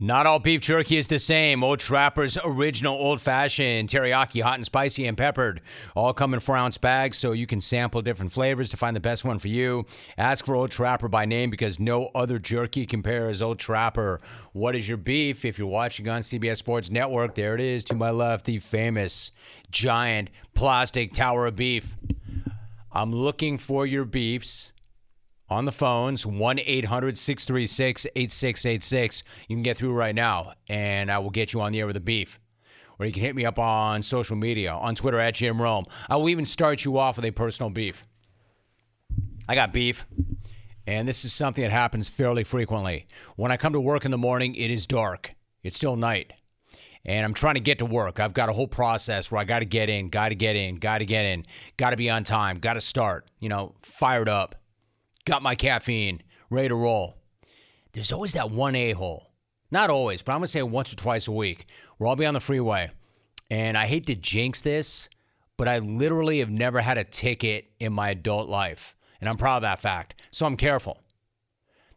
Not 0.00 0.26
all 0.26 0.40
beef 0.40 0.60
jerky 0.60 0.96
is 0.96 1.06
the 1.06 1.20
same. 1.20 1.62
Old 1.62 1.78
Trapper's 1.78 2.36
original 2.44 2.96
old 2.96 3.20
fashioned 3.20 3.88
teriyaki, 3.88 4.42
hot 4.42 4.56
and 4.56 4.64
spicy 4.64 5.06
and 5.06 5.16
peppered, 5.16 5.60
all 5.94 6.12
come 6.12 6.34
in 6.34 6.40
four 6.40 6.56
ounce 6.56 6.76
bags 6.76 7.16
so 7.16 7.30
you 7.30 7.46
can 7.46 7.60
sample 7.60 8.02
different 8.02 8.32
flavors 8.32 8.70
to 8.70 8.76
find 8.76 8.96
the 8.96 9.00
best 9.00 9.24
one 9.24 9.38
for 9.38 9.46
you. 9.46 9.86
Ask 10.18 10.44
for 10.44 10.56
Old 10.56 10.72
Trapper 10.72 11.06
by 11.06 11.26
name 11.26 11.48
because 11.48 11.78
no 11.78 12.10
other 12.12 12.40
jerky 12.40 12.86
compares 12.86 13.40
Old 13.40 13.60
Trapper. 13.60 14.20
What 14.52 14.74
is 14.74 14.88
your 14.88 14.98
beef? 14.98 15.44
If 15.44 15.60
you're 15.60 15.68
watching 15.68 16.08
on 16.08 16.22
CBS 16.22 16.56
Sports 16.56 16.90
Network, 16.90 17.36
there 17.36 17.54
it 17.54 17.60
is 17.60 17.84
to 17.86 17.94
my 17.94 18.10
left, 18.10 18.46
the 18.46 18.58
famous 18.58 19.30
giant 19.70 20.28
plastic 20.54 21.12
tower 21.12 21.46
of 21.46 21.54
beef. 21.54 21.96
I'm 22.90 23.12
looking 23.12 23.58
for 23.58 23.86
your 23.86 24.04
beefs 24.04 24.72
on 25.54 25.64
the 25.64 25.72
phones 25.72 26.26
1-800-636-8686 26.26 29.22
you 29.48 29.54
can 29.54 29.62
get 29.62 29.76
through 29.76 29.92
right 29.92 30.14
now 30.14 30.54
and 30.68 31.12
i 31.12 31.18
will 31.18 31.30
get 31.30 31.52
you 31.52 31.60
on 31.60 31.70
the 31.70 31.78
air 31.78 31.86
with 31.86 31.96
a 31.96 32.00
beef. 32.00 32.40
Or 32.98 33.06
you 33.06 33.12
can 33.12 33.22
hit 33.22 33.36
me 33.36 33.46
up 33.46 33.58
on 33.58 34.02
social 34.02 34.36
media 34.36 34.72
on 34.72 34.96
twitter 34.96 35.20
at 35.20 35.34
jim 35.34 35.62
rome. 35.62 35.84
I 36.08 36.16
will 36.16 36.28
even 36.28 36.44
start 36.44 36.84
you 36.84 36.98
off 36.98 37.16
with 37.16 37.24
a 37.24 37.30
personal 37.30 37.70
beef. 37.70 38.04
I 39.48 39.54
got 39.54 39.72
beef 39.72 40.06
and 40.86 41.08
this 41.08 41.24
is 41.24 41.32
something 41.32 41.62
that 41.62 41.70
happens 41.70 42.08
fairly 42.08 42.42
frequently. 42.42 43.06
When 43.36 43.52
i 43.52 43.56
come 43.56 43.74
to 43.74 43.80
work 43.80 44.04
in 44.04 44.10
the 44.10 44.18
morning 44.18 44.56
it 44.56 44.72
is 44.72 44.86
dark. 44.86 45.36
It's 45.62 45.76
still 45.76 45.94
night. 45.94 46.32
And 47.06 47.24
I'm 47.24 47.34
trying 47.34 47.54
to 47.54 47.60
get 47.60 47.78
to 47.78 47.86
work. 47.86 48.18
I've 48.18 48.34
got 48.34 48.48
a 48.48 48.52
whole 48.52 48.66
process 48.66 49.30
where 49.30 49.40
I 49.40 49.44
got 49.44 49.60
to 49.60 49.66
get 49.66 49.88
in, 49.88 50.08
got 50.08 50.30
to 50.30 50.34
get 50.34 50.56
in, 50.56 50.74
got 50.76 50.98
to 50.98 51.06
get 51.06 51.26
in, 51.26 51.46
got 51.76 51.90
to 51.90 51.96
be 51.96 52.10
on 52.10 52.24
time, 52.24 52.58
got 52.58 52.74
to 52.74 52.80
start, 52.80 53.30
you 53.40 53.48
know, 53.48 53.76
fired 53.82 54.28
up 54.28 54.56
got 55.24 55.42
my 55.42 55.54
caffeine, 55.54 56.22
ready 56.50 56.68
to 56.68 56.74
roll. 56.74 57.16
There's 57.92 58.12
always 58.12 58.32
that 58.32 58.50
one 58.50 58.74
a 58.74 58.92
hole. 58.92 59.30
Not 59.70 59.90
always, 59.90 60.22
but 60.22 60.32
I'm 60.32 60.38
going 60.38 60.46
to 60.46 60.52
say 60.52 60.62
once 60.62 60.92
or 60.92 60.96
twice 60.96 61.26
a 61.26 61.32
week 61.32 61.66
where 61.96 62.08
I'll 62.08 62.16
be 62.16 62.26
on 62.26 62.34
the 62.34 62.40
freeway. 62.40 62.90
And 63.50 63.76
I 63.76 63.86
hate 63.86 64.06
to 64.06 64.14
jinx 64.14 64.62
this, 64.62 65.08
but 65.56 65.68
I 65.68 65.78
literally 65.78 66.40
have 66.40 66.50
never 66.50 66.80
had 66.80 66.98
a 66.98 67.04
ticket 67.04 67.66
in 67.78 67.92
my 67.92 68.10
adult 68.10 68.48
life. 68.48 68.96
And 69.20 69.28
I'm 69.28 69.36
proud 69.36 69.56
of 69.56 69.62
that 69.62 69.80
fact. 69.80 70.20
So 70.30 70.46
I'm 70.46 70.56
careful. 70.56 71.00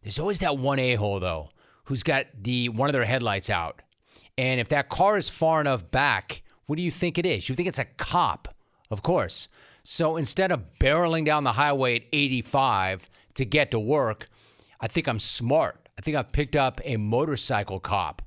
There's 0.02 0.20
always 0.20 0.40
that 0.40 0.58
one 0.58 0.80
a 0.80 0.96
hole, 0.96 1.20
though, 1.20 1.50
who's 1.86 2.04
got 2.04 2.26
the 2.40 2.70
one 2.70 2.90
of 2.90 2.94
their 2.94 3.06
headlights 3.06 3.50
out. 3.50 3.82
And 4.38 4.60
if 4.60 4.70
that 4.70 4.90
car 4.90 5.18
is 5.18 5.30
far 5.30 5.60
enough 5.60 5.90
back, 5.90 6.44
what 6.68 6.76
do 6.76 6.82
you 6.82 6.92
think 6.92 7.18
it 7.18 7.26
is? 7.26 7.50
You 7.50 7.56
think 7.56 7.68
it's 7.68 7.80
a 7.80 7.86
cop, 7.86 8.56
of 8.90 9.02
course. 9.02 9.48
So 9.90 10.18
instead 10.18 10.52
of 10.52 10.66
barreling 10.82 11.24
down 11.24 11.46
the 11.46 11.54
highway 11.54 11.96
at 11.96 12.02
85 12.12 13.10
to 13.36 13.46
get 13.46 13.72
to 13.72 13.80
work, 13.80 14.28
I 14.82 14.88
think 14.90 15.08
I'm 15.08 15.18
smart. 15.18 15.88
I 15.98 16.02
think 16.02 16.18
I've 16.18 16.34
picked 16.34 16.58
up 16.58 16.82
a 16.84 16.98
motorcycle 16.98 17.80
cop 17.80 18.22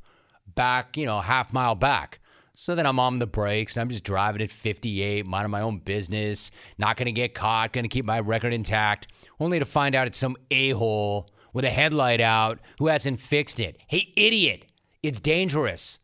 back, 0.54 0.96
you 0.96 1.04
know, 1.04 1.20
half 1.20 1.52
mile 1.52 1.74
back. 1.74 2.20
So 2.56 2.74
then 2.74 2.86
I'm 2.86 2.98
on 2.98 3.18
the 3.18 3.26
brakes 3.26 3.76
and 3.76 3.82
I'm 3.82 3.90
just 3.90 4.04
driving 4.04 4.40
at 4.40 4.50
58, 4.50 5.26
minding 5.26 5.50
my 5.50 5.60
own 5.60 5.80
business, 5.80 6.50
not 6.78 6.96
going 6.96 7.06
to 7.06 7.12
get 7.12 7.34
caught, 7.34 7.74
going 7.74 7.84
to 7.84 7.90
keep 7.90 8.06
my 8.06 8.20
record 8.20 8.54
intact, 8.54 9.12
only 9.38 9.58
to 9.58 9.66
find 9.66 9.94
out 9.94 10.06
it's 10.06 10.16
some 10.16 10.38
a 10.50 10.70
hole 10.70 11.28
with 11.52 11.66
a 11.66 11.70
headlight 11.70 12.22
out 12.22 12.58
who 12.78 12.86
hasn't 12.86 13.20
fixed 13.20 13.60
it. 13.60 13.76
Hey, 13.86 14.14
idiot, 14.16 14.64
it's 15.02 15.20
dangerous. 15.20 15.98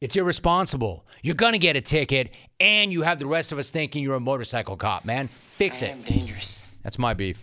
It's 0.00 0.16
irresponsible. 0.16 1.04
You're 1.22 1.34
going 1.34 1.52
to 1.52 1.58
get 1.58 1.76
a 1.76 1.80
ticket, 1.82 2.34
and 2.58 2.90
you 2.90 3.02
have 3.02 3.18
the 3.18 3.26
rest 3.26 3.52
of 3.52 3.58
us 3.58 3.70
thinking 3.70 4.02
you're 4.02 4.14
a 4.14 4.20
motorcycle 4.20 4.74
cop, 4.74 5.04
man. 5.04 5.28
fix 5.44 5.82
it. 5.82 6.06
dangerous. 6.06 6.56
That's 6.82 6.98
my 6.98 7.12
beef. 7.12 7.42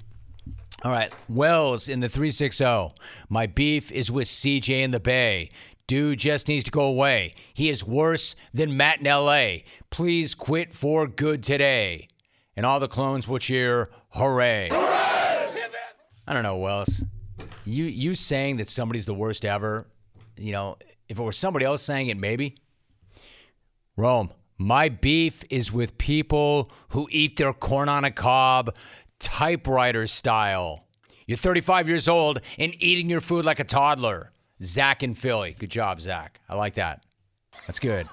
All 0.83 0.91
right, 0.91 1.13
Wells 1.29 1.87
in 1.87 1.99
the 1.99 2.09
360. 2.09 2.95
My 3.29 3.45
beef 3.45 3.91
is 3.91 4.11
with 4.11 4.27
CJ 4.27 4.81
in 4.81 4.89
the 4.89 4.99
Bay. 4.99 5.51
Dude 5.85 6.17
just 6.17 6.47
needs 6.47 6.65
to 6.65 6.71
go 6.71 6.85
away. 6.85 7.35
He 7.53 7.69
is 7.69 7.85
worse 7.85 8.35
than 8.53 8.75
Matt 8.75 9.01
in 9.01 9.05
LA. 9.05 9.57
Please 9.91 10.33
quit 10.33 10.73
for 10.73 11.05
good 11.05 11.43
today. 11.43 12.07
And 12.55 12.65
all 12.65 12.79
the 12.79 12.87
clones 12.87 13.27
will 13.27 13.37
cheer, 13.37 13.91
hooray. 14.09 14.69
hooray. 14.71 15.61
I 16.27 16.33
don't 16.33 16.43
know, 16.43 16.57
Wells. 16.57 17.03
You 17.65 17.85
you 17.85 18.15
saying 18.15 18.57
that 18.57 18.69
somebody's 18.69 19.05
the 19.05 19.13
worst 19.13 19.45
ever, 19.45 19.87
you 20.37 20.51
know, 20.51 20.77
if 21.09 21.19
it 21.19 21.21
were 21.21 21.31
somebody 21.31 21.65
else 21.65 21.81
saying 21.81 22.07
it, 22.07 22.17
maybe. 22.17 22.55
Rome, 23.95 24.31
my 24.57 24.89
beef 24.89 25.43
is 25.49 25.71
with 25.71 25.97
people 25.97 26.71
who 26.89 27.07
eat 27.11 27.37
their 27.37 27.53
corn 27.53 27.89
on 27.89 28.05
a 28.05 28.11
cob 28.11 28.75
typewriter 29.19 30.07
style. 30.07 30.85
You're 31.25 31.37
35 31.37 31.87
years 31.87 32.07
old 32.07 32.41
and 32.57 32.73
eating 32.81 33.09
your 33.09 33.21
food 33.21 33.45
like 33.45 33.59
a 33.59 33.63
toddler. 33.63 34.31
Zach 34.61 35.03
in 35.03 35.13
Philly. 35.13 35.55
Good 35.57 35.69
job, 35.69 36.01
Zach. 36.01 36.39
I 36.49 36.55
like 36.55 36.75
that. 36.75 37.05
That's 37.65 37.79
good. 37.79 38.07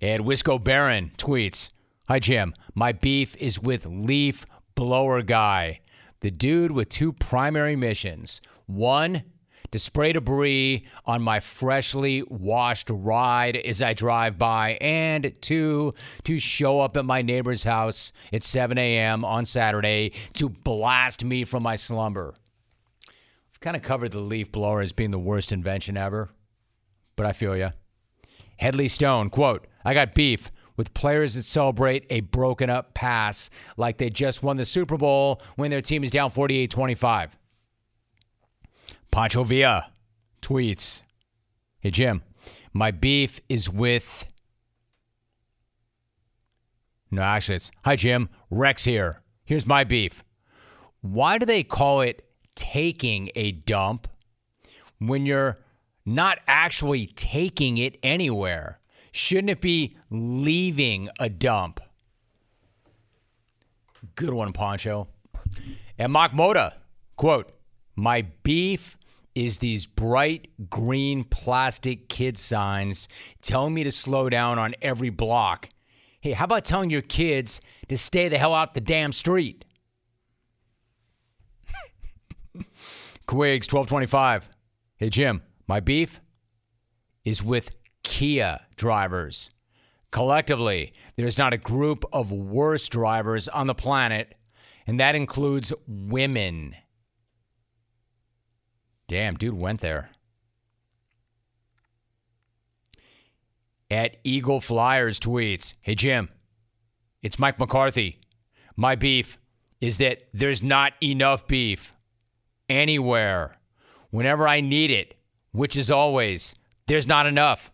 Ed 0.00 0.20
Wisco 0.20 0.62
Baron 0.62 1.12
tweets 1.16 1.70
Hi, 2.08 2.18
Jim. 2.18 2.52
My 2.74 2.92
beef 2.92 3.36
is 3.36 3.60
with 3.60 3.86
Leaf 3.86 4.44
Blower 4.74 5.22
Guy, 5.22 5.80
the 6.20 6.30
dude 6.30 6.72
with 6.72 6.88
two 6.88 7.12
primary 7.12 7.76
missions. 7.76 8.40
One, 8.66 9.22
to 9.72 9.78
spray 9.78 10.12
debris 10.12 10.86
on 11.06 11.22
my 11.22 11.40
freshly 11.40 12.22
washed 12.28 12.88
ride 12.90 13.56
as 13.56 13.82
I 13.82 13.94
drive 13.94 14.38
by, 14.38 14.78
and 14.80 15.32
two, 15.40 15.94
to 16.24 16.38
show 16.38 16.80
up 16.80 16.96
at 16.96 17.04
my 17.04 17.22
neighbor's 17.22 17.64
house 17.64 18.12
at 18.32 18.44
7 18.44 18.78
a.m. 18.78 19.24
on 19.24 19.44
Saturday 19.44 20.12
to 20.34 20.48
blast 20.48 21.24
me 21.24 21.44
from 21.44 21.62
my 21.62 21.74
slumber. 21.74 22.34
I've 23.08 23.60
kind 23.60 23.74
of 23.74 23.82
covered 23.82 24.12
the 24.12 24.20
leaf 24.20 24.52
blower 24.52 24.82
as 24.82 24.92
being 24.92 25.10
the 25.10 25.18
worst 25.18 25.52
invention 25.52 25.96
ever, 25.96 26.28
but 27.16 27.26
I 27.26 27.32
feel 27.32 27.56
ya. 27.56 27.70
Headley 28.58 28.88
Stone, 28.88 29.30
quote, 29.30 29.66
I 29.84 29.94
got 29.94 30.14
beef 30.14 30.52
with 30.76 30.94
players 30.94 31.34
that 31.34 31.44
celebrate 31.44 32.06
a 32.10 32.20
broken 32.20 32.70
up 32.70 32.94
pass 32.94 33.50
like 33.76 33.98
they 33.98 34.10
just 34.10 34.42
won 34.42 34.56
the 34.56 34.64
Super 34.64 34.96
Bowl 34.96 35.40
when 35.56 35.70
their 35.70 35.80
team 35.80 36.04
is 36.04 36.10
down 36.10 36.30
48 36.30 36.70
25. 36.70 37.38
Pancho 39.12 39.44
Villa 39.44 39.92
tweets 40.40 41.02
Hey, 41.80 41.90
Jim, 41.90 42.22
my 42.72 42.90
beef 42.90 43.40
is 43.48 43.68
with. 43.68 44.26
No, 47.10 47.20
actually, 47.20 47.56
it's 47.56 47.70
Hi, 47.84 47.94
Jim. 47.94 48.30
Rex 48.50 48.84
here. 48.84 49.20
Here's 49.44 49.66
my 49.66 49.84
beef. 49.84 50.24
Why 51.02 51.36
do 51.36 51.44
they 51.44 51.62
call 51.62 52.00
it 52.00 52.24
taking 52.54 53.30
a 53.34 53.52
dump 53.52 54.08
when 54.98 55.26
you're 55.26 55.58
not 56.06 56.38
actually 56.46 57.06
taking 57.06 57.76
it 57.76 57.98
anywhere? 58.02 58.80
Shouldn't 59.10 59.50
it 59.50 59.60
be 59.60 59.96
leaving 60.08 61.10
a 61.20 61.28
dump? 61.28 61.80
Good 64.14 64.32
one, 64.32 64.54
Poncho. 64.54 65.08
And 65.98 66.12
Mark 66.12 66.32
Moda, 66.32 66.74
quote, 67.16 67.52
My 67.94 68.22
beef 68.42 68.96
is 69.34 69.58
these 69.58 69.86
bright 69.86 70.48
green 70.68 71.24
plastic 71.24 72.08
kid 72.08 72.36
signs 72.38 73.08
telling 73.40 73.74
me 73.74 73.84
to 73.84 73.90
slow 73.90 74.28
down 74.28 74.58
on 74.58 74.74
every 74.82 75.10
block. 75.10 75.68
Hey, 76.20 76.32
how 76.32 76.44
about 76.44 76.64
telling 76.64 76.90
your 76.90 77.02
kids 77.02 77.60
to 77.88 77.96
stay 77.96 78.28
the 78.28 78.38
hell 78.38 78.54
out 78.54 78.74
the 78.74 78.80
damn 78.80 79.12
street? 79.12 79.64
Quigs, 83.26 83.66
1225. 83.66 84.48
Hey, 84.96 85.08
Jim, 85.08 85.42
my 85.66 85.80
beef 85.80 86.20
is 87.24 87.42
with 87.42 87.74
Kia 88.02 88.60
drivers. 88.76 89.50
Collectively, 90.10 90.92
there's 91.16 91.38
not 91.38 91.54
a 91.54 91.58
group 91.58 92.04
of 92.12 92.30
worse 92.30 92.88
drivers 92.88 93.48
on 93.48 93.66
the 93.66 93.74
planet, 93.74 94.34
and 94.86 95.00
that 95.00 95.14
includes 95.14 95.72
women. 95.88 96.76
Damn, 99.12 99.34
dude 99.34 99.60
went 99.60 99.82
there. 99.82 100.08
At 103.90 104.16
Eagle 104.24 104.62
Flyers 104.62 105.20
tweets 105.20 105.74
Hey, 105.82 105.94
Jim, 105.94 106.30
it's 107.22 107.38
Mike 107.38 107.58
McCarthy. 107.58 108.20
My 108.74 108.94
beef 108.94 109.36
is 109.82 109.98
that 109.98 110.28
there's 110.32 110.62
not 110.62 110.94
enough 111.02 111.46
beef 111.46 111.94
anywhere. 112.70 113.58
Whenever 114.08 114.48
I 114.48 114.62
need 114.62 114.90
it, 114.90 115.14
which 115.50 115.76
is 115.76 115.90
always, 115.90 116.54
there's 116.86 117.06
not 117.06 117.26
enough. 117.26 117.70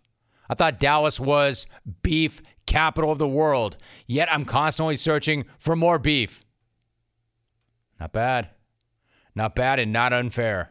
I 0.51 0.57
thought 0.57 0.81
Dallas 0.81 1.21
was 1.21 1.67
beef 2.03 2.43
capital 2.67 3.13
of 3.13 3.19
the 3.19 3.29
world, 3.29 3.77
yet 4.09 4.27
I'm 4.33 4.45
constantly 4.45 4.97
searching 4.97 5.45
for 5.57 5.77
more 5.77 6.01
beef. 6.01 6.43
Not 8.01 8.13
bad. 8.13 8.51
Not 9.37 9.55
bad 9.55 9.79
and 9.79 9.93
not 9.93 10.13
unfair. 10.13 10.71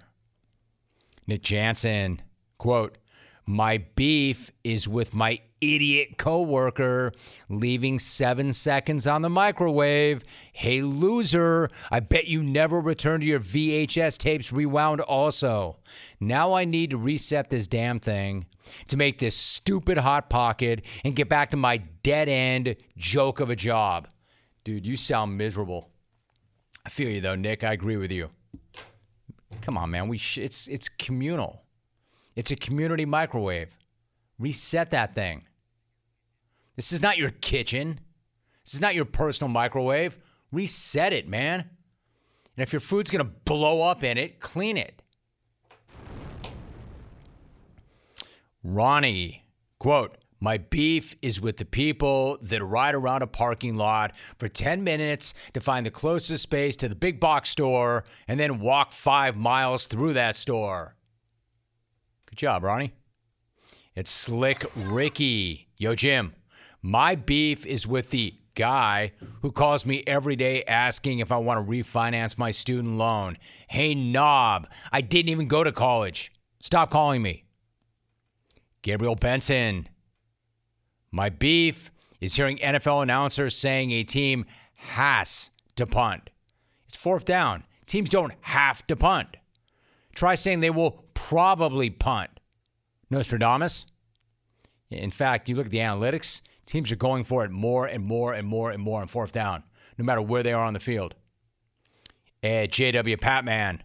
Nick 1.27 1.41
Jansen, 1.41 2.21
quote, 2.57 2.97
My 3.45 3.79
beef 3.95 4.51
is 4.63 4.87
with 4.87 5.13
my 5.13 5.41
idiot 5.59 6.17
coworker 6.17 7.11
leaving 7.49 7.99
seven 7.99 8.53
seconds 8.53 9.07
on 9.07 9.21
the 9.21 9.29
microwave. 9.29 10.23
Hey, 10.53 10.81
loser, 10.81 11.69
I 11.91 11.99
bet 11.99 12.27
you 12.27 12.43
never 12.43 12.79
return 12.79 13.21
to 13.21 13.25
your 13.25 13.39
VHS 13.39 14.17
tapes 14.17 14.53
rewound 14.53 15.01
also. 15.01 15.77
Now 16.19 16.53
I 16.53 16.65
need 16.65 16.91
to 16.91 16.97
reset 16.97 17.49
this 17.49 17.67
damn 17.67 17.99
thing 17.99 18.45
to 18.87 18.97
make 18.97 19.19
this 19.19 19.35
stupid 19.35 19.97
Hot 19.97 20.29
Pocket 20.29 20.85
and 21.03 21.15
get 21.15 21.29
back 21.29 21.51
to 21.51 21.57
my 21.57 21.77
dead 22.03 22.29
end 22.29 22.77
joke 22.95 23.39
of 23.39 23.49
a 23.49 23.55
job. 23.55 24.07
Dude, 24.63 24.85
you 24.85 24.95
sound 24.95 25.37
miserable. 25.37 25.89
I 26.85 26.89
feel 26.89 27.09
you 27.09 27.21
though, 27.21 27.35
Nick. 27.35 27.63
I 27.63 27.73
agree 27.73 27.97
with 27.97 28.11
you. 28.11 28.29
Come 29.67 29.77
on, 29.77 29.91
man. 29.91 30.07
We 30.07 30.17
sh- 30.17 30.37
it's 30.37 30.69
it's 30.69 30.87
communal. 30.87 31.61
It's 32.37 32.51
a 32.51 32.55
community 32.55 33.03
microwave. 33.03 33.77
Reset 34.39 34.91
that 34.91 35.13
thing. 35.13 35.43
This 36.77 36.93
is 36.93 37.01
not 37.01 37.17
your 37.17 37.31
kitchen. 37.31 37.99
This 38.63 38.75
is 38.75 38.79
not 38.79 38.95
your 38.95 39.03
personal 39.03 39.49
microwave. 39.49 40.17
Reset 40.53 41.11
it, 41.11 41.27
man. 41.27 41.59
And 41.59 42.63
if 42.63 42.71
your 42.71 42.79
food's 42.79 43.11
going 43.11 43.25
to 43.25 43.29
blow 43.43 43.81
up 43.81 44.05
in 44.05 44.17
it, 44.17 44.39
clean 44.39 44.77
it. 44.77 45.01
Ronnie, 48.63 49.43
quote, 49.79 50.17
my 50.39 50.57
beef 50.57 51.15
is 51.21 51.41
with 51.41 51.57
the 51.57 51.65
people 51.65 52.37
that 52.41 52.63
ride 52.63 52.95
around 52.95 53.21
a 53.21 53.27
parking 53.27 53.75
lot 53.75 54.15
for 54.37 54.47
10 54.47 54.83
minutes 54.83 55.33
to 55.53 55.61
find 55.61 55.85
the 55.85 55.91
closest 55.91 56.43
space 56.43 56.75
to 56.77 56.87
the 56.87 56.95
big 56.95 57.19
box 57.19 57.49
store 57.49 58.03
and 58.27 58.39
then 58.39 58.59
walk 58.59 58.91
five 58.91 59.35
miles 59.35 59.87
through 59.87 60.13
that 60.13 60.35
store. 60.35 60.95
Good 62.27 62.37
job, 62.37 62.63
Ronnie. 62.63 62.93
It's 63.95 64.11
Slick 64.11 64.65
Ricky. 64.75 65.69
Yo, 65.77 65.95
Jim, 65.95 66.33
my 66.83 67.15
beef 67.15 67.65
is 67.65 67.87
with 67.87 68.11
the 68.11 68.35
guy 68.53 69.13
who 69.41 69.51
calls 69.51 69.85
me 69.85 70.03
every 70.05 70.35
day 70.35 70.63
asking 70.65 71.19
if 71.19 71.31
I 71.31 71.37
want 71.37 71.59
to 71.59 71.71
refinance 71.71 72.37
my 72.37 72.51
student 72.51 72.97
loan. 72.97 73.37
Hey, 73.67 73.95
knob, 73.95 74.67
I 74.91 75.01
didn't 75.01 75.29
even 75.29 75.47
go 75.47 75.63
to 75.63 75.71
college. 75.71 76.31
Stop 76.61 76.91
calling 76.91 77.21
me. 77.21 77.45
Gabriel 78.81 79.15
Benson. 79.15 79.87
My 81.17 81.29
beef 81.29 81.91
is 82.21 82.35
hearing 82.35 82.59
NFL 82.59 83.01
announcers 83.01 83.57
saying 83.57 83.89
a 83.89 84.03
team 84.03 84.45
has 84.75 85.49
to 85.75 85.87
punt. 85.87 86.29
It's 86.85 86.95
fourth 86.95 87.25
down. 87.25 87.63
Teams 87.87 88.07
don't 88.07 88.33
have 88.41 88.85
to 88.85 88.95
punt. 88.95 89.35
Try 90.13 90.35
saying 90.35 90.59
they 90.59 90.69
will 90.69 91.05
probably 91.15 91.89
punt. 91.89 92.29
Nostradamus? 93.09 93.87
In 94.91 95.09
fact, 95.09 95.49
you 95.49 95.55
look 95.55 95.65
at 95.65 95.71
the 95.71 95.79
analytics, 95.79 96.43
teams 96.67 96.91
are 96.91 96.95
going 96.95 97.23
for 97.23 97.43
it 97.43 97.49
more 97.49 97.87
and 97.87 98.03
more 98.03 98.33
and 98.33 98.47
more 98.47 98.69
and 98.69 98.79
more 98.79 99.01
on 99.01 99.07
fourth 99.07 99.31
down, 99.31 99.63
no 99.97 100.05
matter 100.05 100.21
where 100.21 100.43
they 100.43 100.53
are 100.53 100.65
on 100.65 100.73
the 100.75 100.79
field. 100.79 101.15
Eh, 102.43 102.65
at 102.65 102.71
JW 102.73 103.19
Patman, 103.19 103.81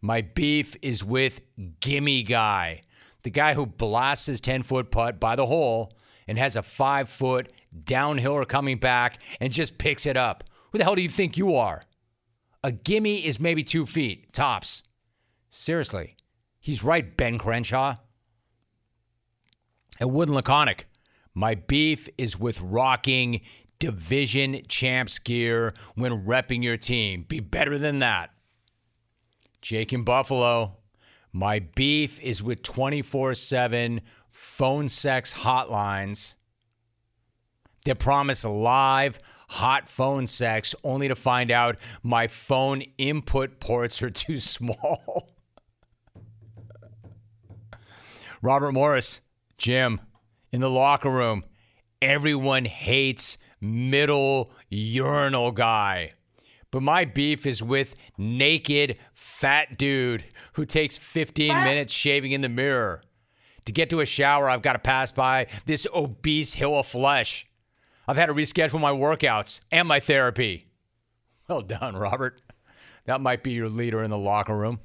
my 0.00 0.22
beef 0.22 0.74
is 0.80 1.04
with 1.04 1.42
Gimme 1.80 2.22
Guy, 2.22 2.80
the 3.24 3.30
guy 3.30 3.52
who 3.52 3.66
blasts 3.66 4.24
his 4.24 4.40
10 4.40 4.62
foot 4.62 4.90
putt 4.90 5.20
by 5.20 5.36
the 5.36 5.44
hole 5.44 5.92
and 6.32 6.38
has 6.38 6.56
a 6.56 6.62
five 6.62 7.10
foot 7.10 7.52
downhiller 7.84 8.48
coming 8.48 8.78
back 8.78 9.20
and 9.38 9.52
just 9.52 9.76
picks 9.76 10.06
it 10.06 10.16
up. 10.16 10.44
Who 10.70 10.78
the 10.78 10.84
hell 10.84 10.94
do 10.94 11.02
you 11.02 11.10
think 11.10 11.36
you 11.36 11.56
are? 11.56 11.82
A 12.64 12.72
gimme 12.72 13.22
is 13.22 13.38
maybe 13.38 13.62
two 13.62 13.84
feet, 13.84 14.32
tops. 14.32 14.82
Seriously. 15.50 16.16
He's 16.58 16.82
right, 16.82 17.18
Ben 17.18 17.36
Crenshaw. 17.36 17.96
And 20.00 20.10
Wooden 20.10 20.34
Laconic. 20.34 20.86
My 21.34 21.54
beef 21.54 22.08
is 22.16 22.40
with 22.40 22.62
rocking 22.62 23.42
division 23.78 24.62
champs 24.68 25.18
gear 25.18 25.74
when 25.96 26.24
repping 26.24 26.64
your 26.64 26.78
team. 26.78 27.26
Be 27.28 27.40
better 27.40 27.76
than 27.76 27.98
that. 27.98 28.30
Jake 29.60 29.92
in 29.92 30.02
Buffalo. 30.02 30.78
My 31.32 31.60
beef 31.60 32.20
is 32.20 32.42
with 32.42 32.62
24 32.62 33.34
7 33.34 34.00
phone 34.30 34.88
sex 34.88 35.32
hotlines 35.32 36.36
that 37.84 37.98
promise 37.98 38.44
live, 38.44 39.18
hot 39.48 39.88
phone 39.88 40.26
sex 40.26 40.74
only 40.84 41.08
to 41.08 41.14
find 41.14 41.50
out 41.50 41.78
my 42.02 42.28
phone 42.28 42.82
input 42.98 43.60
ports 43.60 44.02
are 44.02 44.10
too 44.24 44.38
small. 44.38 45.28
Robert 48.40 48.72
Morris, 48.72 49.20
Jim, 49.56 50.00
in 50.50 50.60
the 50.60 50.70
locker 50.70 51.10
room, 51.10 51.44
everyone 52.00 52.64
hates 52.64 53.38
middle 53.60 54.50
urinal 54.68 55.52
guy. 55.52 56.12
But 56.72 56.82
my 56.82 57.04
beef 57.04 57.46
is 57.46 57.62
with 57.62 57.94
naked 58.18 58.98
fat 59.12 59.78
dude 59.78 60.24
who 60.54 60.64
takes 60.64 60.96
15 60.98 61.54
minutes 61.62 61.92
shaving 61.92 62.32
in 62.32 62.40
the 62.40 62.48
mirror. 62.48 63.02
To 63.66 63.72
get 63.72 63.90
to 63.90 64.00
a 64.00 64.06
shower, 64.06 64.50
I've 64.50 64.62
got 64.62 64.72
to 64.72 64.78
pass 64.80 65.12
by 65.12 65.46
this 65.66 65.86
obese 65.94 66.54
hill 66.54 66.74
of 66.74 66.86
flesh. 66.86 67.46
I've 68.08 68.16
had 68.16 68.26
to 68.26 68.34
reschedule 68.34 68.80
my 68.80 68.90
workouts 68.90 69.60
and 69.70 69.86
my 69.86 70.00
therapy. 70.00 70.66
Well 71.46 71.60
done, 71.60 71.94
Robert. 71.94 72.40
That 73.04 73.20
might 73.20 73.44
be 73.44 73.52
your 73.52 73.68
leader 73.68 74.02
in 74.02 74.10
the 74.10 74.18
locker 74.18 74.56
room. 74.56 74.80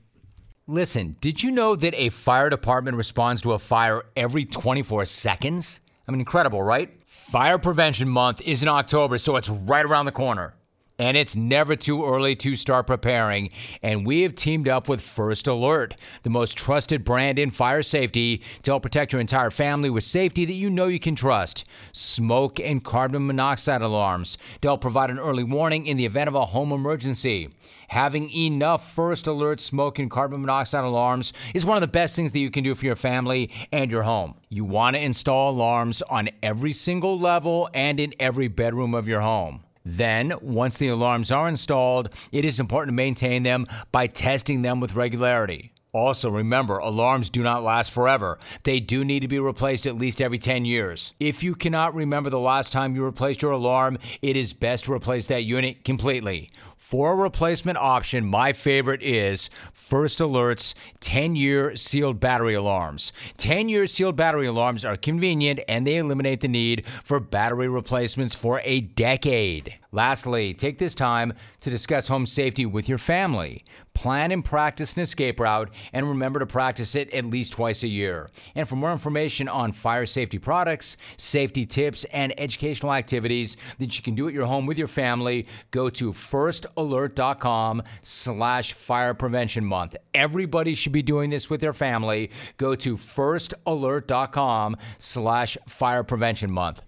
Listen, 0.67 1.15
did 1.21 1.41
you 1.41 1.51
know 1.51 1.77
that 1.77 1.93
a 1.95 2.09
fire 2.09 2.49
department 2.49 2.97
responds 2.97 3.41
to 3.43 3.53
a 3.53 3.59
fire 3.59 4.03
every 4.17 4.43
24 4.43 5.05
seconds? 5.05 5.79
I 6.05 6.11
mean, 6.11 6.19
incredible, 6.19 6.61
right? 6.61 6.93
Fire 7.05 7.57
Prevention 7.57 8.09
Month 8.09 8.41
is 8.41 8.61
in 8.61 8.67
October, 8.67 9.17
so 9.17 9.37
it's 9.37 9.47
right 9.47 9.85
around 9.85 10.05
the 10.05 10.11
corner. 10.11 10.53
And 10.99 11.15
it's 11.15 11.35
never 11.35 11.75
too 11.75 12.03
early 12.03 12.35
to 12.37 12.55
start 12.55 12.87
preparing. 12.87 13.51
And 13.83 14.03
we 14.03 14.23
have 14.23 14.33
teamed 14.33 14.67
up 14.67 14.89
with 14.89 14.99
First 14.99 15.45
Alert, 15.45 15.95
the 16.23 16.31
most 16.31 16.57
trusted 16.57 17.03
brand 17.03 17.37
in 17.37 17.51
fire 17.51 17.83
safety, 17.83 18.41
to 18.63 18.71
help 18.71 18.81
protect 18.81 19.13
your 19.13 19.21
entire 19.21 19.51
family 19.51 19.91
with 19.91 20.03
safety 20.03 20.43
that 20.45 20.53
you 20.53 20.71
know 20.71 20.87
you 20.87 20.99
can 20.99 21.15
trust. 21.15 21.65
Smoke 21.91 22.59
and 22.59 22.83
carbon 22.83 23.27
monoxide 23.27 23.83
alarms 23.83 24.39
to 24.61 24.69
help 24.69 24.81
provide 24.81 25.11
an 25.11 25.19
early 25.19 25.43
warning 25.43 25.85
in 25.85 25.97
the 25.97 26.05
event 26.05 26.29
of 26.29 26.35
a 26.35 26.45
home 26.45 26.71
emergency. 26.71 27.49
Having 27.89 28.31
enough 28.31 28.91
First 28.95 29.27
Alert 29.27 29.61
smoke 29.61 29.99
and 29.99 30.09
carbon 30.09 30.41
monoxide 30.41 30.83
alarms 30.83 31.31
is 31.53 31.63
one 31.63 31.77
of 31.77 31.81
the 31.81 31.87
best 31.87 32.15
things 32.15 32.31
that 32.31 32.39
you 32.39 32.49
can 32.49 32.63
do 32.63 32.73
for 32.73 32.85
your 32.85 32.95
family 32.95 33.51
and 33.71 33.91
your 33.91 34.01
home. 34.01 34.33
You 34.49 34.65
want 34.65 34.95
to 34.95 35.01
install 35.01 35.51
alarms 35.51 36.01
on 36.01 36.29
every 36.41 36.73
single 36.73 37.19
level 37.19 37.69
and 37.75 37.99
in 37.99 38.15
every 38.19 38.47
bedroom 38.47 38.95
of 38.95 39.07
your 39.07 39.21
home. 39.21 39.63
Then, 39.89 40.33
once 40.41 40.77
the 40.77 40.89
alarms 40.89 41.31
are 41.31 41.47
installed, 41.47 42.13
it 42.33 42.43
is 42.43 42.59
important 42.59 42.89
to 42.89 42.95
maintain 42.95 43.43
them 43.43 43.65
by 43.93 44.07
testing 44.07 44.61
them 44.61 44.81
with 44.81 44.95
regularity. 44.95 45.71
Also, 45.97 46.29
remember, 46.29 46.77
alarms 46.77 47.27
do 47.27 47.41
not 47.41 47.63
last 47.63 47.89
forever. 47.89 48.37
They 48.61 48.79
do 48.79 49.03
need 49.03 49.21
to 49.21 49.27
be 49.27 49.39
replaced 49.39 49.87
at 49.87 49.97
least 49.97 50.21
every 50.21 50.37
10 50.37 50.63
years. 50.63 51.15
If 51.19 51.41
you 51.41 51.55
cannot 51.55 51.95
remember 51.95 52.29
the 52.29 52.37
last 52.37 52.71
time 52.71 52.95
you 52.95 53.03
replaced 53.03 53.41
your 53.41 53.53
alarm, 53.53 53.97
it 54.21 54.37
is 54.37 54.53
best 54.53 54.85
to 54.85 54.93
replace 54.93 55.25
that 55.25 55.45
unit 55.45 55.83
completely. 55.83 56.51
For 56.77 57.13
a 57.13 57.15
replacement 57.15 57.79
option, 57.79 58.27
my 58.27 58.53
favorite 58.53 59.01
is 59.01 59.49
First 59.73 60.21
Alert's 60.21 60.75
10 60.99 61.35
year 61.35 61.75
sealed 61.75 62.19
battery 62.19 62.53
alarms. 62.53 63.11
10 63.37 63.67
year 63.67 63.87
sealed 63.87 64.15
battery 64.15 64.45
alarms 64.45 64.85
are 64.85 64.97
convenient 64.97 65.61
and 65.67 65.87
they 65.87 65.97
eliminate 65.97 66.41
the 66.41 66.47
need 66.47 66.85
for 67.03 67.19
battery 67.19 67.67
replacements 67.67 68.35
for 68.35 68.61
a 68.63 68.81
decade. 68.81 69.73
Lastly, 69.97 70.53
take 70.53 70.77
this 70.77 70.93
time 70.93 71.33
to 71.59 71.71
discuss 71.71 72.07
home 72.07 72.27
safety 72.27 72.67
with 72.67 72.87
your 72.87 72.99
family. 72.99 73.65
Plan 73.95 74.31
and 74.31 74.45
practice 74.45 74.93
an 74.93 75.01
escape 75.01 75.39
route, 75.39 75.71
and 75.91 76.07
remember 76.07 76.37
to 76.37 76.45
practice 76.45 76.93
it 76.93 77.11
at 77.11 77.25
least 77.25 77.53
twice 77.53 77.81
a 77.81 77.87
year. 77.87 78.29
And 78.53 78.69
for 78.69 78.75
more 78.75 78.91
information 78.91 79.47
on 79.47 79.71
fire 79.71 80.05
safety 80.05 80.37
products, 80.37 80.97
safety 81.17 81.65
tips, 81.65 82.03
and 82.13 82.39
educational 82.39 82.93
activities 82.93 83.57
that 83.79 83.97
you 83.97 84.03
can 84.03 84.13
do 84.13 84.27
at 84.27 84.35
your 84.35 84.45
home 84.45 84.67
with 84.67 84.77
your 84.77 84.87
family, 84.87 85.47
go 85.71 85.89
to 85.89 86.13
firstalert.com 86.13 87.81
slash 88.03 88.73
fire 88.73 89.15
prevention 89.15 89.65
month. 89.65 89.95
Everybody 90.13 90.75
should 90.75 90.91
be 90.91 91.01
doing 91.01 91.31
this 91.31 91.49
with 91.49 91.59
their 91.59 91.73
family. 91.73 92.29
Go 92.57 92.75
to 92.75 92.97
firstalert.com 92.97 94.77
slash 94.99 95.57
fire 95.67 96.03
prevention 96.03 96.51
month. 96.51 96.83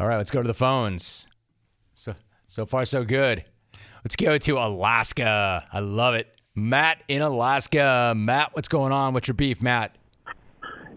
All 0.00 0.08
right, 0.08 0.16
let's 0.16 0.32
go 0.32 0.42
to 0.42 0.48
the 0.48 0.52
phones. 0.52 1.28
So 1.94 2.16
so 2.50 2.66
far 2.66 2.84
so 2.84 3.04
good. 3.04 3.44
Let's 4.04 4.16
go 4.16 4.36
to 4.36 4.58
Alaska. 4.58 5.64
I 5.72 5.78
love 5.78 6.14
it. 6.14 6.26
Matt 6.56 7.02
in 7.06 7.22
Alaska. 7.22 8.12
Matt, 8.16 8.56
what's 8.56 8.66
going 8.66 8.92
on? 8.92 9.14
What's 9.14 9.28
your 9.28 9.36
beef, 9.36 9.62
Matt? 9.62 9.96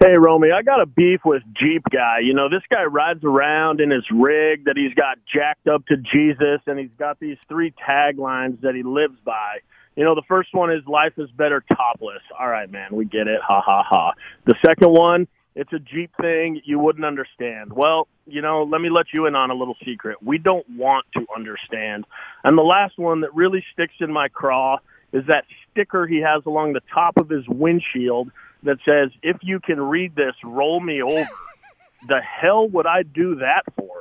Hey, 0.04 0.16
Romy, 0.18 0.50
I 0.52 0.64
got 0.64 0.82
a 0.82 0.88
beef 0.88 1.22
with 1.24 1.44
Jeep 1.56 1.84
guy. 1.92 2.20
You 2.24 2.34
know, 2.34 2.50
this 2.50 2.64
guy 2.70 2.84
rides 2.84 3.24
around 3.24 3.82
in 3.82 3.92
his 3.92 4.04
rig 4.12 4.66
that 4.66 4.76
he's 4.76 4.96
got 4.96 5.20
jacked 5.32 5.68
up 5.68 5.86
to 5.88 5.96
Jesus, 5.98 6.60
and 6.66 6.80
he's 6.80 6.90
got 6.98 7.20
these 7.20 7.38
three 7.48 7.72
taglines 7.88 8.60
that 8.62 8.74
he 8.74 8.82
lives 8.82 9.18
by. 9.24 9.60
You 9.96 10.04
know, 10.04 10.16
the 10.16 10.24
first 10.28 10.50
one 10.54 10.72
is 10.72 10.82
life 10.88 11.14
is 11.18 11.30
better 11.38 11.64
topless. 11.72 12.24
All 12.38 12.50
right, 12.50 12.70
man, 12.70 12.88
we 12.92 13.06
get 13.06 13.28
it. 13.28 13.40
Ha 13.48 13.62
ha 13.64 13.84
ha. 13.88 14.14
The 14.46 14.56
second 14.66 14.90
one, 14.90 15.28
it's 15.56 15.72
a 15.72 15.80
Jeep 15.80 16.12
thing 16.20 16.62
you 16.66 16.80
wouldn't 16.80 17.06
understand. 17.06 17.74
Well, 17.74 18.08
you 18.26 18.42
know, 18.42 18.64
let 18.64 18.82
me 18.82 18.90
let 18.90 19.08
you 19.14 19.26
in 19.26 19.36
on 19.36 19.52
a 19.52 19.54
little 19.54 19.78
secret. 19.86 20.22
We 20.24 20.38
don't 20.38 20.68
want 20.70 21.06
to 21.14 21.26
understand. 21.36 22.06
And 22.44 22.58
the 22.58 22.64
last 22.64 22.98
one 22.98 23.22
that 23.22 23.34
really 23.36 23.64
sticks 23.74 23.94
in 24.00 24.12
my 24.12 24.30
craw 24.30 24.78
is 25.12 25.26
that 25.28 25.46
sticker 25.72 26.08
he 26.08 26.22
has 26.22 26.44
along 26.46 26.74
the 26.74 26.82
top 26.94 27.18
of 27.18 27.30
his 27.30 27.48
windshield 27.48 28.32
that 28.64 28.78
says, 28.86 29.12
if 29.22 29.38
you 29.42 29.60
can 29.60 29.80
read 29.80 30.16
this, 30.16 30.34
roll 30.44 30.80
me 30.80 31.02
over. 31.04 31.30
the 32.08 32.22
hell 32.22 32.68
would 32.68 32.88
I 32.88 33.04
do 33.04 33.36
that 33.36 33.64
for? 33.76 33.92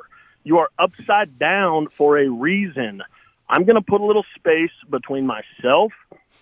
You 0.45 0.59
are 0.59 0.71
upside 0.79 1.39
down 1.39 1.89
for 1.89 2.19
a 2.19 2.29
reason. 2.29 3.03
I'm 3.49 3.65
going 3.65 3.77
to 3.77 3.83
put 3.83 4.01
a 4.01 4.05
little 4.05 4.25
space 4.37 4.73
between 4.89 5.27
myself 5.27 5.93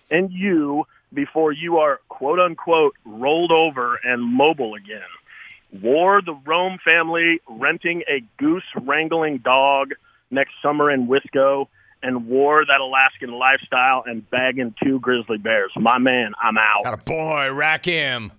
and 0.09 0.31
you 0.31 0.85
before 1.13 1.51
you 1.51 1.77
are 1.77 1.99
quote 2.09 2.39
unquote 2.39 2.95
rolled 3.05 3.51
over 3.51 3.99
and 4.03 4.21
mobile 4.21 4.75
again. 4.75 5.01
War 5.81 6.21
the 6.21 6.33
Rome 6.45 6.79
family 6.83 7.39
renting 7.49 8.03
a 8.09 8.23
goose 8.37 8.63
wrangling 8.81 9.37
dog 9.37 9.91
next 10.29 10.53
summer 10.61 10.91
in 10.91 11.07
Wisco 11.07 11.67
and 12.03 12.27
wore 12.27 12.65
that 12.65 12.79
Alaskan 12.81 13.31
lifestyle 13.31 14.03
and 14.05 14.27
bagging 14.29 14.73
two 14.83 14.99
grizzly 14.99 15.37
bears. 15.37 15.71
My 15.77 15.97
man, 15.97 16.33
I'm 16.41 16.57
out. 16.57 16.83
Got 16.83 16.93
a 16.93 17.03
boy, 17.03 17.53
rack 17.53 17.85
him. 17.85 18.31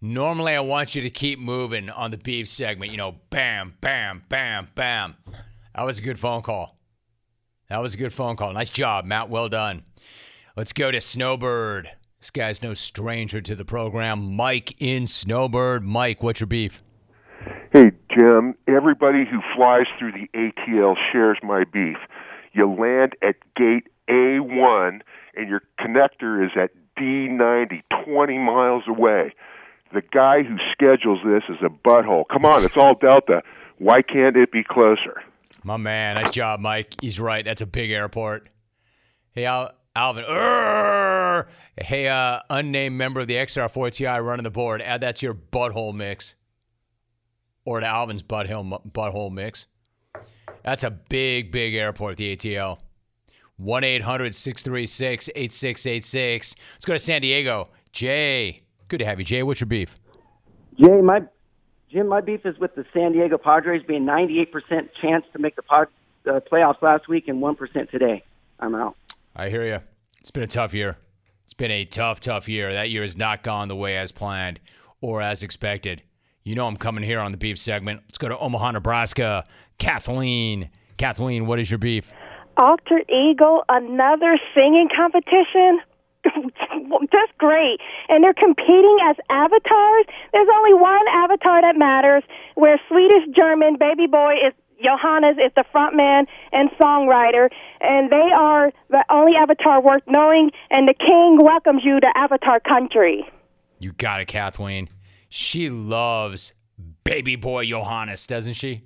Normally, 0.00 0.54
I 0.54 0.60
want 0.60 0.94
you 0.94 1.02
to 1.02 1.10
keep 1.10 1.38
moving 1.38 1.90
on 1.90 2.10
the 2.10 2.16
beef 2.16 2.48
segment. 2.48 2.90
You 2.90 2.96
know, 2.96 3.16
bam, 3.28 3.74
bam, 3.82 4.22
bam, 4.30 4.68
bam. 4.74 5.16
That 5.74 5.82
was 5.82 5.98
a 5.98 6.02
good 6.02 6.18
phone 6.18 6.42
call. 6.42 6.78
That 7.68 7.82
was 7.82 7.94
a 7.94 7.98
good 7.98 8.12
phone 8.12 8.36
call. 8.36 8.52
Nice 8.52 8.70
job, 8.70 9.04
Matt. 9.04 9.28
Well 9.28 9.48
done. 9.48 9.82
Let's 10.56 10.72
go 10.72 10.90
to 10.90 11.00
Snowbird. 11.00 11.90
This 12.20 12.30
guy's 12.30 12.62
no 12.62 12.74
stranger 12.74 13.40
to 13.40 13.54
the 13.54 13.64
program. 13.64 14.36
Mike 14.36 14.74
in 14.78 15.06
Snowbird. 15.06 15.82
Mike, 15.84 16.22
what's 16.22 16.40
your 16.40 16.46
beef? 16.48 16.82
Hey, 17.72 17.92
Jim, 18.14 18.54
everybody 18.68 19.24
who 19.24 19.40
flies 19.56 19.86
through 19.98 20.12
the 20.12 20.28
ATL 20.34 20.96
shares 21.10 21.38
my 21.42 21.64
beef. 21.64 21.96
You 22.52 22.70
land 22.70 23.16
at 23.22 23.36
gate 23.56 23.88
A1 24.10 25.00
and 25.34 25.48
your 25.48 25.62
connector 25.80 26.44
is 26.44 26.50
at 26.56 26.72
D90, 26.98 27.80
20 28.04 28.38
miles 28.38 28.82
away. 28.86 29.32
The 29.94 30.02
guy 30.02 30.42
who 30.42 30.58
schedules 30.72 31.20
this 31.24 31.44
is 31.48 31.56
a 31.62 31.70
butthole. 31.70 32.24
Come 32.30 32.44
on, 32.44 32.62
it's 32.64 32.76
all 32.76 32.96
Delta. 32.96 33.42
Why 33.78 34.02
can't 34.02 34.36
it 34.36 34.52
be 34.52 34.62
closer? 34.62 35.22
My 35.64 35.78
man, 35.78 36.16
nice 36.16 36.30
job, 36.30 36.60
Mike. 36.60 36.94
He's 37.00 37.18
right. 37.18 37.44
That's 37.44 37.62
a 37.62 37.66
big 37.66 37.90
airport. 37.90 38.48
Hey, 39.32 39.46
Al- 39.46 39.72
Alvin. 40.00 40.24
Urgh! 40.24 41.46
Hey, 41.76 42.08
uh, 42.08 42.40
unnamed 42.48 42.96
member 42.96 43.20
of 43.20 43.26
the 43.26 43.34
XR4TI 43.34 44.24
running 44.24 44.44
the 44.44 44.50
board. 44.50 44.80
Add 44.80 45.02
that 45.02 45.16
to 45.16 45.26
your 45.26 45.34
butthole 45.34 45.94
mix. 45.94 46.36
Or 47.66 47.80
to 47.80 47.86
Alvin's 47.86 48.22
butthole, 48.22 48.80
butthole 48.90 49.30
mix. 49.30 49.66
That's 50.64 50.84
a 50.84 50.90
big, 50.90 51.52
big 51.52 51.74
airport, 51.74 52.16
the 52.16 52.34
ATL. 52.34 52.78
1 53.58 53.84
800 53.84 54.34
636 54.34 55.28
8686. 55.34 56.56
Let's 56.72 56.84
go 56.86 56.94
to 56.94 56.98
San 56.98 57.20
Diego. 57.20 57.68
Jay. 57.92 58.60
Good 58.88 59.00
to 59.00 59.04
have 59.04 59.18
you, 59.18 59.24
Jay. 59.26 59.42
What's 59.42 59.60
your 59.60 59.66
beef? 59.66 59.96
Jay, 60.78 61.02
my 61.02 61.20
Jim, 61.90 62.08
my 62.08 62.22
beef 62.22 62.46
is 62.46 62.58
with 62.58 62.74
the 62.74 62.86
San 62.94 63.12
Diego 63.12 63.36
Padres 63.36 63.82
being 63.86 64.06
98% 64.06 64.48
chance 65.02 65.26
to 65.34 65.38
make 65.38 65.56
the 65.56 65.62
pod, 65.62 65.88
uh, 66.26 66.40
playoffs 66.50 66.80
last 66.80 67.06
week 67.06 67.28
and 67.28 67.42
1% 67.42 67.90
today. 67.90 68.22
I'm 68.60 68.74
out. 68.74 68.96
I 69.36 69.50
hear 69.50 69.66
you. 69.66 69.80
It's 70.20 70.30
been 70.30 70.42
a 70.42 70.46
tough 70.46 70.74
year. 70.74 70.98
It's 71.44 71.54
been 71.54 71.70
a 71.70 71.84
tough, 71.84 72.20
tough 72.20 72.48
year. 72.48 72.72
That 72.72 72.90
year 72.90 73.02
has 73.02 73.16
not 73.16 73.42
gone 73.42 73.68
the 73.68 73.76
way 73.76 73.96
as 73.96 74.12
planned 74.12 74.60
or 75.00 75.22
as 75.22 75.42
expected. 75.42 76.02
You 76.44 76.54
know 76.54 76.66
I'm 76.66 76.76
coming 76.76 77.02
here 77.04 77.20
on 77.20 77.32
the 77.32 77.38
beef 77.38 77.58
segment. 77.58 78.02
Let's 78.04 78.18
go 78.18 78.28
to 78.28 78.38
Omaha, 78.38 78.72
Nebraska. 78.72 79.44
Kathleen. 79.78 80.70
Kathleen, 80.98 81.46
what 81.46 81.58
is 81.58 81.70
your 81.70 81.78
beef? 81.78 82.12
Alter 82.56 83.02
Ego, 83.08 83.62
another 83.68 84.38
singing 84.54 84.88
competition. 84.94 85.80
Just 87.10 87.38
great. 87.38 87.80
And 88.10 88.22
they're 88.22 88.34
competing 88.34 88.98
as 89.04 89.16
avatars. 89.30 90.04
There's 90.32 90.48
only 90.54 90.74
one 90.74 91.08
avatar 91.08 91.62
that 91.62 91.76
matters, 91.76 92.22
where 92.56 92.78
Swedish 92.88 93.34
German 93.34 93.76
baby 93.78 94.06
boy 94.06 94.34
is 94.46 94.52
Johannes 94.82 95.36
is 95.36 95.52
the 95.56 95.64
frontman 95.74 96.26
and 96.52 96.70
songwriter, 96.80 97.48
and 97.80 98.10
they 98.10 98.30
are 98.34 98.72
the 98.88 99.04
only 99.10 99.32
avatar 99.36 99.82
worth 99.82 100.02
knowing, 100.06 100.50
and 100.70 100.88
the 100.88 100.94
king 100.94 101.38
welcomes 101.42 101.82
you 101.84 102.00
to 102.00 102.06
Avatar 102.16 102.60
Country. 102.60 103.24
You 103.78 103.92
got 103.92 104.20
it, 104.20 104.26
Kathleen. 104.26 104.88
She 105.28 105.70
loves 105.70 106.52
baby 107.04 107.36
boy 107.36 107.66
Johannes, 107.66 108.26
doesn't 108.26 108.54
she? 108.54 108.82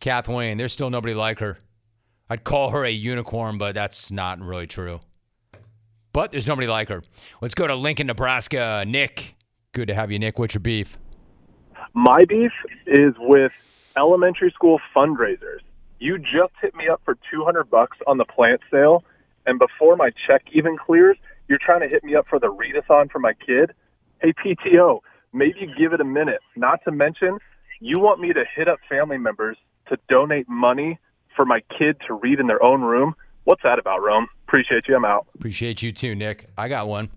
Kathleen, 0.00 0.58
there's 0.58 0.72
still 0.72 0.90
nobody 0.90 1.14
like 1.14 1.40
her. 1.40 1.58
I'd 2.30 2.44
call 2.44 2.70
her 2.70 2.84
a 2.84 2.90
unicorn, 2.90 3.58
but 3.58 3.74
that's 3.74 4.12
not 4.12 4.40
really 4.40 4.66
true. 4.66 5.00
But 6.12 6.32
there's 6.32 6.46
nobody 6.46 6.66
like 6.66 6.88
her. 6.88 7.02
Let's 7.40 7.54
go 7.54 7.66
to 7.66 7.74
Lincoln, 7.74 8.06
Nebraska. 8.06 8.84
Nick, 8.86 9.34
good 9.72 9.88
to 9.88 9.94
have 9.94 10.10
you, 10.10 10.18
Nick. 10.18 10.38
What's 10.38 10.54
your 10.54 10.60
beef? 10.60 10.98
My 11.94 12.24
beef 12.24 12.52
is 12.86 13.14
with 13.18 13.52
elementary 13.98 14.50
school 14.52 14.80
fundraisers. 14.94 15.60
You 15.98 16.18
just 16.18 16.52
hit 16.62 16.74
me 16.76 16.88
up 16.88 17.00
for 17.04 17.16
200 17.30 17.68
bucks 17.68 17.98
on 18.06 18.18
the 18.18 18.24
plant 18.24 18.60
sale, 18.70 19.02
and 19.46 19.58
before 19.58 19.96
my 19.96 20.10
check 20.26 20.42
even 20.52 20.76
clears, 20.78 21.16
you're 21.48 21.58
trying 21.60 21.80
to 21.80 21.88
hit 21.88 22.04
me 22.04 22.14
up 22.14 22.26
for 22.28 22.38
the 22.38 22.46
readathon 22.46 23.10
for 23.10 23.18
my 23.18 23.32
kid. 23.32 23.72
Hey, 24.22 24.32
PTO, 24.32 25.00
maybe 25.32 25.72
give 25.76 25.92
it 25.92 26.00
a 26.00 26.04
minute. 26.04 26.40
Not 26.54 26.80
to 26.84 26.92
mention, 26.92 27.38
you 27.80 27.98
want 27.98 28.20
me 28.20 28.32
to 28.32 28.44
hit 28.54 28.68
up 28.68 28.78
family 28.88 29.18
members 29.18 29.56
to 29.88 29.98
donate 30.08 30.48
money 30.48 30.98
for 31.34 31.44
my 31.44 31.60
kid 31.76 31.96
to 32.06 32.14
read 32.14 32.38
in 32.38 32.46
their 32.46 32.62
own 32.62 32.82
room. 32.82 33.14
What's 33.44 33.62
that 33.62 33.78
about, 33.78 34.02
Rome? 34.02 34.28
Appreciate 34.46 34.86
you. 34.88 34.94
I'm 34.94 35.04
out. 35.04 35.26
Appreciate 35.34 35.82
you 35.82 35.90
too, 35.90 36.14
Nick. 36.14 36.46
I 36.56 36.68
got 36.68 36.86
one. 36.86 37.10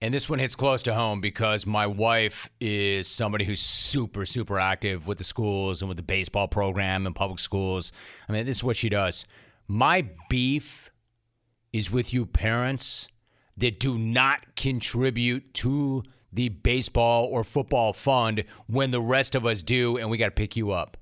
And 0.00 0.12
this 0.12 0.28
one 0.28 0.38
hits 0.38 0.56
close 0.56 0.82
to 0.84 0.94
home 0.94 1.20
because 1.20 1.66
my 1.66 1.86
wife 1.86 2.50
is 2.60 3.08
somebody 3.08 3.44
who's 3.44 3.60
super, 3.60 4.26
super 4.26 4.58
active 4.58 5.06
with 5.06 5.18
the 5.18 5.24
schools 5.24 5.82
and 5.82 5.88
with 5.88 5.96
the 5.96 6.02
baseball 6.02 6.48
program 6.48 7.06
and 7.06 7.14
public 7.14 7.38
schools. 7.38 7.92
I 8.28 8.32
mean, 8.32 8.44
this 8.44 8.58
is 8.58 8.64
what 8.64 8.76
she 8.76 8.88
does. 8.88 9.24
My 9.66 10.06
beef 10.28 10.90
is 11.72 11.90
with 11.90 12.12
you 12.12 12.26
parents 12.26 13.08
that 13.56 13.80
do 13.80 13.96
not 13.96 14.56
contribute 14.56 15.54
to 15.54 16.02
the 16.32 16.48
baseball 16.48 17.26
or 17.26 17.44
football 17.44 17.92
fund 17.92 18.44
when 18.66 18.90
the 18.90 19.00
rest 19.00 19.34
of 19.34 19.46
us 19.46 19.62
do, 19.62 19.96
and 19.96 20.10
we 20.10 20.18
got 20.18 20.26
to 20.26 20.30
pick 20.32 20.56
you 20.56 20.72
up. 20.72 20.96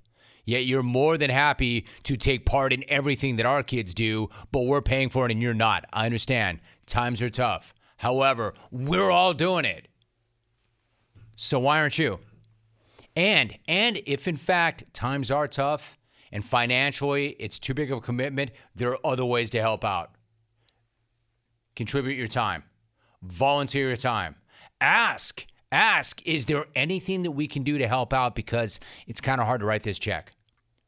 Yet 0.44 0.66
you're 0.66 0.82
more 0.82 1.16
than 1.16 1.30
happy 1.30 1.86
to 2.02 2.16
take 2.16 2.44
part 2.44 2.72
in 2.72 2.84
everything 2.88 3.36
that 3.36 3.46
our 3.46 3.62
kids 3.62 3.94
do, 3.94 4.28
but 4.50 4.62
we're 4.62 4.82
paying 4.82 5.08
for 5.08 5.24
it 5.24 5.32
and 5.32 5.40
you're 5.40 5.54
not. 5.54 5.84
I 5.92 6.06
understand. 6.06 6.60
Times 6.86 7.22
are 7.22 7.30
tough. 7.30 7.72
However, 8.02 8.52
we're 8.72 9.12
all 9.12 9.32
doing 9.32 9.64
it. 9.64 9.86
So 11.36 11.60
why 11.60 11.78
aren't 11.78 12.00
you? 12.00 12.18
And 13.14 13.56
and 13.68 14.02
if 14.06 14.26
in 14.26 14.36
fact 14.36 14.92
times 14.92 15.30
are 15.30 15.46
tough 15.46 15.96
and 16.32 16.44
financially 16.44 17.36
it's 17.38 17.60
too 17.60 17.74
big 17.74 17.92
of 17.92 17.98
a 17.98 18.00
commitment, 18.00 18.50
there 18.74 18.90
are 18.90 19.06
other 19.06 19.24
ways 19.24 19.50
to 19.50 19.60
help 19.60 19.84
out. 19.84 20.16
Contribute 21.76 22.16
your 22.16 22.26
time. 22.26 22.64
Volunteer 23.22 23.86
your 23.86 23.96
time. 23.96 24.34
Ask, 24.80 25.46
ask, 25.70 26.26
is 26.26 26.46
there 26.46 26.66
anything 26.74 27.22
that 27.22 27.30
we 27.30 27.46
can 27.46 27.62
do 27.62 27.78
to 27.78 27.86
help 27.86 28.12
out 28.12 28.34
because 28.34 28.80
it's 29.06 29.20
kind 29.20 29.40
of 29.40 29.46
hard 29.46 29.60
to 29.60 29.66
write 29.66 29.84
this 29.84 30.00
check. 30.00 30.32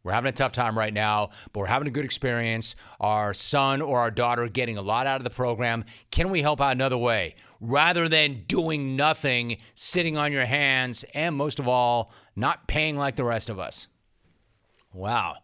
We're 0.05 0.13
having 0.13 0.29
a 0.29 0.33
tough 0.33 0.53
time 0.53 0.77
right 0.77 0.93
now, 0.93 1.31
but 1.53 1.61
we're 1.61 1.67
having 1.67 1.89
a 1.89 1.91
good 1.91 2.05
experience. 2.05 2.77
Our 3.01 3.33
son 3.33 3.81
or 3.81 3.99
our 3.99 4.11
daughter 4.11 4.47
getting 4.49 4.77
a 4.77 4.83
lot 4.83 5.07
out 5.07 5.17
of 5.17 5.25
the 5.25 5.31
program. 5.31 5.87
Can 6.11 6.29
we 6.29 6.43
help 6.43 6.61
out 6.61 6.73
another 6.73 6.99
way? 6.99 7.37
Rather 7.59 8.07
than 8.07 8.45
doing 8.47 8.97
nothing, 8.97 9.57
sitting 9.75 10.19
on 10.19 10.31
your 10.31 10.45
hands, 10.45 11.07
and 11.15 11.35
most 11.35 11.59
of 11.59 11.67
all, 11.67 12.13
not 12.37 12.69
paying 12.69 12.99
like 12.99 13.17
the 13.17 13.25
rest 13.25 13.49
of 13.49 13.59
us. 13.59 13.89
Wow. 14.93 15.37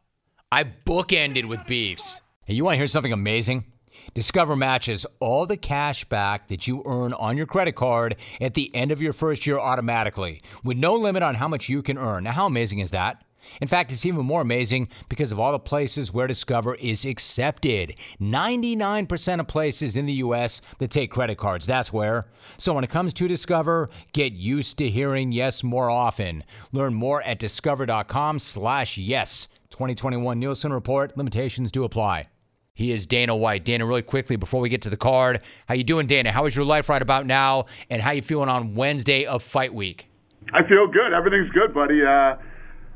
I 0.53 0.65
bookended 0.65 1.47
with 1.47 1.67
beefs. 1.67 2.21
Hey, 2.45 2.53
you 2.53 2.65
want 2.65 2.75
to 2.75 2.79
hear 2.79 2.87
something 2.87 3.15
amazing? 3.15 3.65
Discover 4.13 4.57
matches 4.57 5.07
all 5.21 5.47
the 5.47 5.57
cash 5.57 6.05
back 6.05 6.49
that 6.49 6.67
you 6.67 6.83
earn 6.85 7.15
on 7.15 7.39
your 7.39 7.47
credit 7.47 7.77
card 7.77 8.17
at 8.41 8.55
the 8.55 8.75
end 8.75 8.93
of 8.93 9.01
your 9.01 9.13
first 9.15 9.47
year 9.47 9.59
automatically, 9.59 10.43
with 10.63 10.77
no 10.77 10.97
limit 10.97 11.23
on 11.23 11.37
how 11.37 11.49
much 11.49 11.71
you 11.71 11.83
can 11.83 11.97
earn. 11.97 12.25
Now, 12.25 12.33
how 12.33 12.47
amazing 12.47 12.81
is 12.81 12.91
that? 12.91 13.25
In 13.61 13.69
fact, 13.69 13.93
it's 13.93 14.07
even 14.07 14.25
more 14.25 14.41
amazing 14.41 14.89
because 15.09 15.33
of 15.33 15.41
all 15.41 15.53
the 15.53 15.59
places 15.59 16.13
where 16.13 16.27
Discover 16.27 16.77
is 16.77 17.05
accepted. 17.05 17.99
99% 18.21 19.41
of 19.41 19.49
places 19.49 19.97
in 19.97 20.07
the 20.07 20.13
U.S. 20.15 20.61
that 20.79 20.91
take 20.91 21.11
credit 21.11 21.39
cards, 21.39 21.67
that's 21.67 21.93
where. 21.93 22.27
So 22.57 22.75
when 22.75 22.85
it 22.85 22.91
comes 22.91 23.13
to 23.15 23.29
Discover, 23.29 23.91
get 24.13 24.33
used 24.33 24.79
to 24.79 24.89
hearing 24.89 25.33
yes 25.33 25.63
more 25.63 25.91
often. 25.91 26.45
Learn 26.73 26.95
more 26.95 27.23
at 27.23 27.39
discover.com 27.39 28.39
slash 28.39 28.99
yes. 28.99 29.49
2021 29.71 30.39
Nielsen 30.39 30.73
Report. 30.73 31.17
Limitations 31.17 31.73
do 31.73 31.85
apply. 31.85 32.27
He 32.75 32.93
is 32.93 33.07
Dana 33.07 33.37
White. 33.37 33.65
Dana, 33.65 33.85
really 33.85 34.03
quickly 34.03 34.37
before 34.37 34.61
we 34.61 34.69
get 34.69 34.83
to 34.83 34.91
the 34.91 34.97
card, 34.97 35.43
how 35.67 35.75
you 35.75 35.85
doing, 35.85 36.07
Dana? 36.07 36.33
How 36.33 36.47
is 36.47 36.57
your 36.57 36.65
life 36.65 36.89
right 36.89 37.03
about 37.03 37.27
now, 37.27 37.67
and 37.91 38.01
how 38.01 38.13
you 38.13 38.23
feeling 38.23 38.49
on 38.49 38.75
Wednesday 38.75 39.27
of 39.27 39.43
Fight 39.43 39.75
Week? 39.75 40.07
I 40.53 40.67
feel 40.67 40.87
good. 40.87 41.13
Everything's 41.13 41.51
good, 41.51 41.75
buddy. 41.75 42.03
Uh, 42.03 42.37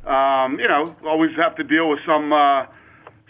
um, 0.07 0.59
you 0.59 0.69
know, 0.69 0.85
always 1.05 1.35
have 1.37 1.57
to 1.57 1.65
deal 1.65 1.89
with 1.89 2.01
some 2.07 2.33
uh, 2.33 2.67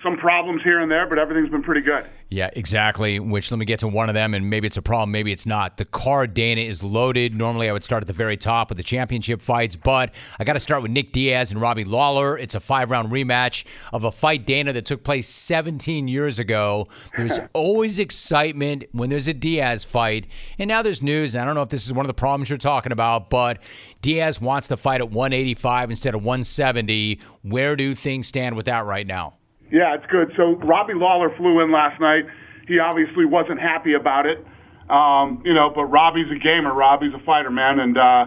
some 0.02 0.16
problems 0.16 0.62
here 0.62 0.80
and 0.80 0.90
there, 0.90 1.06
but 1.06 1.18
everything's 1.18 1.50
been 1.50 1.62
pretty 1.62 1.80
good. 1.80 2.06
Yeah, 2.30 2.50
exactly. 2.54 3.20
Which 3.20 3.50
let 3.50 3.58
me 3.58 3.64
get 3.64 3.80
to 3.80 3.88
one 3.88 4.08
of 4.08 4.14
them, 4.14 4.34
and 4.34 4.48
maybe 4.48 4.66
it's 4.66 4.76
a 4.76 4.82
problem, 4.82 5.12
maybe 5.12 5.30
it's 5.30 5.46
not. 5.46 5.76
The 5.76 5.84
card, 5.84 6.34
Dana, 6.34 6.62
is 6.62 6.82
loaded. 6.82 7.34
Normally, 7.34 7.68
I 7.68 7.72
would 7.72 7.84
start 7.84 8.02
at 8.02 8.06
the 8.06 8.12
very 8.12 8.36
top 8.36 8.70
with 8.70 8.78
the 8.78 8.82
championship 8.82 9.40
fights, 9.40 9.76
but 9.76 10.14
I 10.38 10.44
got 10.44 10.54
to 10.54 10.60
start 10.60 10.82
with 10.82 10.90
Nick 10.90 11.12
Diaz 11.12 11.52
and 11.52 11.60
Robbie 11.60 11.84
Lawler. 11.84 12.36
It's 12.36 12.54
a 12.54 12.60
five 12.60 12.90
round 12.90 13.12
rematch 13.12 13.64
of 13.92 14.04
a 14.04 14.10
fight, 14.10 14.46
Dana, 14.46 14.72
that 14.72 14.86
took 14.86 15.04
place 15.04 15.28
17 15.28 16.08
years 16.08 16.38
ago. 16.38 16.88
There's 17.16 17.38
always 17.52 17.98
excitement 17.98 18.84
when 18.92 19.10
there's 19.10 19.28
a 19.28 19.34
Diaz 19.34 19.84
fight, 19.84 20.26
and 20.58 20.66
now 20.66 20.82
there's 20.82 21.02
news. 21.02 21.34
And 21.34 21.42
I 21.42 21.44
don't 21.44 21.54
know 21.54 21.62
if 21.62 21.68
this 21.68 21.86
is 21.86 21.92
one 21.92 22.04
of 22.04 22.08
the 22.08 22.14
problems 22.14 22.48
you're 22.48 22.58
talking 22.58 22.90
about, 22.92 23.30
but 23.30 23.62
Diaz 24.00 24.40
wants 24.40 24.68
to 24.68 24.76
fight 24.76 25.00
at 25.00 25.10
185 25.10 25.90
instead 25.90 26.14
of 26.14 26.24
170. 26.24 27.20
Where 27.42 27.76
do 27.76 27.94
things 27.94 28.26
stand 28.26 28.56
with 28.56 28.66
that 28.66 28.86
right 28.86 29.06
now? 29.06 29.34
Yeah, 29.70 29.94
it's 29.94 30.06
good. 30.06 30.32
So 30.36 30.56
Robbie 30.56 30.94
Lawler 30.94 31.34
flew 31.36 31.60
in 31.60 31.72
last 31.72 32.00
night. 32.00 32.26
He 32.66 32.78
obviously 32.78 33.24
wasn't 33.24 33.60
happy 33.60 33.94
about 33.94 34.26
it, 34.26 34.44
um, 34.88 35.42
you 35.44 35.52
know. 35.52 35.70
But 35.70 35.86
Robbie's 35.86 36.30
a 36.30 36.38
gamer. 36.38 36.72
Robbie's 36.72 37.14
a 37.14 37.18
fighter, 37.18 37.50
man, 37.50 37.80
and 37.80 37.98
uh, 37.98 38.26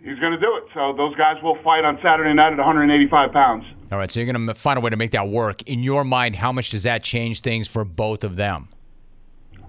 he's 0.00 0.18
going 0.18 0.32
to 0.32 0.40
do 0.40 0.56
it. 0.56 0.64
So 0.74 0.92
those 0.92 1.14
guys 1.16 1.42
will 1.42 1.56
fight 1.62 1.84
on 1.84 1.98
Saturday 2.02 2.32
night 2.34 2.52
at 2.52 2.58
185 2.58 3.32
pounds. 3.32 3.64
All 3.92 3.98
right, 3.98 4.10
so 4.10 4.18
you're 4.20 4.32
going 4.32 4.46
to 4.46 4.54
find 4.54 4.78
a 4.78 4.80
way 4.80 4.90
to 4.90 4.96
make 4.96 5.12
that 5.12 5.28
work. 5.28 5.62
In 5.62 5.82
your 5.82 6.04
mind, 6.04 6.36
how 6.36 6.50
much 6.50 6.70
does 6.70 6.82
that 6.82 7.04
change 7.04 7.42
things 7.42 7.68
for 7.68 7.84
both 7.84 8.24
of 8.24 8.36
them? 8.36 8.68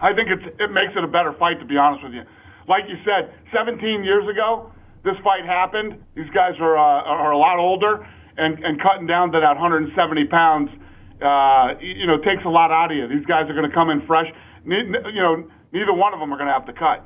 I 0.02 0.14
think 0.14 0.30
it's, 0.30 0.44
it 0.60 0.72
makes 0.72 0.94
it 0.96 1.04
a 1.04 1.08
better 1.08 1.34
fight, 1.34 1.60
to 1.60 1.66
be 1.66 1.78
honest 1.78 2.04
with 2.04 2.14
you. 2.14 2.24
Like 2.68 2.86
you 2.88 2.98
said, 3.06 3.34
17 3.54 4.04
years 4.04 4.28
ago, 4.28 4.72
this 5.04 5.16
fight 5.24 5.46
happened. 5.46 6.04
These 6.16 6.30
guys 6.34 6.56
are, 6.60 6.78
uh, 6.78 7.04
are 7.04 7.32
a 7.32 7.38
lot 7.38 7.60
older, 7.60 8.08
and, 8.38 8.64
and 8.64 8.82
cutting 8.82 9.08
down 9.08 9.32
to 9.32 9.40
that 9.40 9.56
170 9.58 10.26
pounds, 10.26 10.70
uh, 11.22 11.74
you 11.80 12.06
know, 12.06 12.18
takes 12.18 12.44
a 12.46 12.50
lot 12.50 12.72
out 12.72 12.92
of 12.92 12.98
you. 12.98 13.08
These 13.08 13.26
guys 13.26 13.50
are 13.50 13.54
going 13.54 13.68
to 13.70 13.74
come 13.74 13.90
in 13.90 14.06
fresh. 14.06 14.32
Ne- 14.66 14.86
You 15.14 15.22
know, 15.22 15.48
neither 15.72 15.94
one 15.94 16.14
of 16.14 16.20
them 16.20 16.34
are 16.34 16.38
going 16.38 16.48
to 16.48 16.54
have 16.54 16.66
to 16.66 16.74
cut. 16.74 17.04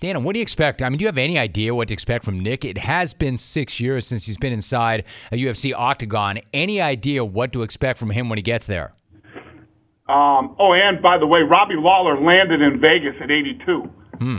Dana, 0.00 0.18
what 0.18 0.32
do 0.32 0.38
you 0.38 0.42
expect? 0.42 0.80
I 0.82 0.88
mean, 0.88 0.98
do 0.98 1.02
you 1.02 1.08
have 1.08 1.18
any 1.18 1.38
idea 1.38 1.74
what 1.74 1.88
to 1.88 1.94
expect 1.94 2.24
from 2.24 2.40
Nick? 2.40 2.64
It 2.64 2.78
has 2.78 3.12
been 3.12 3.36
six 3.36 3.78
years 3.78 4.06
since 4.06 4.24
he's 4.26 4.38
been 4.38 4.52
inside 4.52 5.04
a 5.30 5.36
UFC 5.36 5.74
octagon. 5.76 6.40
Any 6.54 6.80
idea 6.80 7.22
what 7.24 7.52
to 7.52 7.62
expect 7.62 7.98
from 7.98 8.10
him 8.10 8.28
when 8.30 8.38
he 8.38 8.42
gets 8.42 8.66
there? 8.66 8.94
Um, 10.08 10.56
oh, 10.58 10.72
and 10.72 11.00
by 11.00 11.18
the 11.18 11.26
way, 11.26 11.42
Robbie 11.42 11.76
Lawler 11.76 12.20
landed 12.20 12.60
in 12.62 12.80
Vegas 12.80 13.14
at 13.20 13.30
82. 13.30 13.82
Hmm. 14.18 14.38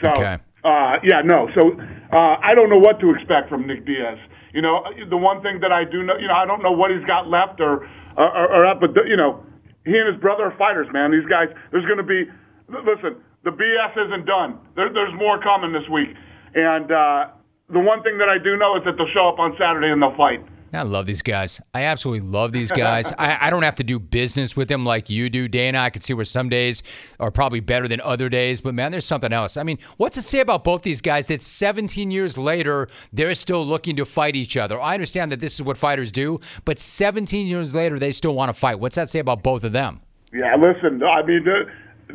So, 0.00 0.08
Okay. 0.10 0.38
uh, 0.64 0.98
yeah, 1.02 1.22
no. 1.22 1.48
So 1.54 1.72
uh, 2.12 2.36
I 2.40 2.54
don't 2.54 2.70
know 2.70 2.78
what 2.78 3.00
to 3.00 3.10
expect 3.14 3.48
from 3.48 3.66
Nick 3.66 3.84
Diaz. 3.86 4.18
You 4.52 4.62
know, 4.62 4.84
the 5.08 5.16
one 5.16 5.42
thing 5.42 5.60
that 5.60 5.72
I 5.72 5.84
do 5.84 6.02
know, 6.02 6.16
you 6.16 6.28
know, 6.28 6.34
I 6.34 6.44
don't 6.44 6.62
know 6.62 6.72
what 6.72 6.90
he's 6.90 7.04
got 7.04 7.28
left 7.28 7.60
or 7.60 7.88
or, 8.16 8.52
or 8.52 8.66
up, 8.66 8.80
but 8.80 8.94
you 9.06 9.16
know, 9.16 9.44
he 9.84 9.96
and 9.96 10.08
his 10.08 10.20
brother 10.20 10.44
are 10.44 10.56
fighters, 10.56 10.88
man. 10.92 11.10
These 11.10 11.26
guys, 11.28 11.48
there's 11.70 11.84
going 11.86 11.98
to 11.98 12.02
be. 12.02 12.28
Listen, 12.68 13.16
the 13.42 13.50
BS 13.50 14.06
isn't 14.06 14.26
done. 14.26 14.58
There, 14.76 14.92
there's 14.92 15.14
more 15.14 15.40
coming 15.40 15.72
this 15.72 15.88
week, 15.88 16.10
and 16.54 16.90
uh, 16.90 17.28
the 17.68 17.80
one 17.80 18.02
thing 18.02 18.18
that 18.18 18.28
I 18.28 18.38
do 18.38 18.56
know 18.56 18.76
is 18.76 18.84
that 18.84 18.96
they'll 18.96 19.08
show 19.08 19.28
up 19.28 19.38
on 19.38 19.56
Saturday 19.58 19.90
and 19.90 20.02
they'll 20.02 20.16
fight. 20.16 20.44
I 20.72 20.82
love 20.82 21.06
these 21.06 21.22
guys. 21.22 21.60
I 21.74 21.82
absolutely 21.82 22.28
love 22.28 22.52
these 22.52 22.70
guys. 22.70 23.12
I, 23.18 23.46
I 23.46 23.50
don't 23.50 23.64
have 23.64 23.74
to 23.76 23.84
do 23.84 23.98
business 23.98 24.56
with 24.56 24.68
them 24.68 24.84
like 24.84 25.10
you 25.10 25.28
do, 25.28 25.48
Dana. 25.48 25.80
I 25.80 25.90
can 25.90 26.02
see 26.02 26.14
where 26.14 26.24
some 26.24 26.48
days 26.48 26.82
are 27.18 27.30
probably 27.30 27.60
better 27.60 27.88
than 27.88 28.00
other 28.00 28.28
days, 28.28 28.60
but 28.60 28.74
man, 28.74 28.92
there's 28.92 29.04
something 29.04 29.32
else. 29.32 29.56
I 29.56 29.64
mean, 29.64 29.78
what's 29.96 30.14
to 30.14 30.22
say 30.22 30.40
about 30.40 30.62
both 30.62 30.82
these 30.82 31.00
guys 31.00 31.26
that 31.26 31.42
17 31.42 32.10
years 32.10 32.38
later, 32.38 32.88
they're 33.12 33.34
still 33.34 33.66
looking 33.66 33.96
to 33.96 34.04
fight 34.04 34.36
each 34.36 34.56
other? 34.56 34.80
I 34.80 34.94
understand 34.94 35.32
that 35.32 35.40
this 35.40 35.54
is 35.54 35.62
what 35.62 35.76
fighters 35.76 36.12
do, 36.12 36.38
but 36.64 36.78
17 36.78 37.46
years 37.46 37.74
later, 37.74 37.98
they 37.98 38.12
still 38.12 38.34
want 38.34 38.48
to 38.48 38.54
fight. 38.54 38.78
What's 38.78 38.96
that 38.96 39.10
say 39.10 39.18
about 39.18 39.42
both 39.42 39.64
of 39.64 39.72
them? 39.72 40.00
Yeah, 40.32 40.54
listen, 40.54 41.02
I 41.02 41.22
mean, 41.24 41.44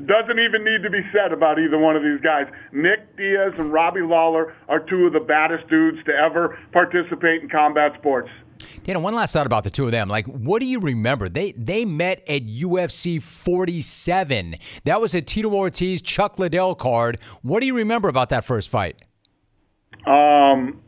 doesn't 0.05 0.39
even 0.39 0.63
need 0.63 0.83
to 0.83 0.89
be 0.89 1.01
said 1.13 1.31
about 1.31 1.59
either 1.59 1.77
one 1.77 1.95
of 1.95 2.03
these 2.03 2.19
guys. 2.21 2.47
Nick 2.71 3.15
Diaz 3.17 3.53
and 3.57 3.71
Robbie 3.71 4.01
Lawler 4.01 4.55
are 4.67 4.79
two 4.79 5.07
of 5.07 5.13
the 5.13 5.19
baddest 5.19 5.67
dudes 5.67 6.03
to 6.05 6.13
ever 6.13 6.57
participate 6.71 7.41
in 7.41 7.49
combat 7.49 7.93
sports. 7.97 8.29
Dana, 8.83 8.99
one 8.99 9.15
last 9.15 9.33
thought 9.33 9.45
about 9.45 9.63
the 9.63 9.69
two 9.69 9.85
of 9.85 9.91
them. 9.91 10.07
Like, 10.07 10.25
what 10.27 10.59
do 10.59 10.65
you 10.65 10.79
remember? 10.79 11.29
They 11.29 11.51
they 11.53 11.85
met 11.85 12.23
at 12.27 12.45
UFC 12.45 13.21
47. 13.21 14.55
That 14.83 15.01
was 15.01 15.15
a 15.15 15.21
Tito 15.21 15.53
Ortiz 15.53 16.01
Chuck 16.01 16.39
Liddell 16.39 16.75
card. 16.75 17.19
What 17.41 17.59
do 17.61 17.65
you 17.65 17.75
remember 17.75 18.07
about 18.07 18.29
that 18.29 18.45
first 18.45 18.69
fight? 18.69 19.01
Um, 20.05 20.81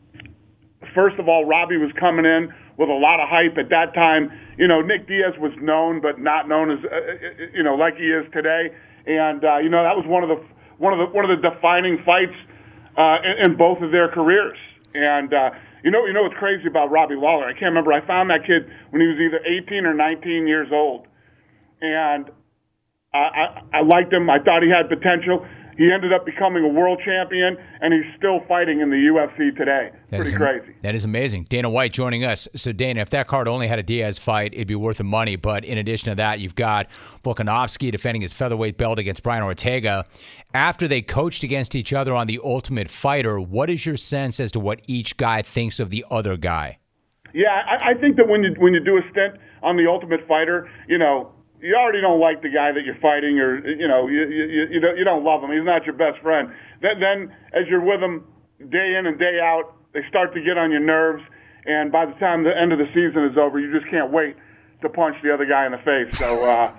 first 0.94 1.18
of 1.18 1.28
all, 1.28 1.44
Robbie 1.44 1.76
was 1.76 1.90
coming 1.98 2.24
in 2.24 2.52
with 2.76 2.88
a 2.88 2.94
lot 2.94 3.20
of 3.20 3.28
hype 3.28 3.58
at 3.58 3.68
that 3.70 3.94
time. 3.94 4.30
You 4.56 4.68
know, 4.68 4.80
Nick 4.80 5.06
Diaz 5.08 5.34
was 5.38 5.52
known, 5.60 6.00
but 6.00 6.20
not 6.20 6.48
known 6.48 6.70
as 6.70 6.78
uh, 6.84 6.94
uh 6.94 7.46
you 7.52 7.62
know 7.62 7.74
like 7.74 7.96
he 7.96 8.10
is 8.10 8.26
today. 8.32 8.74
And 9.06 9.44
uh, 9.44 9.58
you 9.58 9.68
know 9.68 9.82
that 9.82 9.96
was 9.96 10.06
one 10.06 10.22
of 10.22 10.28
the 10.28 10.42
one 10.78 10.92
of 10.92 10.98
the 10.98 11.06
one 11.14 11.28
of 11.28 11.40
the 11.40 11.50
defining 11.50 12.02
fights 12.04 12.34
uh, 12.96 13.18
in, 13.24 13.50
in 13.50 13.56
both 13.56 13.80
of 13.82 13.90
their 13.90 14.08
careers. 14.08 14.58
And 14.94 15.34
uh, 15.34 15.50
you 15.84 15.90
know, 15.90 16.06
you 16.06 16.12
know 16.12 16.22
what's 16.22 16.36
crazy 16.36 16.66
about 16.66 16.90
Robbie 16.90 17.16
Lawler? 17.16 17.46
I 17.46 17.52
can't 17.52 17.70
remember. 17.70 17.92
I 17.92 18.06
found 18.06 18.30
that 18.30 18.46
kid 18.46 18.68
when 18.90 19.00
he 19.00 19.06
was 19.06 19.18
either 19.18 19.40
18 19.44 19.86
or 19.86 19.94
19 19.94 20.46
years 20.46 20.68
old, 20.72 21.06
and 21.80 22.30
I, 23.12 23.18
I, 23.18 23.62
I 23.72 23.80
liked 23.82 24.12
him. 24.12 24.28
I 24.28 24.38
thought 24.38 24.62
he 24.62 24.70
had 24.70 24.88
potential. 24.88 25.46
He 25.78 25.92
ended 25.92 26.12
up 26.12 26.26
becoming 26.26 26.64
a 26.64 26.68
world 26.68 27.00
champion, 27.04 27.56
and 27.80 27.94
he's 27.94 28.04
still 28.16 28.40
fighting 28.48 28.80
in 28.80 28.90
the 28.90 28.96
UFC 28.96 29.56
today. 29.56 29.92
That 30.08 30.16
Pretty 30.18 30.32
am- 30.32 30.38
crazy. 30.40 30.74
That 30.82 30.96
is 30.96 31.04
amazing. 31.04 31.44
Dana 31.48 31.70
White 31.70 31.92
joining 31.92 32.24
us. 32.24 32.48
So, 32.56 32.72
Dana, 32.72 33.00
if 33.00 33.10
that 33.10 33.28
card 33.28 33.46
only 33.46 33.68
had 33.68 33.78
a 33.78 33.84
Diaz 33.84 34.18
fight, 34.18 34.52
it'd 34.54 34.66
be 34.66 34.74
worth 34.74 34.98
the 34.98 35.04
money. 35.04 35.36
But 35.36 35.64
in 35.64 35.78
addition 35.78 36.08
to 36.10 36.16
that, 36.16 36.40
you've 36.40 36.56
got 36.56 36.90
Volkanovski 37.22 37.92
defending 37.92 38.22
his 38.22 38.32
featherweight 38.32 38.76
belt 38.76 38.98
against 38.98 39.22
Brian 39.22 39.44
Ortega. 39.44 40.04
After 40.52 40.88
they 40.88 41.00
coached 41.00 41.44
against 41.44 41.76
each 41.76 41.92
other 41.92 42.12
on 42.12 42.26
The 42.26 42.40
Ultimate 42.42 42.90
Fighter, 42.90 43.38
what 43.40 43.70
is 43.70 43.86
your 43.86 43.96
sense 43.96 44.40
as 44.40 44.50
to 44.52 44.60
what 44.60 44.80
each 44.88 45.16
guy 45.16 45.42
thinks 45.42 45.78
of 45.78 45.90
the 45.90 46.04
other 46.10 46.36
guy? 46.36 46.78
Yeah, 47.32 47.50
I, 47.50 47.90
I 47.90 47.94
think 47.94 48.16
that 48.16 48.26
when 48.26 48.42
you 48.42 48.54
when 48.58 48.74
you 48.74 48.80
do 48.80 48.96
a 48.96 49.02
stint 49.12 49.34
on 49.62 49.76
the 49.76 49.86
Ultimate 49.86 50.26
Fighter, 50.26 50.68
you 50.88 50.98
know, 50.98 51.30
you 51.60 51.74
already 51.74 52.00
don't 52.00 52.20
like 52.20 52.42
the 52.42 52.48
guy 52.48 52.72
that 52.72 52.84
you're 52.84 53.00
fighting, 53.00 53.38
or 53.40 53.66
you 53.66 53.88
know, 53.88 54.08
you 54.08 54.26
you 54.28 54.68
you 54.70 54.80
don't, 54.80 54.96
you 54.96 55.04
don't 55.04 55.24
love 55.24 55.42
him. 55.42 55.50
He's 55.50 55.64
not 55.64 55.84
your 55.84 55.94
best 55.94 56.18
friend. 56.20 56.52
Then 56.82 57.00
then 57.00 57.34
as 57.52 57.66
you're 57.68 57.84
with 57.84 58.00
him 58.00 58.24
day 58.68 58.96
in 58.96 59.06
and 59.06 59.18
day 59.18 59.40
out, 59.40 59.74
they 59.92 60.02
start 60.08 60.34
to 60.34 60.40
get 60.42 60.58
on 60.58 60.70
your 60.70 60.80
nerves, 60.80 61.22
and 61.66 61.90
by 61.90 62.06
the 62.06 62.12
time 62.14 62.44
the 62.44 62.56
end 62.56 62.72
of 62.72 62.78
the 62.78 62.88
season 62.94 63.24
is 63.24 63.36
over, 63.36 63.58
you 63.58 63.72
just 63.72 63.90
can't 63.90 64.10
wait 64.10 64.36
to 64.82 64.88
punch 64.88 65.16
the 65.22 65.32
other 65.32 65.44
guy 65.46 65.66
in 65.66 65.72
the 65.72 65.78
face. 65.78 66.18
So. 66.18 66.44
uh 66.44 66.72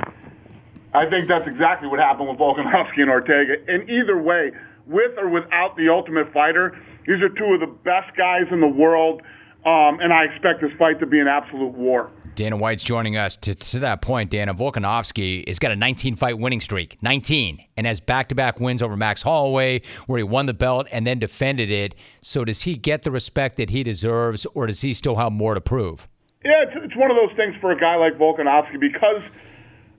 I 0.92 1.08
think 1.08 1.28
that's 1.28 1.48
exactly 1.48 1.88
what 1.88 2.00
happened 2.00 2.30
with 2.30 2.40
Volkanovski 2.40 3.02
and 3.02 3.12
Ortega. 3.12 3.58
And 3.68 3.88
either 3.90 4.20
way, 4.20 4.52
with 4.88 5.18
or 5.20 5.30
without 5.30 5.78
the 5.78 5.90
Ultimate 5.90 6.34
Fighter, 6.34 6.76
these 7.06 7.22
are 7.22 7.30
two 7.30 7.54
of 7.54 7.60
the 7.60 7.68
best 7.68 8.16
guys 8.18 8.48
in 8.52 8.60
the 8.60 8.68
world, 8.68 9.22
um, 9.66 10.00
and 10.00 10.12
I 10.12 10.24
expect 10.24 10.62
this 10.62 10.72
fight 10.80 11.00
to 11.00 11.06
be 11.06 11.20
an 11.20 11.28
absolute 11.28 11.74
war. 11.74 12.10
Dana 12.40 12.56
White's 12.56 12.84
joining 12.84 13.18
us. 13.18 13.36
To, 13.36 13.54
to 13.54 13.80
that 13.80 14.02
point, 14.02 14.30
Dana 14.30 14.54
Volkanovski 14.54 15.46
has 15.46 15.60
got 15.60 15.74
a 15.74 15.76
19 15.76 16.16
fight 16.16 16.40
winning 16.40 16.62
streak, 16.62 16.98
19, 17.02 17.60
and 17.76 17.86
has 17.86 18.00
back 18.00 18.30
to 18.30 18.36
back 18.36 18.62
wins 18.62 18.82
over 18.82 18.96
Max 18.96 19.22
Holloway, 19.22 19.82
where 20.08 20.20
he 20.20 20.24
won 20.24 20.46
the 20.46 20.54
belt 20.54 20.88
and 20.90 21.06
then 21.06 21.20
defended 21.20 21.70
it. 21.70 21.96
So, 22.22 22.46
does 22.46 22.62
he 22.62 22.78
get 22.78 23.04
the 23.04 23.12
respect 23.12 23.58
that 23.58 23.72
he 23.72 23.84
deserves, 23.84 24.48
or 24.54 24.68
does 24.68 24.80
he 24.80 24.94
still 24.94 25.18
have 25.18 25.34
more 25.34 25.54
to 25.54 25.60
prove? 25.60 26.08
Yeah, 26.46 26.64
it's, 26.64 26.72
it's 26.76 26.96
one 26.96 27.12
of 27.12 27.18
those 27.18 27.36
things 27.36 27.56
for 27.60 27.72
a 27.72 27.78
guy 27.78 27.98
like 27.98 28.14
Volkanovski 28.14 28.80
because 28.80 29.22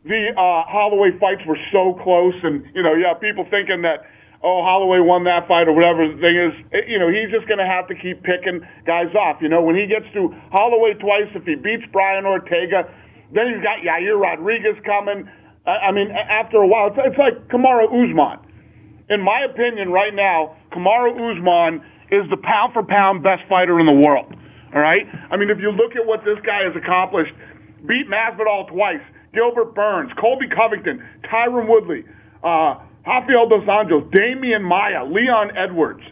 the 0.07 0.30
uh, 0.30 0.62
Holloway 0.64 1.11
fights 1.18 1.43
were 1.47 1.59
so 1.70 1.93
close, 2.03 2.34
and 2.43 2.64
you 2.74 2.82
know, 2.82 2.95
yeah, 2.95 3.12
people 3.12 3.47
thinking 3.51 3.82
that 3.82 4.07
oh 4.43 4.62
Holloway 4.62 5.01
won 5.01 5.24
that 5.24 5.47
fight 5.49 5.68
or 5.68 5.72
whatever. 5.72 6.09
The 6.09 6.20
thing 6.20 6.36
is, 6.36 6.53
it, 6.72 6.88
you 6.88 6.99
know, 6.99 7.09
he's 7.09 7.30
just 7.30 7.47
going 7.47 7.59
to 7.59 7.66
have 7.66 7.86
to 7.88 7.95
keep 7.95 8.22
picking 8.22 8.66
guys 8.86 9.14
off. 9.14 9.41
You 9.41 9.49
know, 9.49 9.62
when 9.62 9.76
he 9.76 9.86
gets 9.86 10.07
to 10.14 10.34
Holloway 10.53 10.95
twice, 10.95 11.28
if 11.34 11.45
he 11.45 11.55
beats 11.55 11.84
Brian 11.93 12.26
Ortega, 12.26 12.93
then 13.32 13.55
he's 13.55 13.62
got 13.62 13.78
Yair 13.80 14.20
Rodriguez 14.20 14.76
coming. 14.84 15.28
I, 15.66 15.88
I 15.88 15.93
mean, 15.93 16.11
after 16.11 16.59
a 16.59 16.66
while, 16.66 16.88
it's, 16.88 16.99
it's 16.99 17.18
like 17.18 17.49
Kamaru 17.49 17.86
Usman. 17.86 18.38
In 19.09 19.20
my 19.22 19.41
opinion, 19.41 19.91
right 19.91 20.14
now, 20.14 20.57
Kamaru 20.72 21.36
Usman 21.36 21.82
is 22.11 22.28
the 22.30 22.36
pound 22.36 22.72
for 22.72 22.82
pound 22.82 23.22
best 23.22 23.43
fighter 23.49 23.78
in 23.80 23.86
the 23.86 23.95
world. 23.95 24.34
All 24.72 24.80
right. 24.80 25.07
I 25.30 25.36
mean, 25.36 25.51
if 25.51 25.59
you 25.59 25.70
look 25.70 25.97
at 25.97 26.07
what 26.07 26.24
this 26.24 26.38
guy 26.45 26.62
has 26.62 26.76
accomplished, 26.76 27.32
beat 27.86 28.09
Masvidal 28.09 28.68
twice. 28.68 29.01
Gilbert 29.32 29.74
Burns, 29.74 30.12
Colby 30.18 30.49
Covington, 30.49 31.07
Tyron 31.22 31.68
Woodley, 31.68 32.05
uh, 32.43 32.80
Rafael 33.07 33.48
Dos 33.48 33.64
Anjos, 33.64 34.11
Damian 34.12 34.62
Maia, 34.62 35.05
Leon 35.05 35.57
Edwards. 35.57 36.03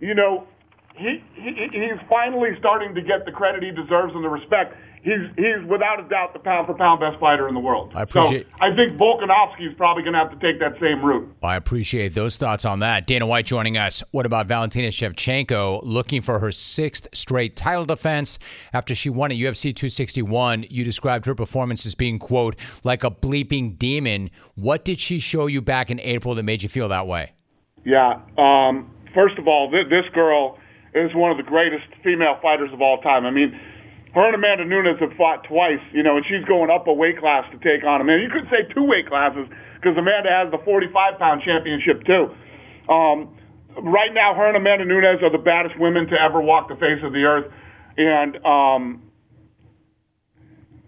You 0.00 0.14
know, 0.14 0.46
he, 0.94 1.22
he 1.34 1.68
he's 1.72 2.00
finally 2.08 2.50
starting 2.58 2.94
to 2.94 3.02
get 3.02 3.24
the 3.24 3.32
credit 3.32 3.62
he 3.62 3.70
deserves 3.70 4.14
and 4.14 4.24
the 4.24 4.28
respect. 4.28 4.74
He's 5.02 5.20
he's 5.36 5.64
without 5.66 5.98
a 5.98 6.08
doubt 6.08 6.34
the 6.34 6.38
pound 6.40 6.66
for 6.66 6.74
pound 6.74 7.00
best 7.00 7.18
fighter 7.18 7.48
in 7.48 7.54
the 7.54 7.60
world. 7.60 7.92
I 7.94 8.02
appreciate- 8.02 8.46
So 8.50 8.56
I 8.60 8.74
think 8.76 8.98
Volkanovski 8.98 9.66
is 9.70 9.74
probably 9.74 10.02
going 10.02 10.12
to 10.12 10.18
have 10.18 10.30
to 10.30 10.36
take 10.38 10.60
that 10.60 10.78
same 10.78 11.02
route. 11.02 11.34
I 11.42 11.56
appreciate 11.56 12.14
those 12.14 12.36
thoughts 12.36 12.66
on 12.66 12.80
that. 12.80 13.06
Dana 13.06 13.26
White 13.26 13.46
joining 13.46 13.78
us. 13.78 14.02
What 14.10 14.26
about 14.26 14.46
Valentina 14.46 14.88
Shevchenko 14.88 15.80
looking 15.84 16.20
for 16.20 16.38
her 16.40 16.52
sixth 16.52 17.08
straight 17.14 17.56
title 17.56 17.86
defense 17.86 18.38
after 18.74 18.94
she 18.94 19.08
won 19.08 19.30
at 19.32 19.38
UFC 19.38 19.72
261? 19.74 20.66
You 20.68 20.84
described 20.84 21.24
her 21.24 21.34
performance 21.34 21.86
as 21.86 21.94
being, 21.94 22.18
quote, 22.18 22.56
like 22.84 23.02
a 23.02 23.10
bleeping 23.10 23.78
demon. 23.78 24.30
What 24.54 24.84
did 24.84 25.00
she 25.00 25.18
show 25.18 25.46
you 25.46 25.62
back 25.62 25.90
in 25.90 25.98
April 26.00 26.34
that 26.34 26.42
made 26.42 26.62
you 26.62 26.68
feel 26.68 26.88
that 26.88 27.06
way? 27.06 27.32
Yeah. 27.86 28.20
Um, 28.36 28.90
first 29.14 29.38
of 29.38 29.48
all, 29.48 29.70
th- 29.70 29.88
this 29.88 30.04
girl 30.12 30.58
is 30.94 31.14
one 31.14 31.30
of 31.30 31.36
the 31.36 31.42
greatest 31.44 31.86
female 32.04 32.36
fighters 32.42 32.70
of 32.72 32.82
all 32.82 33.00
time. 33.00 33.24
I 33.24 33.30
mean, 33.30 33.58
her 34.14 34.26
and 34.26 34.34
Amanda 34.34 34.64
Nunes 34.64 34.98
have 34.98 35.12
fought 35.12 35.44
twice, 35.44 35.80
you 35.92 36.02
know, 36.02 36.16
and 36.16 36.26
she's 36.26 36.44
going 36.44 36.70
up 36.70 36.86
a 36.88 36.92
weight 36.92 37.18
class 37.18 37.44
to 37.52 37.58
take 37.58 37.84
on 37.84 38.00
Amanda. 38.00 38.22
You 38.22 38.30
could 38.30 38.48
say 38.50 38.64
two 38.74 38.84
weight 38.84 39.06
classes 39.08 39.46
because 39.76 39.96
Amanda 39.96 40.30
has 40.30 40.50
the 40.50 40.58
45-pound 40.58 41.42
championship 41.42 42.04
too. 42.04 42.34
Um, 42.92 43.36
right 43.76 44.12
now, 44.12 44.34
her 44.34 44.46
and 44.46 44.56
Amanda 44.56 44.84
Nunes 44.84 45.22
are 45.22 45.30
the 45.30 45.38
baddest 45.38 45.78
women 45.78 46.08
to 46.08 46.20
ever 46.20 46.40
walk 46.40 46.68
the 46.68 46.76
face 46.76 47.02
of 47.04 47.12
the 47.12 47.24
earth, 47.24 47.52
and 47.96 48.44
um, 48.44 49.02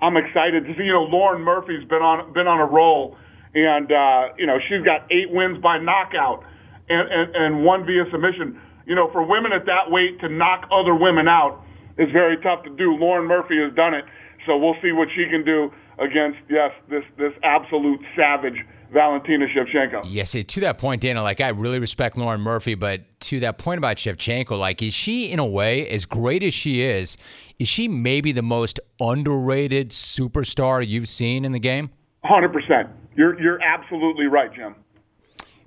I'm 0.00 0.16
excited 0.16 0.64
to 0.66 0.74
see. 0.76 0.84
You 0.84 0.94
know, 0.94 1.04
Lauren 1.04 1.42
Murphy's 1.42 1.84
been 1.84 2.02
on 2.02 2.32
been 2.32 2.48
on 2.48 2.58
a 2.58 2.66
roll, 2.66 3.16
and 3.54 3.92
uh, 3.92 4.30
you 4.36 4.46
know 4.46 4.58
she's 4.68 4.82
got 4.82 5.06
eight 5.12 5.30
wins 5.30 5.58
by 5.58 5.78
knockout 5.78 6.44
and, 6.88 7.08
and 7.08 7.36
and 7.36 7.64
one 7.64 7.86
via 7.86 8.04
submission. 8.10 8.60
You 8.84 8.96
know, 8.96 9.10
for 9.12 9.22
women 9.22 9.52
at 9.52 9.66
that 9.66 9.92
weight 9.92 10.18
to 10.20 10.28
knock 10.28 10.66
other 10.72 10.94
women 10.94 11.28
out 11.28 11.64
is 11.99 12.11
very 12.11 12.36
tough 12.38 12.62
to 12.64 12.70
do. 12.70 12.97
Lauren 12.97 13.26
Murphy 13.26 13.59
has 13.62 13.72
done 13.74 13.95
it, 13.95 14.05
so 14.47 14.57
we'll 14.57 14.76
see 14.82 14.93
what 14.93 15.09
she 15.14 15.26
can 15.26 15.45
do 15.45 15.72
against 15.99 16.38
yes 16.49 16.72
this 16.88 17.05
this 17.16 17.32
absolute 17.43 18.01
savage 18.16 18.64
Valentina 18.93 19.47
Shevchenko. 19.47 20.03
Yes, 20.07 20.32
to 20.32 20.61
that 20.61 20.78
point, 20.78 21.01
Dana, 21.01 21.22
like 21.22 21.40
I 21.40 21.49
really 21.49 21.78
respect 21.78 22.16
Lauren 22.16 22.40
Murphy, 22.40 22.74
but 22.74 23.01
to 23.20 23.40
that 23.40 23.59
point 23.59 23.78
about 23.78 23.97
Shevchenko, 23.97 24.59
like 24.59 24.82
is 24.82 24.93
she 24.93 25.30
in 25.30 25.38
a 25.38 25.47
way 25.47 25.88
as 25.88 26.05
great 26.05 26.43
as 26.43 26.53
she 26.53 26.82
is, 26.82 27.16
is 27.59 27.68
she 27.68 27.88
maybe 27.88 28.32
the 28.32 28.43
most 28.43 28.80
underrated 29.01 29.90
superstar 29.90 30.86
you've 30.86 31.09
seen 31.09 31.45
in 31.45 31.53
the 31.53 31.61
game? 31.61 31.90
Hundred 32.24 32.53
percent. 32.53 32.88
You're 33.16 33.40
you're 33.40 33.61
absolutely 33.62 34.26
right, 34.26 34.53
Jim. 34.53 34.74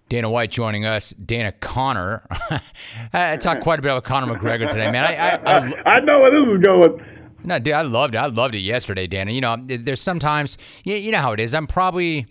Dana 0.10 0.30
White 0.30 0.52
joining 0.52 0.86
us. 0.86 1.12
Dana 1.12 1.52
Conor. 1.52 2.28
I 3.14 3.38
talked 3.38 3.64
quite 3.64 3.80
a 3.80 3.82
bit 3.82 3.90
about 3.92 4.04
Conor 4.04 4.36
McGregor 4.36 4.70
today, 4.70 4.92
man. 4.92 5.04
I 5.04 5.16
I, 5.16 5.58
I, 5.58 5.84
I 5.96 6.00
know 6.02 6.20
where 6.20 6.32
this 6.32 6.58
is 6.58 6.64
going. 6.64 7.04
No, 7.44 7.60
dude, 7.60 7.74
I 7.74 7.82
loved 7.84 8.16
it. 8.16 8.18
I 8.18 8.26
loved 8.26 8.56
it 8.56 8.60
yesterday, 8.60 9.08
Dana. 9.08 9.32
You 9.32 9.42
know, 9.42 9.58
there's 9.60 10.02
sometimes, 10.02 10.58
you, 10.84 10.96
you 10.96 11.12
know 11.12 11.20
how 11.20 11.32
it 11.32 11.40
is. 11.40 11.54
I'm 11.54 11.68
probably, 11.68 12.26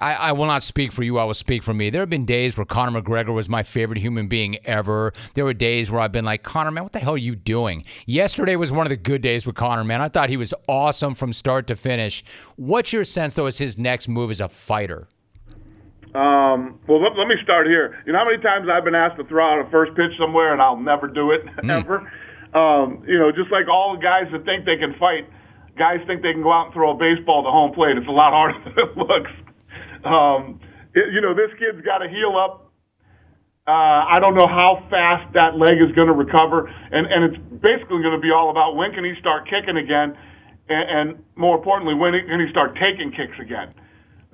I, 0.00 0.14
I 0.14 0.32
will 0.32 0.46
not 0.46 0.62
speak 0.62 0.92
for 0.92 1.02
you. 1.02 1.18
I 1.18 1.24
will 1.24 1.34
speak 1.34 1.64
for 1.64 1.74
me. 1.74 1.90
There 1.90 2.00
have 2.02 2.10
been 2.10 2.24
days 2.26 2.56
where 2.56 2.64
Conor 2.64 3.00
McGregor 3.00 3.34
was 3.34 3.48
my 3.48 3.64
favorite 3.64 3.98
human 3.98 4.28
being 4.28 4.64
ever. 4.64 5.12
There 5.34 5.44
were 5.44 5.54
days 5.54 5.90
where 5.90 6.00
I've 6.00 6.12
been 6.12 6.24
like, 6.24 6.44
Conor, 6.44 6.70
man, 6.70 6.84
what 6.84 6.92
the 6.92 7.00
hell 7.00 7.14
are 7.14 7.18
you 7.18 7.34
doing? 7.34 7.84
Yesterday 8.06 8.54
was 8.54 8.70
one 8.70 8.86
of 8.86 8.90
the 8.90 8.96
good 8.96 9.20
days 9.20 9.46
with 9.46 9.56
Conor, 9.56 9.82
man. 9.82 10.00
I 10.00 10.08
thought 10.08 10.28
he 10.28 10.36
was 10.36 10.54
awesome 10.68 11.14
from 11.14 11.32
start 11.32 11.66
to 11.66 11.76
finish. 11.76 12.22
What's 12.54 12.92
your 12.92 13.04
sense, 13.04 13.34
though, 13.34 13.46
as 13.46 13.58
his 13.58 13.76
next 13.76 14.06
move 14.06 14.30
as 14.30 14.40
a 14.40 14.48
fighter? 14.48 15.08
Um, 16.16 16.80
well, 16.88 17.02
let, 17.02 17.14
let 17.18 17.28
me 17.28 17.34
start 17.42 17.66
here. 17.66 18.02
You 18.06 18.12
know 18.12 18.20
how 18.20 18.24
many 18.24 18.42
times 18.42 18.68
I've 18.72 18.84
been 18.84 18.94
asked 18.94 19.18
to 19.18 19.24
throw 19.24 19.44
out 19.44 19.66
a 19.66 19.70
first 19.70 19.94
pitch 19.94 20.12
somewhere, 20.18 20.54
and 20.54 20.62
I'll 20.62 20.80
never 20.80 21.08
do 21.08 21.32
it 21.32 21.42
ever. 21.68 22.10
Um, 22.54 23.04
you 23.06 23.18
know, 23.18 23.30
just 23.30 23.50
like 23.52 23.68
all 23.68 23.94
the 23.94 24.00
guys 24.00 24.24
that 24.32 24.46
think 24.46 24.64
they 24.64 24.78
can 24.78 24.94
fight, 24.98 25.28
guys 25.76 26.00
think 26.06 26.22
they 26.22 26.32
can 26.32 26.42
go 26.42 26.50
out 26.50 26.66
and 26.66 26.72
throw 26.72 26.92
a 26.92 26.94
baseball 26.96 27.42
to 27.44 27.50
home 27.50 27.72
plate. 27.72 27.98
It's 27.98 28.08
a 28.08 28.10
lot 28.10 28.32
harder 28.32 28.58
than 28.64 28.78
it 28.78 28.96
looks. 28.96 29.30
Um, 30.04 30.58
it, 30.94 31.12
you 31.12 31.20
know, 31.20 31.34
this 31.34 31.50
kid's 31.58 31.84
got 31.84 31.98
to 31.98 32.08
heal 32.08 32.34
up. 32.38 32.72
Uh, 33.68 34.08
I 34.08 34.18
don't 34.18 34.34
know 34.34 34.46
how 34.46 34.86
fast 34.88 35.34
that 35.34 35.58
leg 35.58 35.82
is 35.82 35.92
going 35.92 36.08
to 36.08 36.14
recover, 36.14 36.66
and 36.92 37.06
and 37.08 37.24
it's 37.24 37.36
basically 37.60 38.00
going 38.00 38.16
to 38.16 38.22
be 38.22 38.30
all 38.30 38.48
about 38.48 38.74
when 38.74 38.92
can 38.92 39.04
he 39.04 39.12
start 39.20 39.50
kicking 39.50 39.76
again, 39.76 40.16
and, 40.70 40.88
and 40.88 41.24
more 41.34 41.58
importantly, 41.58 41.92
when 41.92 42.14
can 42.14 42.40
he 42.40 42.48
start 42.48 42.78
taking 42.80 43.12
kicks 43.12 43.36
again. 43.38 43.74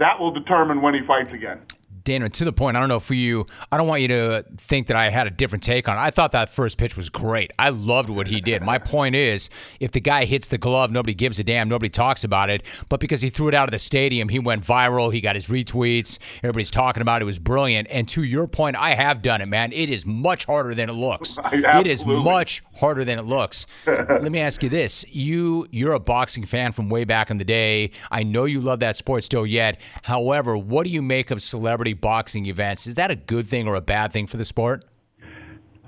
That 0.03 0.19
will 0.19 0.33
determine 0.33 0.83
when 0.83 0.95
he 0.95 1.01
fights 1.07 1.33
again. 1.33 1.61
Dana, 2.05 2.29
to 2.29 2.45
the 2.45 2.53
point, 2.53 2.77
I 2.77 2.81
don't 2.81 2.89
know 2.89 3.01
for 3.01 3.15
you, 3.15 3.47
I 3.71 3.77
don't 3.77 3.87
want 3.87 4.03
you 4.03 4.09
to 4.09 4.45
think 4.57 4.89
that 4.89 4.97
I 4.97 5.11
had 5.11 5.27
a 5.27 5.31
different 5.31 5.63
take 5.63 5.89
on 5.89 5.97
it. 5.97 6.01
I 6.01 6.11
thought 6.11 6.33
that 6.33 6.49
first 6.49 6.79
pitch 6.79 6.97
was 6.97 7.09
great. 7.11 7.53
I 7.59 7.71
loved 7.71 8.11
what 8.11 8.27
he 8.27 8.41
did. 8.41 8.63
My 8.63 8.79
point 8.79 9.15
is, 9.15 9.51
if 9.81 9.93
the 9.93 10.01
guy 10.01 10.25
hits 10.25 10.49
the 10.49 10.59
glove, 10.59 10.91
nobody 10.91 11.15
gives 11.15 11.39
a 11.39 11.45
damn, 11.45 11.69
nobody 11.69 11.89
talks 11.89 12.25
about 12.25 12.51
it. 12.51 12.63
But 12.89 13.01
because 13.01 13.21
he 13.21 13.31
threw 13.31 13.49
it 13.49 13.55
out 13.55 13.69
of 13.69 13.73
the 13.73 13.79
stadium, 13.79 14.29
he 14.29 14.39
went 14.39 14.65
viral, 14.65 15.13
he 15.13 15.21
got 15.21 15.37
his 15.37 15.49
retweets, 15.49 16.19
everybody's 16.39 16.71
talking 16.71 17.01
about 17.03 17.21
it. 17.21 17.23
It 17.23 17.27
was 17.27 17.39
brilliant. 17.39 17.89
And 17.91 18.09
to 18.09 18.23
your 18.23 18.47
point, 18.47 18.77
I 18.77 18.95
have 18.95 19.23
done 19.23 19.41
it, 19.41 19.47
man. 19.47 19.73
It 19.73 19.89
is 19.89 20.05
much 20.07 20.45
harder 20.47 20.75
than 20.75 20.89
it 20.89 20.95
looks. 20.95 21.39
It 21.53 21.87
is 21.87 22.05
much 22.05 22.63
harder 22.77 23.05
than 23.05 23.19
it 23.19 23.25
looks. 23.25 23.67
Let 23.87 24.31
me 24.31 24.41
ask 24.41 24.63
you 24.63 24.69
this. 24.69 25.05
You 25.09 25.67
you're 25.71 25.93
a 25.95 26.01
boxing 26.01 26.45
fan 26.45 26.73
from 26.73 26.89
way 26.89 27.05
back 27.05 27.31
in 27.31 27.39
the 27.39 27.45
day. 27.45 27.91
I 28.11 28.23
know 28.23 28.45
you 28.45 28.61
love 28.61 28.81
that 28.81 28.97
sport 28.97 29.25
still 29.25 29.47
yet. 29.47 29.81
However, 30.03 30.57
what 30.57 30.85
do 30.85 30.91
you 30.91 31.03
make 31.03 31.31
of 31.31 31.41
celebrity 31.43 31.92
boxing 31.95 32.47
events. 32.47 32.87
Is 32.87 32.95
that 32.95 33.11
a 33.11 33.17
good 33.17 33.47
thing 33.47 33.69
or 33.69 33.75
a 33.75 33.81
bad 33.81 34.13
thing 34.13 34.27
for 34.27 34.37
the 34.37 34.45
sport? 34.45 34.85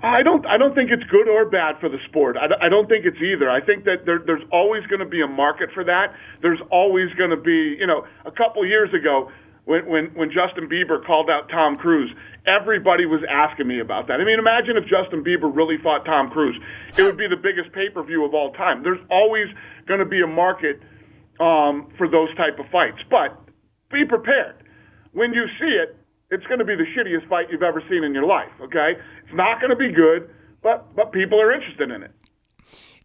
I 0.03 0.23
don't. 0.23 0.45
I 0.45 0.57
don't 0.57 0.75
think 0.75 0.91
it's 0.91 1.03
good 1.05 1.27
or 1.27 1.45
bad 1.45 1.79
for 1.79 1.89
the 1.89 1.97
sport. 2.05 2.37
I, 2.37 2.47
I 2.65 2.69
don't 2.69 2.87
think 2.87 3.05
it's 3.05 3.19
either. 3.21 3.49
I 3.49 3.59
think 3.61 3.85
that 3.85 4.05
there, 4.05 4.19
there's 4.19 4.43
always 4.51 4.85
going 4.87 4.99
to 4.99 5.05
be 5.05 5.21
a 5.21 5.27
market 5.27 5.71
for 5.73 5.83
that. 5.85 6.13
There's 6.41 6.59
always 6.69 7.11
going 7.13 7.31
to 7.31 7.37
be, 7.37 7.75
you 7.79 7.87
know, 7.87 8.05
a 8.25 8.31
couple 8.31 8.63
years 8.65 8.93
ago 8.93 9.31
when 9.63 9.85
when 9.87 10.05
when 10.13 10.31
Justin 10.31 10.69
Bieber 10.69 11.03
called 11.03 11.29
out 11.29 11.49
Tom 11.49 11.77
Cruise, 11.77 12.11
everybody 12.45 13.05
was 13.05 13.21
asking 13.29 13.67
me 13.67 13.79
about 13.79 14.07
that. 14.07 14.21
I 14.21 14.25
mean, 14.25 14.37
imagine 14.37 14.77
if 14.77 14.85
Justin 14.85 15.23
Bieber 15.23 15.49
really 15.53 15.77
fought 15.77 16.05
Tom 16.05 16.29
Cruise. 16.29 16.59
It 16.97 17.03
would 17.03 17.17
be 17.17 17.27
the 17.27 17.37
biggest 17.37 17.71
pay-per-view 17.71 18.23
of 18.23 18.33
all 18.33 18.51
time. 18.53 18.83
There's 18.83 19.01
always 19.09 19.47
going 19.87 20.01
to 20.01 20.05
be 20.05 20.21
a 20.21 20.27
market 20.27 20.81
um, 21.39 21.91
for 21.97 22.07
those 22.07 22.33
type 22.35 22.59
of 22.59 22.67
fights, 22.69 22.99
but 23.09 23.39
be 23.91 24.05
prepared. 24.05 24.55
When 25.15 25.33
you 25.33 25.47
see 25.57 25.69
it, 25.69 25.97
it's 26.29 26.45
going 26.47 26.59
to 26.59 26.65
be 26.65 26.75
the 26.75 26.83
shittiest 26.83 27.29
fight 27.29 27.47
you've 27.49 27.63
ever 27.63 27.81
seen 27.89 28.03
in 28.03 28.13
your 28.13 28.25
life. 28.25 28.51
Okay, 28.61 28.97
it's 29.23 29.33
not 29.33 29.61
going 29.61 29.69
to 29.69 29.75
be 29.75 29.89
good, 29.89 30.29
but 30.61 30.93
but 30.93 31.13
people 31.13 31.41
are 31.41 31.53
interested 31.53 31.89
in 31.89 32.03
it. 32.03 32.11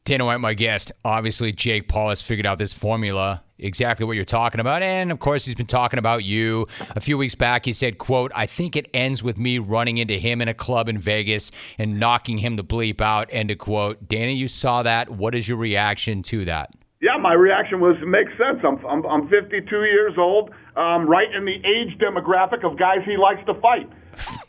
Dana 0.05 0.25
White, 0.25 0.39
my 0.39 0.55
guest. 0.55 0.91
Obviously, 1.05 1.53
Jake 1.53 1.87
Paul 1.87 2.09
has 2.09 2.21
figured 2.21 2.47
out 2.47 2.59
this 2.59 2.73
formula, 2.73 3.45
exactly 3.59 4.05
what 4.05 4.17
you're 4.17 4.25
talking 4.25 4.61
about. 4.61 4.83
And 4.83 5.13
of 5.13 5.21
course, 5.21 5.45
he's 5.45 5.55
been 5.55 5.67
talking 5.67 6.01
about 6.01 6.25
you. 6.25 6.67
A 6.97 7.01
few 7.01 7.17
weeks 7.17 7.37
back, 7.37 7.65
he 7.65 7.73
said, 7.73 7.99
quote, 7.99 8.33
I 8.35 8.47
think 8.47 8.75
it 8.75 8.89
ends 8.93 9.23
with 9.23 9.39
me 9.39 9.59
running 9.59 9.99
into 9.99 10.15
him 10.15 10.43
in 10.43 10.49
a 10.49 10.55
club 10.55 10.89
in 10.89 10.99
Vegas 10.99 11.53
and 11.79 12.01
knocking 12.01 12.39
him 12.39 12.57
the 12.57 12.65
bleep 12.65 13.01
out, 13.01 13.29
end 13.31 13.53
of 13.53 13.59
quote. 13.59 14.09
Dana, 14.09 14.33
you 14.33 14.49
saw 14.49 14.83
that. 14.83 15.11
What 15.11 15.37
is 15.37 15.49
your 15.49 15.59
reaction 15.59 16.23
to 16.25 16.45
that? 16.47 16.75
Yeah, 17.01 17.17
my 17.17 17.35
reaction 17.35 17.79
was 17.79 17.97
it 18.03 18.09
makes 18.09 18.33
sense. 18.37 18.59
I'm 18.65 18.85
I'm, 18.87 19.07
I'm 19.07 19.29
52 19.29 19.85
years 19.85 20.15
old, 20.19 20.51
um, 20.81 21.07
right 21.07 21.33
in 21.33 21.45
the 21.45 21.57
age 21.65 21.99
demographic 21.99 22.65
of 22.65 22.79
guys 22.79 22.99
he 23.05 23.17
likes 23.17 23.45
to 23.47 23.55
fight. 23.61 23.89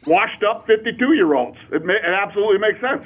Washed 0.05 0.43
up 0.43 0.65
52 0.65 1.13
year 1.13 1.33
olds. 1.33 1.57
It, 1.71 1.83
ma- 1.85 1.93
it 1.93 2.05
absolutely 2.05 2.57
makes 2.57 2.79
sense. 2.79 3.03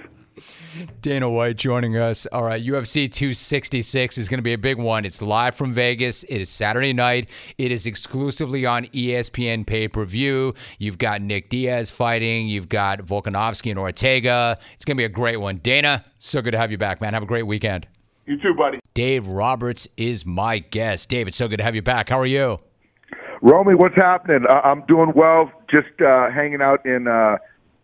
Dana 1.01 1.29
White 1.29 1.55
joining 1.55 1.95
us. 1.95 2.25
All 2.27 2.43
right, 2.43 2.61
UFC 2.61 3.11
266 3.11 4.17
is 4.17 4.27
going 4.27 4.39
to 4.39 4.43
be 4.43 4.51
a 4.53 4.57
big 4.57 4.77
one. 4.77 5.05
It's 5.05 5.21
live 5.21 5.55
from 5.55 5.71
Vegas. 5.71 6.23
It 6.23 6.41
is 6.41 6.49
Saturday 6.49 6.91
night. 6.91 7.29
It 7.57 7.71
is 7.71 7.85
exclusively 7.85 8.65
on 8.65 8.85
ESPN 8.87 9.65
pay 9.65 9.87
per 9.87 10.03
view. 10.05 10.53
You've 10.77 10.97
got 10.97 11.21
Nick 11.21 11.49
Diaz 11.49 11.89
fighting. 11.89 12.47
You've 12.47 12.69
got 12.69 12.99
Volkanovski 12.99 13.71
and 13.71 13.79
Ortega. 13.79 14.57
It's 14.73 14.85
going 14.85 14.97
to 14.97 15.01
be 15.01 15.05
a 15.05 15.09
great 15.09 15.37
one. 15.37 15.57
Dana, 15.57 16.03
so 16.17 16.41
good 16.41 16.51
to 16.51 16.57
have 16.57 16.71
you 16.71 16.77
back, 16.77 16.99
man. 17.01 17.13
Have 17.13 17.23
a 17.23 17.27
great 17.27 17.47
weekend. 17.47 17.87
You 18.25 18.37
too, 18.37 18.53
buddy. 18.53 18.79
Dave 18.93 19.27
Roberts 19.27 19.87
is 19.97 20.25
my 20.25 20.59
guest. 20.59 21.09
Dave, 21.09 21.27
it's 21.27 21.37
so 21.37 21.47
good 21.47 21.57
to 21.57 21.63
have 21.63 21.75
you 21.75 21.81
back. 21.81 22.09
How 22.09 22.19
are 22.19 22.25
you? 22.25 22.59
Romy, 23.45 23.75
what's 23.75 23.95
happening? 23.95 24.43
Uh, 24.49 24.59
I'm 24.63 24.81
doing 24.87 25.13
well. 25.13 25.51
Just 25.69 26.01
uh, 26.01 26.31
hanging 26.31 26.63
out 26.63 26.83
in 26.83 27.07
uh, 27.07 27.37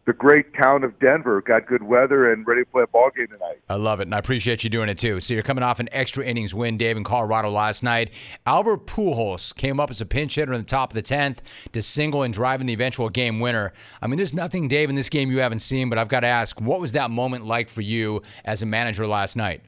the 0.06 0.14
great 0.14 0.56
town 0.56 0.84
of 0.84 0.98
Denver. 0.98 1.40
Got 1.40 1.68
good 1.68 1.84
weather 1.84 2.32
and 2.32 2.48
ready 2.48 2.64
to 2.64 2.66
play 2.66 2.82
a 2.82 2.88
ball 2.88 3.12
game 3.16 3.28
tonight. 3.28 3.60
I 3.70 3.76
love 3.76 4.00
it, 4.00 4.08
and 4.08 4.16
I 4.16 4.18
appreciate 4.18 4.64
you 4.64 4.72
doing 4.72 4.90
it 4.90 4.98
too. 4.98 5.20
So 5.20 5.36
you're 5.36 5.44
coming 5.44 5.64
off 5.64 5.80
an 5.80 5.88
extra 5.92 6.26
innings 6.26 6.56
win, 6.56 6.80
Dave, 6.80 6.98
in 6.98 7.04
Colorado 7.04 7.52
last 7.52 7.84
night. 7.84 8.10
Albert 8.48 8.88
Pujols 8.88 9.54
came 9.56 9.80
up 9.80 9.92
as 9.92 10.02
a 10.02 10.06
pinch 10.08 10.34
hitter 10.34 10.52
in 10.52 10.62
the 10.62 10.66
top 10.66 10.90
of 10.90 10.96
the 10.96 11.04
tenth 11.04 11.44
to 11.74 11.82
single 11.84 12.24
and 12.24 12.34
drive 12.34 12.60
in 12.60 12.66
the 12.66 12.74
eventual 12.74 13.10
game 13.10 13.40
winner. 13.40 13.72
I 14.02 14.08
mean, 14.08 14.18
there's 14.18 14.34
nothing, 14.34 14.68
Dave, 14.68 14.90
in 14.90 14.96
this 14.96 15.10
game 15.10 15.30
you 15.30 15.42
haven't 15.42 15.60
seen, 15.60 15.90
but 15.90 16.00
I've 16.00 16.10
got 16.10 16.22
to 16.22 16.28
ask, 16.28 16.60
what 16.60 16.82
was 16.82 16.94
that 16.94 17.12
moment 17.12 17.46
like 17.46 17.70
for 17.70 17.82
you 17.82 18.24
as 18.46 18.64
a 18.64 18.66
manager 18.66 19.06
last 19.06 19.36
night? 19.36 19.62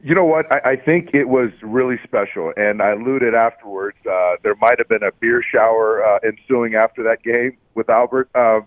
You 0.00 0.14
know 0.14 0.24
what? 0.24 0.50
I, 0.52 0.72
I 0.72 0.76
think 0.76 1.10
it 1.12 1.28
was 1.28 1.50
really 1.60 1.98
special, 2.04 2.52
and 2.56 2.80
I 2.80 2.90
alluded 2.90 3.34
afterwards. 3.34 3.96
Uh, 4.08 4.36
there 4.42 4.54
might 4.56 4.78
have 4.78 4.88
been 4.88 5.02
a 5.02 5.10
beer 5.12 5.42
shower 5.42 6.04
uh, 6.04 6.18
ensuing 6.24 6.76
after 6.76 7.02
that 7.02 7.22
game 7.22 7.56
with 7.74 7.90
Albert. 7.90 8.30
Uh, 8.34 8.60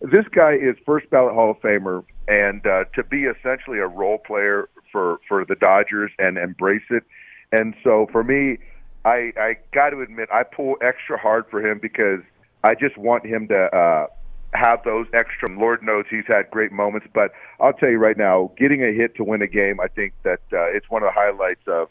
this 0.00 0.26
guy 0.28 0.52
is 0.52 0.76
first 0.86 1.10
ballot 1.10 1.34
Hall 1.34 1.50
of 1.50 1.60
Famer, 1.60 2.04
and 2.26 2.66
uh, 2.66 2.84
to 2.94 3.02
be 3.04 3.24
essentially 3.24 3.78
a 3.78 3.86
role 3.86 4.18
player 4.18 4.68
for 4.90 5.20
for 5.28 5.44
the 5.44 5.56
Dodgers 5.56 6.10
and 6.18 6.38
embrace 6.38 6.84
it. 6.90 7.04
And 7.52 7.74
so 7.84 8.06
for 8.10 8.24
me, 8.24 8.58
I 9.04 9.32
I 9.36 9.56
got 9.72 9.90
to 9.90 10.00
admit 10.00 10.30
I 10.32 10.42
pull 10.42 10.76
extra 10.80 11.18
hard 11.18 11.46
for 11.50 11.64
him 11.64 11.78
because 11.78 12.20
I 12.64 12.74
just 12.74 12.96
want 12.96 13.26
him 13.26 13.48
to 13.48 13.74
uh, 13.74 14.06
have 14.54 14.82
those 14.84 15.06
extra. 15.12 15.48
Lord 15.50 15.82
knows 15.82 16.04
he's 16.08 16.26
had 16.26 16.50
great 16.50 16.72
moments, 16.72 17.06
but 17.12 17.32
I'll 17.60 17.72
tell 17.72 17.90
you 17.90 17.98
right 17.98 18.16
now, 18.16 18.50
getting 18.56 18.82
a 18.82 18.92
hit 18.92 19.14
to 19.16 19.24
win 19.24 19.42
a 19.42 19.46
game, 19.46 19.80
I 19.80 19.88
think 19.88 20.14
that 20.22 20.40
uh, 20.52 20.64
it's 20.66 20.88
one 20.88 21.02
of 21.02 21.08
the 21.08 21.20
highlights 21.20 21.66
of 21.66 21.88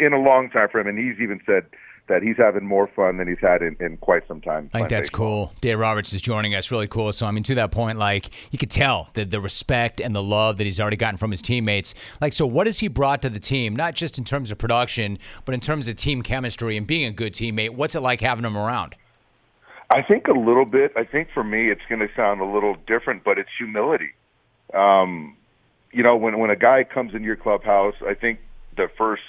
in 0.00 0.12
a 0.12 0.18
long 0.18 0.50
time 0.50 0.68
for 0.68 0.80
him. 0.80 0.86
And 0.86 0.98
he's 0.98 1.20
even 1.20 1.40
said 1.46 1.66
that 2.08 2.22
he's 2.22 2.38
having 2.38 2.64
more 2.64 2.86
fun 2.86 3.18
than 3.18 3.28
he's 3.28 3.38
had 3.38 3.60
in, 3.60 3.76
in 3.80 3.98
quite 3.98 4.26
some 4.26 4.40
time. 4.40 4.70
I 4.72 4.78
think 4.78 4.88
that's 4.88 5.10
cool. 5.10 5.52
Dave 5.60 5.78
Roberts 5.78 6.12
is 6.14 6.22
joining 6.22 6.54
us. 6.54 6.70
Really 6.70 6.88
cool. 6.88 7.12
So, 7.12 7.26
I 7.26 7.30
mean, 7.30 7.42
to 7.44 7.54
that 7.56 7.70
point, 7.70 7.98
like, 7.98 8.30
you 8.50 8.58
could 8.58 8.70
tell 8.70 9.10
the, 9.12 9.26
the 9.26 9.40
respect 9.40 10.00
and 10.00 10.16
the 10.16 10.22
love 10.22 10.56
that 10.56 10.64
he's 10.64 10.80
already 10.80 10.96
gotten 10.96 11.18
from 11.18 11.30
his 11.30 11.42
teammates. 11.42 11.94
Like, 12.20 12.32
so 12.32 12.46
what 12.46 12.66
has 12.66 12.78
he 12.78 12.88
brought 12.88 13.20
to 13.22 13.28
the 13.28 13.38
team, 13.38 13.76
not 13.76 13.94
just 13.94 14.16
in 14.16 14.24
terms 14.24 14.50
of 14.50 14.56
production, 14.56 15.18
but 15.44 15.54
in 15.54 15.60
terms 15.60 15.86
of 15.86 15.96
team 15.96 16.22
chemistry 16.22 16.78
and 16.78 16.86
being 16.86 17.04
a 17.04 17.12
good 17.12 17.34
teammate? 17.34 17.70
What's 17.70 17.94
it 17.94 18.00
like 18.00 18.22
having 18.22 18.46
him 18.46 18.56
around? 18.56 18.96
I 19.90 20.02
think 20.02 20.28
a 20.28 20.32
little 20.32 20.66
bit. 20.66 20.92
I 20.96 21.04
think 21.04 21.30
for 21.32 21.42
me, 21.42 21.70
it's 21.70 21.84
going 21.88 22.06
to 22.06 22.14
sound 22.14 22.40
a 22.40 22.44
little 22.44 22.76
different, 22.86 23.24
but 23.24 23.38
it's 23.38 23.50
humility. 23.56 24.10
Um, 24.74 25.36
you 25.92 26.02
know, 26.02 26.16
when 26.16 26.38
when 26.38 26.50
a 26.50 26.56
guy 26.56 26.84
comes 26.84 27.14
in 27.14 27.22
your 27.22 27.36
clubhouse, 27.36 27.94
I 28.06 28.14
think 28.14 28.40
the 28.76 28.90
first 28.98 29.22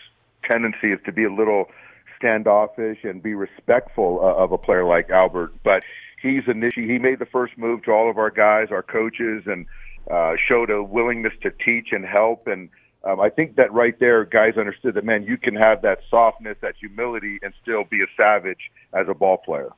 tendency 0.43 0.91
is 0.91 0.99
to 1.05 1.13
be 1.13 1.23
a 1.23 1.31
little 1.31 1.69
standoffish 2.17 3.03
and 3.03 3.23
be 3.23 3.33
respectful 3.33 4.19
uh, 4.21 4.35
of 4.35 4.51
a 4.51 4.57
player 4.57 4.83
like 4.83 5.09
Albert. 5.09 5.53
But 5.63 5.83
he's 6.21 6.45
initiated. 6.47 6.91
He 6.91 6.99
made 6.99 7.19
the 7.19 7.25
first 7.25 7.57
move 7.57 7.83
to 7.83 7.91
all 7.91 8.09
of 8.09 8.17
our 8.17 8.29
guys, 8.29 8.67
our 8.71 8.83
coaches, 8.83 9.43
and 9.45 9.65
uh, 10.11 10.35
showed 10.37 10.69
a 10.69 10.83
willingness 10.83 11.33
to 11.41 11.51
teach 11.51 11.93
and 11.93 12.05
help. 12.05 12.47
And 12.47 12.69
um, 13.05 13.21
I 13.21 13.29
think 13.29 13.55
that 13.55 13.71
right 13.71 13.97
there, 13.97 14.25
guys 14.25 14.57
understood 14.57 14.95
that 14.95 15.05
man, 15.05 15.23
you 15.23 15.37
can 15.37 15.55
have 15.55 15.83
that 15.83 16.01
softness, 16.09 16.57
that 16.59 16.75
humility, 16.77 17.39
and 17.41 17.53
still 17.61 17.85
be 17.85 18.01
a 18.03 18.07
savage 18.17 18.71
as 18.91 19.07
a 19.07 19.13
ball 19.13 19.37
player. 19.37 19.69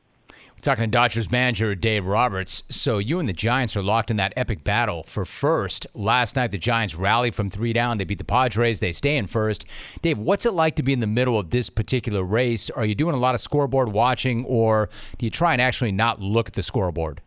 Talking 0.62 0.84
to 0.84 0.88
Dodgers 0.92 1.32
manager 1.32 1.74
Dave 1.74 2.06
Roberts. 2.06 2.64
So 2.70 3.00
you 3.00 3.20
and 3.20 3.28
the 3.28 3.34
Giants 3.34 3.76
are 3.76 3.82
locked 3.82 4.12
in 4.12 4.18
that 4.18 4.32
epic 4.36 4.64
battle 4.64 5.02
for 5.04 5.26
first. 5.26 5.88
Last 5.96 6.36
night 6.36 6.52
the 6.52 6.60
Giants 6.60 6.94
rallied 6.94 7.34
from 7.34 7.50
three 7.50 7.74
down. 7.74 7.98
They 7.98 8.04
beat 8.04 8.20
the 8.20 8.24
Padres. 8.24 8.80
They 8.80 8.92
stay 8.92 9.18
in 9.18 9.26
first. 9.26 9.66
Dave, 10.04 10.20
what's 10.20 10.46
it 10.46 10.54
like 10.54 10.76
to 10.76 10.84
be 10.84 10.94
in 10.94 11.00
the 11.00 11.08
middle 11.08 11.40
of 11.40 11.50
this 11.50 11.72
particular 11.72 12.22
race? 12.22 12.70
Are 12.70 12.86
you 12.86 12.94
doing 12.94 13.16
a 13.16 13.18
lot 13.18 13.34
of 13.34 13.42
scoreboard 13.42 13.92
watching, 13.92 14.46
or 14.46 14.90
do 15.18 15.26
you 15.26 15.32
try 15.32 15.54
and 15.54 15.62
actually 15.62 15.92
not 15.92 16.22
look 16.22 16.50
at 16.50 16.54
the 16.54 16.62
scoreboard? 16.62 17.22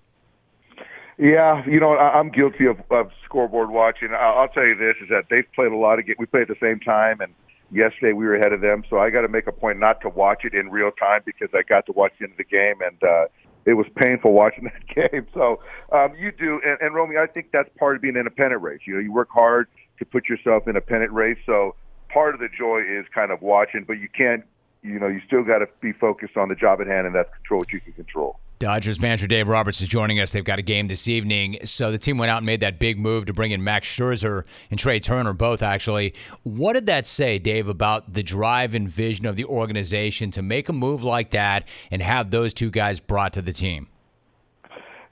Yeah, 1.19 1.65
you 1.67 1.81
know, 1.81 1.97
I'm 1.97 2.31
guilty 2.31 2.67
of, 2.67 2.81
of 2.91 3.11
scoreboard 3.25 3.71
watching. 3.71 4.11
I'll, 4.13 4.49
tell 4.49 4.65
you 4.65 4.77
this: 4.77 4.97
is 5.03 5.09
that 5.09 5.25
they've 5.29 5.51
played 5.55 5.73
a 5.73 5.77
lot 5.77 5.99
of 5.99 6.07
games. 6.07 6.19
We 6.21 6.27
played 6.27 6.43
at 6.43 6.49
the 6.61 6.65
same 6.65 6.79
time, 6.79 7.21
and 7.21 7.33
yesterday 7.75 8.13
we 8.13 8.25
were 8.25 8.35
ahead 8.35 8.53
of 8.53 8.61
them. 8.61 8.85
So 8.89 8.99
I 8.99 9.11
got 9.11 9.23
to 9.23 9.29
make 9.29 9.47
a 9.47 9.53
point 9.53 9.79
not 9.79 10.01
to 10.03 10.09
watch 10.09 10.45
it 10.45 10.55
in 10.55 10.71
real 10.71 10.91
time 10.93 11.23
because 11.25 11.49
I 11.55 11.63
got 11.63 11.87
to 11.87 11.93
watch 11.93 12.13
the 12.19 12.25
end 12.25 12.33
of 12.33 12.39
the 12.39 12.45
game, 12.45 12.81
and 12.81 13.03
uh, 13.03 13.27
it 13.65 13.75
was 13.75 13.87
painful 13.97 14.33
watching 14.43 14.65
that 14.65 15.11
game. 15.13 15.27
So 15.35 15.61
um, 15.93 16.15
you 16.17 16.33
do, 16.33 16.61
and, 16.65 16.79
and 16.81 16.95
Romy, 16.95 17.17
I 17.17 17.27
think 17.27 17.51
that's 17.53 17.71
part 17.79 17.97
of 17.97 18.03
being 18.03 18.17
in 18.17 18.27
a 18.27 18.31
pennant 18.31 18.63
race. 18.63 18.81
You 18.87 18.95
know, 18.95 19.01
you 19.01 19.13
work 19.13 19.31
hard 19.31 19.69
to 19.99 20.05
put 20.05 20.29
yourself 20.29 20.67
in 20.69 20.77
a 20.77 20.81
pennant 20.81 21.13
race. 21.13 21.39
So 21.47 21.75
part 22.09 22.35
of 22.35 22.41
the 22.41 22.49
joy 22.49 22.83
is 22.87 23.07
kind 23.15 23.31
of 23.31 23.43
watching, 23.43 23.85
but 23.85 23.99
you 23.99 24.09
can't 24.09 24.45
you 24.85 24.99
know, 24.99 25.09
you 25.09 25.21
still 25.27 25.43
got 25.43 25.61
to 25.61 25.69
be 25.81 25.93
focused 25.93 26.37
on 26.37 26.51
the 26.51 26.55
job 26.55 26.81
at 26.81 26.87
hand, 26.87 27.07
and 27.07 27.17
that's 27.17 27.31
control 27.35 27.61
what 27.61 27.73
you 27.73 27.81
can 27.81 27.95
control. 27.95 28.39
Dodgers 28.59 29.01
manager 29.01 29.27
Dave 29.27 29.49
Roberts 29.49 29.81
is 29.81 29.89
joining 29.89 30.21
us. 30.21 30.33
They've 30.33 30.45
got 30.45 30.59
a 30.59 30.63
game 30.63 30.87
this 30.89 31.09
evening. 31.09 31.59
So 31.65 31.91
the 31.91 31.99
team 31.99 32.19
went 32.19 32.31
out 32.31 32.39
and 32.39 32.47
made 32.47 32.61
that 32.61 32.79
big 32.79 32.99
move 32.99 33.27
to 33.27 33.33
bring 33.33 33.51
in 33.51 33.65
Max 33.65 33.89
Scherzer 33.89 34.45
and 34.71 34.79
Trea 34.79 35.01
Turner, 35.01 35.33
both 35.33 35.63
actually. 35.63 36.15
What 36.45 36.75
did 36.75 36.87
that 36.87 37.07
say, 37.07 37.39
Dave, 37.39 37.69
about 37.69 38.13
the 38.13 38.23
drive 38.23 38.75
and 38.75 38.89
vision 38.89 39.27
of 39.27 39.37
the 39.37 39.45
organization 39.45 40.31
to 40.33 40.43
make 40.43 40.69
a 40.69 40.73
move 40.73 41.03
like 41.03 41.33
that 41.33 41.67
and 41.91 42.01
have 42.01 42.31
those 42.31 42.55
two 42.55 42.71
guys 42.71 43.01
brought 43.01 43.33
to 43.33 43.43
the 43.43 43.53
team? 43.53 43.89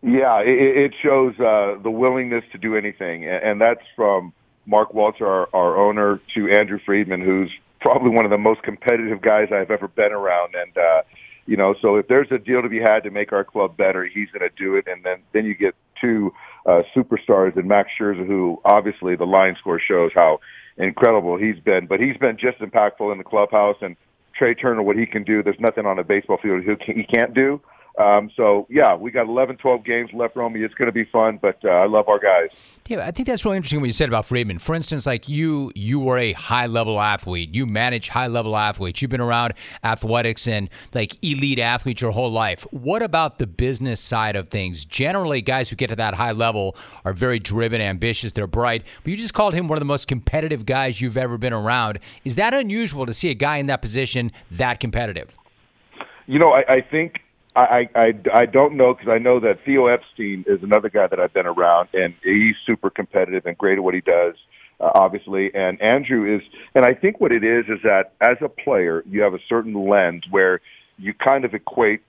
Yeah, 0.03 0.41
it, 0.45 0.95
shows 1.01 1.39
uh, 1.39 1.77
the 1.83 1.91
willingness 1.91 2.45
to 2.53 2.59
do 2.59 2.77
anything, 2.77 3.25
and, 3.25 3.43
and 3.43 3.61
that's 3.61 3.85
from 3.95 4.33
Mark 4.67 4.95
Walter, 4.95 5.27
our, 5.27 5.49
our 5.53 5.77
owner, 5.77 6.21
to 6.35 6.51
Andrew 6.51 6.81
Friedman, 6.85 7.21
who's 7.21 7.53
probably 7.81 8.11
one 8.11 8.25
of 8.25 8.31
the 8.31 8.39
most 8.39 8.63
competitive 8.63 9.21
guys 9.21 9.49
I've 9.53 9.71
ever 9.71 9.89
been 9.89 10.13
around, 10.13 10.55
and. 10.55 10.79
uh 10.79 11.03
you 11.47 11.57
know, 11.57 11.75
so 11.81 11.97
if 11.97 12.09
there's 12.09 12.31
a 12.31 12.39
deal 12.39 12.63
to 12.63 12.69
be 12.69 12.81
had 12.81 13.03
to 13.05 13.11
make 13.11 13.33
our 13.33 13.45
club 13.45 13.77
better, 13.77 14.05
he's 14.05 14.31
going 14.31 14.49
to 14.49 14.55
do 14.57 14.77
it. 14.77 14.87
And 14.87 15.05
then 15.05 15.23
then 15.33 15.45
you 15.45 15.55
get 15.55 15.75
two 16.01 16.33
uh, 16.67 16.83
superstars 16.95 17.57
and 17.57 17.67
Max 17.67 17.91
Scherzer, 17.99 18.27
who 18.27 18.61
obviously 18.65 19.17
the 19.17 19.27
line 19.27 19.57
score 19.57 19.81
shows 19.81 20.13
how 20.15 20.41
incredible 20.77 21.37
he's 21.37 21.59
been. 21.59 21.87
But 21.87 22.01
he's 22.01 22.17
been 22.17 22.37
just 22.37 22.59
impactful 22.59 23.11
in 23.11 23.19
the 23.19 23.25
clubhouse. 23.25 23.77
And 23.81 23.97
Trea 24.35 24.55
Turner, 24.55 24.83
what 24.83 24.97
he 24.97 25.07
can 25.07 25.25
do, 25.25 25.43
there's 25.43 25.61
nothing 25.61 25.87
on 25.87 25.99
a 25.99 26.05
baseball 26.05 26.39
field 26.39 26.65
he 26.81 27.05
can't 27.05 27.35
do. 27.35 27.61
Um, 27.99 28.31
so 28.37 28.67
yeah, 28.71 28.95
we 28.95 29.11
got 29.11 29.27
11, 29.29 29.57
12 29.57 29.85
games 29.85 30.11
left, 30.13 30.37
Romy. 30.37 30.61
It's 30.61 30.75
going 30.75 30.87
to 30.87 30.93
be 30.93 31.05
fun, 31.05 31.39
but 31.41 31.59
uh, 31.65 31.69
I 31.69 31.87
love 31.87 32.09
our 32.09 32.19
guys. 32.19 32.51
Yeah, 32.89 33.07
I 33.07 33.13
think 33.13 33.29
that's 33.29 33.45
really 33.45 33.57
interesting 33.59 33.81
what 33.81 33.87
you 33.87 33.93
said 33.93 34.09
about 34.09 34.27
Friedman. 34.27 34.59
For 34.59 34.75
instance, 34.75 35.07
like 35.07 35.29
you, 35.29 35.71
you 35.75 36.01
were 36.01 36.19
a 36.19 36.33
high 36.33 36.67
level 36.67 37.01
athlete. 37.01 37.55
You 37.55 37.65
manage 37.65 38.09
high 38.09 38.27
level 38.27 38.57
athletes. 38.57 39.01
You've 39.01 39.11
been 39.11 39.21
around 39.21 39.55
athletics 39.85 40.49
and 40.49 40.69
like 40.93 41.17
elite 41.23 41.61
athletes 41.61 42.03
your 42.03 42.11
whole 42.11 42.33
life. 42.33 42.67
What 42.73 43.03
about 43.03 43.39
the 43.39 43.47
business 43.47 44.01
side 44.01 44.35
of 44.35 44.49
things? 44.49 44.85
Generally, 44.85 45.43
guys 45.43 45.71
who 45.71 45.77
get 45.77 45.91
to 45.91 45.97
that 45.97 46.15
high 46.15 46.33
level 46.33 46.77
are 47.05 47.13
very 47.13 47.39
driven, 47.39 47.81
ambitious, 47.81 48.33
they're 48.33 48.49
bright. 48.49 48.85
But 49.05 49.11
you 49.11 49.17
just 49.17 49.35
called 49.35 49.55
him 49.55 49.69
one 49.69 49.77
of 49.77 49.81
the 49.81 49.87
most 49.87 50.09
competitive 50.09 50.67
guys 50.67 51.01
you've 51.01 51.17
ever 51.17 51.39
been 51.39 51.53
around. 51.53 52.01
Is 52.25 52.35
that 52.37 52.53
unusual 52.53 53.07
to 53.07 53.15
see 53.15 53.31
a 53.31 53.35
guy 53.35 53.59
in 53.59 53.67
that 53.67 53.81
position 53.81 54.33
that 54.51 54.81
competitive? 54.81 55.37
You 56.27 56.41
know, 56.41 56.49
I, 56.49 56.75
I 56.75 56.81
think 56.81 57.21
I, 57.55 57.89
I, 57.95 58.15
I 58.33 58.47
don't 58.47 58.75
know 58.75 58.95
because 58.95 59.11
I 59.11 59.19
know 59.19 59.39
that 59.41 59.65
Theo 59.65 59.87
Epstein 59.87 60.45
is 60.47 60.63
another 60.63 60.89
guy 60.89 61.07
that 61.07 61.21
I've 61.21 61.35
been 61.35 61.47
around, 61.47 61.89
and 61.93 62.15
he's 62.23 62.57
super 62.65 62.89
competitive 62.89 63.45
and 63.45 63.59
great 63.59 63.79
at 63.79 63.85
what 63.85 63.95
he 63.95 64.01
does, 64.01 64.37
uh, 64.81 64.91
obviously. 64.95 65.55
And 65.55 65.81
Andrew 65.83 66.25
is, 66.25 66.43
and 66.75 66.85
I 66.85 66.95
think 66.95 67.21
what 67.21 67.31
it 67.31 67.45
is 67.45 67.67
is 67.69 67.83
that 67.85 68.15
as 68.21 68.39
a 68.41 68.49
player, 68.49 69.05
you 69.07 69.21
have 69.23 69.35
a 69.35 69.41
certain 69.49 69.75
lens 69.75 70.25
where 70.31 70.61
you 70.99 71.13
kind 71.13 71.45
of 71.45 71.53
equate 71.53 72.03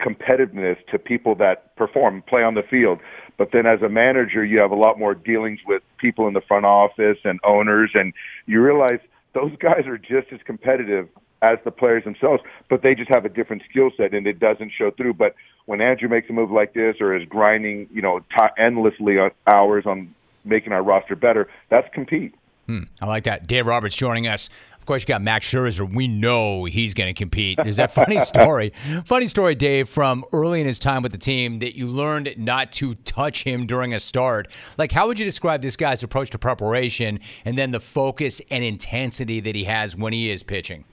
competitiveness 0.00 0.84
to 0.88 0.98
people 0.98 1.34
that 1.36 1.74
perform, 1.76 2.22
play 2.22 2.42
on 2.42 2.54
the 2.54 2.62
field. 2.62 2.98
But 3.36 3.52
then 3.52 3.66
as 3.66 3.82
a 3.82 3.88
manager, 3.88 4.44
you 4.44 4.58
have 4.58 4.72
a 4.72 4.76
lot 4.76 4.98
more 4.98 5.14
dealings 5.14 5.60
with 5.64 5.82
people 5.98 6.26
in 6.26 6.34
the 6.34 6.40
front 6.40 6.66
office 6.66 7.18
and 7.24 7.38
owners, 7.44 7.92
and 7.94 8.12
you 8.46 8.60
realize 8.60 9.00
those 9.32 9.52
guys 9.60 9.86
are 9.86 9.98
just 9.98 10.32
as 10.32 10.40
competitive 10.44 11.08
as 11.42 11.58
the 11.64 11.70
players 11.70 12.04
themselves, 12.04 12.42
but 12.68 12.82
they 12.82 12.94
just 12.94 13.10
have 13.10 13.24
a 13.24 13.28
different 13.28 13.62
skill 13.68 13.90
set 13.96 14.14
and 14.14 14.26
it 14.26 14.38
doesn't 14.38 14.72
show 14.76 14.90
through. 14.90 15.14
But 15.14 15.34
when 15.66 15.80
Andrew 15.80 16.08
makes 16.08 16.28
a 16.30 16.32
move 16.32 16.50
like 16.50 16.74
this 16.74 16.96
or 17.00 17.14
is 17.14 17.22
grinding, 17.28 17.88
you 17.92 18.02
know, 18.02 18.20
t- 18.20 18.46
endlessly 18.56 19.18
on 19.18 19.30
hours 19.46 19.86
on 19.86 20.14
making 20.44 20.72
our 20.72 20.82
roster 20.82 21.16
better, 21.16 21.48
that's 21.68 21.88
compete. 21.92 22.34
Hmm, 22.66 22.82
I 23.00 23.06
like 23.06 23.24
that. 23.24 23.46
Dave 23.46 23.66
Roberts 23.66 23.96
joining 23.96 24.26
us. 24.26 24.50
Of 24.78 24.84
course, 24.84 25.02
you 25.02 25.06
got 25.06 25.22
Max 25.22 25.46
Scherzer. 25.50 25.90
We 25.90 26.08
know 26.08 26.64
he's 26.64 26.92
going 26.94 27.12
to 27.14 27.18
compete. 27.18 27.58
There's 27.62 27.76
that 27.76 27.90
funny 27.92 28.20
story. 28.24 28.72
funny 29.06 29.26
story, 29.26 29.54
Dave, 29.54 29.88
from 29.88 30.24
early 30.32 30.60
in 30.60 30.66
his 30.66 30.78
time 30.78 31.02
with 31.02 31.12
the 31.12 31.18
team 31.18 31.60
that 31.60 31.76
you 31.76 31.86
learned 31.86 32.34
not 32.36 32.72
to 32.72 32.94
touch 32.94 33.44
him 33.44 33.66
during 33.66 33.94
a 33.94 34.00
start. 34.00 34.50
Like, 34.76 34.92
how 34.92 35.06
would 35.06 35.18
you 35.18 35.24
describe 35.24 35.62
this 35.62 35.76
guy's 35.76 36.02
approach 36.02 36.30
to 36.30 36.38
preparation 36.38 37.20
and 37.44 37.56
then 37.56 37.70
the 37.70 37.80
focus 37.80 38.40
and 38.50 38.64
intensity 38.64 39.40
that 39.40 39.54
he 39.54 39.64
has 39.64 39.96
when 39.96 40.12
he 40.12 40.30
is 40.30 40.42
pitching? 40.42 40.84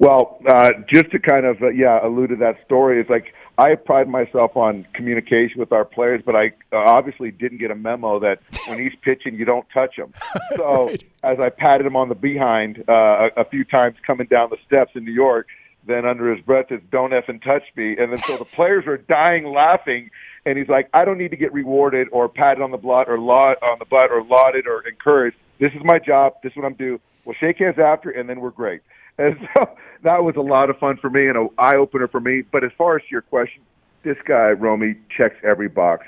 Well, 0.00 0.40
uh, 0.48 0.70
just 0.88 1.10
to 1.10 1.18
kind 1.18 1.44
of 1.44 1.62
uh, 1.62 1.68
yeah 1.68 2.04
allude 2.04 2.30
to 2.30 2.36
that 2.36 2.64
story, 2.64 2.98
it's 2.98 3.10
like 3.10 3.34
I 3.58 3.74
pride 3.74 4.08
myself 4.08 4.56
on 4.56 4.86
communication 4.94 5.60
with 5.60 5.72
our 5.72 5.84
players, 5.84 6.22
but 6.24 6.34
I 6.34 6.52
uh, 6.72 6.78
obviously 6.78 7.30
didn't 7.30 7.58
get 7.58 7.70
a 7.70 7.74
memo 7.74 8.18
that 8.20 8.40
when 8.66 8.78
he's 8.78 8.94
pitching, 9.02 9.34
you 9.34 9.44
don't 9.44 9.68
touch 9.68 9.94
him. 9.96 10.14
So 10.56 10.86
right. 10.86 11.04
as 11.22 11.38
I 11.38 11.48
patted 11.50 11.86
him 11.86 11.96
on 11.96 12.08
the 12.08 12.14
behind 12.14 12.82
uh, 12.88 13.28
a, 13.36 13.42
a 13.42 13.44
few 13.44 13.62
times 13.62 13.96
coming 14.04 14.26
down 14.26 14.50
the 14.50 14.56
steps 14.66 14.92
in 14.94 15.04
New 15.04 15.12
York, 15.12 15.46
then 15.86 16.04
under 16.06 16.34
his 16.34 16.42
breath 16.44 16.66
it's 16.70 16.82
"Don't 16.90 17.10
effing 17.10 17.42
touch 17.42 17.62
me," 17.76 17.96
and 17.98 18.10
then 18.10 18.22
so 18.22 18.38
the 18.38 18.44
players 18.56 18.86
are 18.86 18.96
dying 18.96 19.44
laughing. 19.44 20.10
And 20.46 20.56
he's 20.56 20.68
like, 20.68 20.88
I 20.94 21.04
don't 21.04 21.18
need 21.18 21.32
to 21.32 21.36
get 21.36 21.52
rewarded 21.52 22.08
or 22.10 22.26
patted 22.26 22.62
on 22.62 22.70
the 22.70 22.78
butt 22.78 23.10
or 23.10 23.18
laud 23.18 23.56
on 23.62 23.78
the 23.78 23.84
butt 23.84 24.10
or 24.10 24.24
lauded 24.24 24.66
or 24.66 24.80
encouraged. 24.88 25.36
This 25.58 25.72
is 25.74 25.84
my 25.84 25.98
job. 25.98 26.36
This 26.42 26.52
is 26.52 26.56
what 26.56 26.64
I'm 26.64 26.74
due. 26.74 26.98
We'll 27.26 27.36
shake 27.38 27.58
hands 27.58 27.78
after, 27.78 28.08
and 28.08 28.28
then 28.28 28.40
we're 28.40 28.50
great. 28.50 28.80
And 29.20 29.36
so 29.54 29.68
that 30.02 30.24
was 30.24 30.36
a 30.36 30.40
lot 30.40 30.70
of 30.70 30.78
fun 30.78 30.96
for 30.96 31.10
me 31.10 31.28
and 31.28 31.36
an 31.36 31.50
eye 31.58 31.76
opener 31.76 32.08
for 32.08 32.20
me. 32.20 32.42
But 32.42 32.64
as 32.64 32.72
far 32.76 32.96
as 32.96 33.02
your 33.10 33.20
question, 33.20 33.62
this 34.02 34.16
guy, 34.24 34.52
Romy, 34.52 34.94
checks 35.14 35.36
every 35.44 35.68
box. 35.68 36.06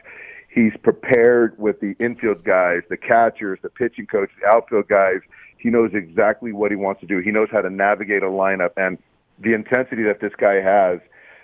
He's 0.49 0.73
prepared 0.83 1.59
with 1.59 1.81
the 1.81 1.95
infield 1.99 2.43
guys, 2.45 2.83
the 2.89 2.97
catchers, 2.97 3.59
the 3.63 3.69
pitching 3.69 4.07
coach, 4.07 4.31
the 4.41 4.49
outfield 4.49 4.89
guys. 4.89 5.21
He 5.59 5.71
knows 5.71 5.93
exactly 5.95 6.53
what 6.53 6.71
he 6.71 6.77
wants 6.77 7.01
to 7.03 7.07
do. 7.07 7.19
He 7.19 7.31
knows 7.31 7.49
how 7.51 7.61
to 7.61 7.71
navigate 7.71 8.23
a 8.23 8.27
lineup 8.27 8.71
and 8.77 8.99
the 9.39 9.53
intensity 9.53 10.03
that 10.05 10.21
this 10.21 10.33
guy 10.37 10.55
has. 10.55 11.01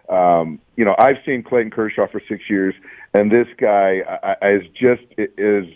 Um, 0.09 0.59
you 0.77 0.85
know, 0.85 0.95
I've 0.99 1.19
seen 1.27 1.43
Clayton 1.43 1.71
Kershaw 1.71 2.07
for 2.07 2.21
six 2.29 2.49
years, 2.49 2.75
and 3.13 3.31
this 3.31 3.47
guy 3.59 4.03
is 4.43 4.63
just 4.75 5.03
is 5.19 5.67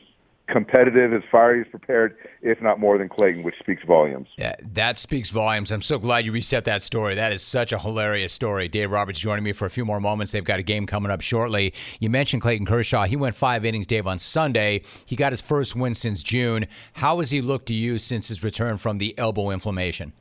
competitive, 0.52 1.14
as 1.14 1.22
far 1.30 1.58
as 1.58 1.66
prepared, 1.66 2.16
if 2.42 2.60
not 2.60 2.78
more 2.78 2.98
than 2.98 3.08
Clayton, 3.08 3.42
which 3.42 3.58
speaks 3.58 3.82
volumes. 3.84 4.28
Yeah, 4.36 4.54
that 4.74 4.98
speaks 4.98 5.30
volumes. 5.30 5.72
I'm 5.72 5.82
so 5.82 5.98
glad 5.98 6.26
you 6.26 6.32
reset 6.32 6.66
that 6.66 6.82
story. 6.82 7.14
That 7.14 7.32
is 7.32 7.42
such 7.42 7.72
a 7.72 7.78
hilarious 7.78 8.32
story. 8.32 8.68
Dave 8.68 8.90
Roberts 8.90 9.18
joining 9.18 9.42
me 9.42 9.52
for 9.52 9.64
a 9.64 9.70
few 9.70 9.84
more 9.84 9.98
moments. 9.98 10.30
They've 10.30 10.44
got 10.44 10.60
a 10.60 10.62
game 10.62 10.86
coming 10.86 11.10
up 11.10 11.22
shortly. 11.22 11.72
You 11.98 12.10
mentioned 12.10 12.42
Clayton 12.42 12.66
Kershaw. 12.66 13.06
He 13.06 13.16
went 13.16 13.34
five 13.34 13.64
innings, 13.64 13.86
Dave, 13.86 14.06
on 14.06 14.18
Sunday. 14.18 14.82
He 15.06 15.16
got 15.16 15.32
his 15.32 15.40
first 15.40 15.74
win 15.74 15.94
since 15.94 16.22
June. 16.22 16.66
How 16.92 17.18
has 17.18 17.30
he 17.30 17.40
looked 17.40 17.66
to 17.66 17.74
you 17.74 17.96
since 17.96 18.28
his 18.28 18.44
return 18.44 18.76
from 18.76 18.98
the 18.98 19.18
elbow 19.18 19.50
inflammation? 19.50 20.12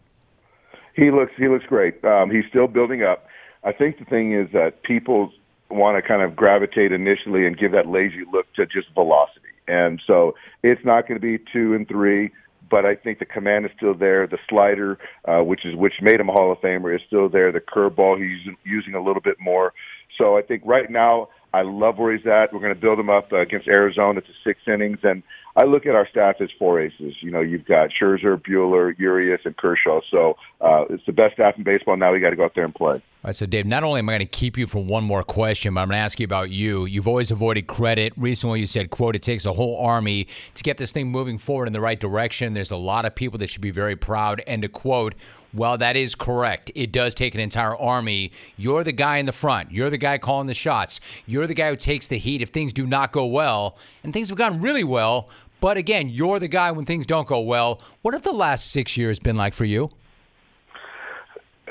He 0.96 1.12
looks 1.12 1.34
he 1.38 1.48
looks 1.48 1.66
great. 1.66 2.04
Um, 2.06 2.32
he's 2.32 2.46
still 2.48 2.68
building 2.68 3.04
up. 3.04 3.28
I 3.64 3.74
think 3.74 4.00
the 4.00 4.06
thing 4.06 4.34
is 4.34 4.50
that 4.54 4.82
people 4.84 5.32
want 5.70 5.98
to 5.98 6.02
kind 6.02 6.22
of 6.22 6.36
gravitate 6.36 6.92
initially 6.92 7.46
and 7.46 7.58
give 7.58 7.72
that 7.74 7.88
lazy 7.88 8.24
look 8.32 8.52
to 8.54 8.66
just 8.66 8.90
velocity. 8.94 9.51
And 9.68 10.02
so 10.06 10.36
it's 10.64 10.84
not 10.84 11.08
going 11.08 11.20
to 11.20 11.26
be 11.26 11.44
two 11.52 11.74
and 11.74 11.88
three, 11.88 12.32
but 12.70 12.86
I 12.86 12.96
think 12.96 13.20
the 13.20 13.26
command 13.26 13.66
is 13.66 13.72
still 13.76 13.94
there. 13.94 14.28
The 14.28 14.40
slider, 14.50 14.98
uh, 15.26 15.42
which 15.42 15.66
is 15.66 15.76
which 15.76 16.02
made 16.02 16.20
him 16.20 16.30
a 16.30 16.32
Hall 16.32 16.52
of 16.52 16.60
Famer, 16.60 16.96
is 16.96 17.02
still 17.06 17.30
there. 17.30 17.52
The 17.52 17.62
curveball 17.62 18.18
he's 18.22 18.54
using 18.64 18.96
a 18.96 19.02
little 19.02 19.22
bit 19.22 19.40
more. 19.40 19.74
So 20.18 20.38
I 20.38 20.42
think 20.42 20.64
right 20.66 20.90
now 20.90 21.30
I 21.54 21.64
love 21.64 21.98
where 21.98 22.16
he's 22.16 22.26
at. 22.26 22.54
We're 22.54 22.60
going 22.60 22.74
to 22.74 22.80
build 22.80 23.00
him 23.00 23.10
up 23.10 23.34
uh, 23.34 23.38
against 23.38 23.68
Arizona. 23.68 24.20
It's 24.20 24.30
a 24.30 24.34
six 24.44 24.62
innings, 24.68 25.00
and 25.04 25.22
I 25.56 25.66
look 25.66 25.86
at 25.86 25.96
our 25.96 26.08
staff 26.08 26.40
as 26.40 26.50
four 26.58 26.80
aces. 26.80 27.16
You 27.22 27.32
know, 27.32 27.42
you've 27.42 27.66
got 27.66 27.90
Scherzer, 27.90 28.38
Buehler, 28.38 28.98
Urias, 28.98 29.42
and 29.44 29.56
Kershaw. 29.56 30.02
So 30.10 30.38
uh, 30.62 30.86
it's 30.90 31.06
the 31.06 31.14
best 31.14 31.34
staff 31.34 31.58
in 31.58 31.64
baseball. 31.64 31.98
Now 31.98 32.14
we 32.14 32.20
got 32.20 32.30
to 32.30 32.36
go 32.36 32.46
out 32.46 32.56
there 32.56 32.64
and 32.64 32.74
play. 32.74 33.02
All 33.24 33.30
right, 33.30 33.36
so 33.36 33.46
Dave, 33.46 33.68
not 33.68 33.84
only 33.84 34.00
am 34.00 34.10
I 34.10 34.14
going 34.14 34.22
to 34.22 34.26
keep 34.26 34.58
you 34.58 34.66
for 34.66 34.84
one 34.84 35.04
more 35.04 35.24
question, 35.24 35.76
but 35.76 35.82
I'm 35.82 35.90
going 35.90 35.98
to 35.98 36.02
ask 36.02 36.20
you 36.20 36.24
about 36.24 36.50
you. 36.50 36.86
You've 36.86 37.08
always 37.08 37.30
avoided 37.30 37.68
credit. 37.68 38.14
Recently, 38.18 38.62
you 38.62 38.66
said, 38.66 38.90
"quote 38.90 39.16
It 39.16 39.22
takes 39.22 39.46
a 39.46 39.54
whole 39.54 39.78
army 39.78 40.28
to 40.56 40.64
get 40.64 40.78
this 40.78 40.92
thing 40.92 41.12
moving 41.12 41.38
forward 41.38 41.68
in 41.68 41.74
the 41.74 41.80
right 41.80 42.00
direction." 42.00 42.54
There's 42.54 42.72
a 42.72 42.78
lot 42.78 43.06
of 43.06 43.14
people 43.14 43.38
that 43.38 43.52
should 43.52 43.62
be 43.62 43.70
very 43.70 43.96
proud. 43.96 44.42
And 44.48 44.64
to 44.64 44.70
quote, 44.70 45.14
well, 45.54 45.78
that 45.78 45.96
is 45.96 46.16
correct. 46.16 46.72
It 46.74 46.92
does 46.92 47.14
take 47.14 47.36
an 47.36 47.42
entire 47.42 47.78
army. 47.78 48.32
You're 48.58 48.84
the 48.84 48.92
guy 48.92 49.18
in 49.18 49.28
the 49.28 49.32
front. 49.32 49.72
You're 49.72 49.92
the 49.92 50.00
guy 50.00 50.18
calling 50.18 50.48
the 50.48 50.56
shots. 50.56 51.00
You're 51.28 51.46
the 51.46 51.54
guy 51.54 51.70
who 51.70 51.76
takes 51.76 52.08
the 52.08 52.18
heat 52.18 52.42
if 52.42 52.50
things 52.50 52.74
do 52.74 52.88
not 52.88 53.12
go 53.12 53.28
well, 53.28 53.78
and 54.04 54.14
things 54.14 54.30
have 54.30 54.38
gone 54.40 54.62
really 54.62 54.84
well. 54.84 55.30
But 55.60 55.78
again, 55.78 56.10
you're 56.10 56.40
the 56.40 56.48
guy 56.48 56.72
when 56.72 56.86
things 56.86 57.06
don't 57.06 57.28
go 57.28 57.42
well. 57.42 57.82
What 58.02 58.16
have 58.16 58.24
the 58.24 58.32
last 58.32 58.72
six 58.72 58.98
years 58.98 59.20
been 59.20 59.36
like 59.36 59.54
for 59.54 59.66
you? 59.66 59.92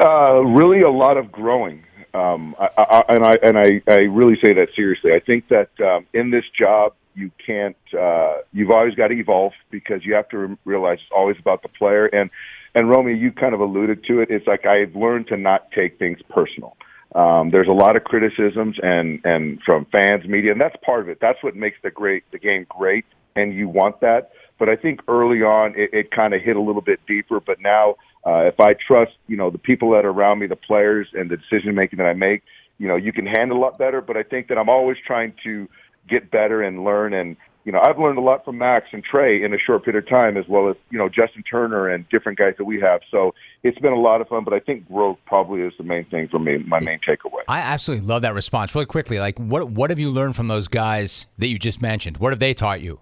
Uh, 0.00 0.40
really, 0.40 0.80
a 0.80 0.90
lot 0.90 1.18
of 1.18 1.30
growing, 1.30 1.84
um, 2.14 2.56
I, 2.58 2.70
I, 2.78 3.04
and 3.10 3.24
I 3.24 3.34
and 3.42 3.58
I, 3.58 3.82
I 3.86 3.98
really 4.04 4.38
say 4.42 4.54
that 4.54 4.70
seriously. 4.74 5.12
I 5.12 5.20
think 5.20 5.48
that 5.48 5.68
um, 5.80 6.06
in 6.14 6.30
this 6.30 6.44
job, 6.58 6.94
you 7.14 7.30
can't. 7.44 7.76
Uh, 7.96 8.38
you've 8.52 8.70
always 8.70 8.94
got 8.94 9.08
to 9.08 9.14
evolve 9.14 9.52
because 9.70 10.04
you 10.04 10.14
have 10.14 10.28
to 10.30 10.58
realize 10.64 10.98
it's 11.02 11.12
always 11.14 11.38
about 11.38 11.62
the 11.62 11.68
player. 11.68 12.06
And 12.06 12.30
and 12.74 12.88
Romy, 12.88 13.14
you 13.14 13.30
kind 13.30 13.52
of 13.52 13.60
alluded 13.60 14.04
to 14.04 14.20
it. 14.20 14.30
It's 14.30 14.46
like 14.46 14.64
I've 14.64 14.96
learned 14.96 15.28
to 15.28 15.36
not 15.36 15.70
take 15.72 15.98
things 15.98 16.20
personal. 16.30 16.76
Um, 17.14 17.50
there's 17.50 17.68
a 17.68 17.72
lot 17.72 17.96
of 17.96 18.04
criticisms 18.04 18.78
and 18.82 19.20
and 19.24 19.60
from 19.64 19.84
fans, 19.86 20.26
media, 20.26 20.52
and 20.52 20.60
that's 20.60 20.76
part 20.82 21.00
of 21.00 21.08
it. 21.08 21.18
That's 21.20 21.42
what 21.42 21.56
makes 21.56 21.78
the 21.82 21.90
great 21.90 22.24
the 22.30 22.38
game 22.38 22.66
great, 22.68 23.04
and 23.36 23.52
you 23.52 23.68
want 23.68 24.00
that. 24.00 24.30
But 24.58 24.68
I 24.68 24.76
think 24.76 25.02
early 25.08 25.42
on 25.42 25.74
it, 25.74 25.90
it 25.92 26.10
kind 26.10 26.32
of 26.34 26.40
hit 26.40 26.56
a 26.56 26.60
little 26.60 26.82
bit 26.82 27.00
deeper. 27.06 27.40
But 27.40 27.60
now 27.60 27.96
uh, 28.26 28.44
if 28.46 28.60
I 28.60 28.74
trust, 28.74 29.12
you 29.28 29.36
know, 29.36 29.50
the 29.50 29.58
people 29.58 29.90
that 29.92 30.04
are 30.04 30.10
around 30.10 30.40
me, 30.40 30.46
the 30.46 30.56
players, 30.56 31.08
and 31.12 31.30
the 31.30 31.36
decision 31.36 31.74
making 31.74 31.98
that 31.98 32.06
I 32.06 32.14
make, 32.14 32.42
you 32.78 32.88
know, 32.88 32.96
you 32.96 33.12
can 33.12 33.26
handle 33.26 33.58
a 33.58 33.60
lot 33.60 33.78
better. 33.78 34.00
But 34.00 34.16
I 34.16 34.22
think 34.22 34.48
that 34.48 34.58
I'm 34.58 34.68
always 34.68 34.98
trying 35.04 35.34
to 35.44 35.68
get 36.08 36.30
better 36.30 36.62
and 36.62 36.84
learn. 36.84 37.14
And 37.14 37.36
you 37.64 37.72
know, 37.72 37.80
I've 37.80 37.98
learned 37.98 38.18
a 38.18 38.22
lot 38.22 38.44
from 38.44 38.58
Max 38.58 38.88
and 38.92 39.04
Trea 39.04 39.42
in 39.44 39.52
a 39.54 39.58
short 39.58 39.84
period 39.84 40.02
of 40.02 40.08
time, 40.08 40.36
as 40.36 40.48
well 40.48 40.68
as 40.68 40.76
you 40.90 40.98
know 40.98 41.08
Justin 41.08 41.42
Turner 41.42 41.88
and 41.88 42.08
different 42.08 42.38
guys 42.38 42.54
that 42.58 42.64
we 42.64 42.80
have. 42.80 43.00
So 43.10 43.34
it's 43.62 43.78
been 43.78 43.92
a 43.92 44.00
lot 44.00 44.20
of 44.20 44.28
fun. 44.28 44.44
But 44.44 44.54
I 44.54 44.60
think 44.60 44.88
growth 44.88 45.18
probably 45.26 45.62
is 45.62 45.72
the 45.78 45.84
main 45.84 46.04
thing 46.06 46.28
for 46.28 46.38
me. 46.38 46.58
My 46.58 46.80
main 46.80 46.98
takeaway. 46.98 47.42
I 47.48 47.60
absolutely 47.60 48.06
love 48.06 48.22
that 48.22 48.34
response. 48.34 48.74
Really 48.74 48.86
quickly, 48.86 49.18
like 49.18 49.38
what 49.38 49.70
what 49.70 49.90
have 49.90 49.98
you 49.98 50.10
learned 50.10 50.36
from 50.36 50.48
those 50.48 50.68
guys 50.68 51.26
that 51.38 51.46
you 51.46 51.58
just 51.58 51.80
mentioned? 51.80 52.18
What 52.18 52.32
have 52.32 52.40
they 52.40 52.54
taught 52.54 52.80
you? 52.80 53.00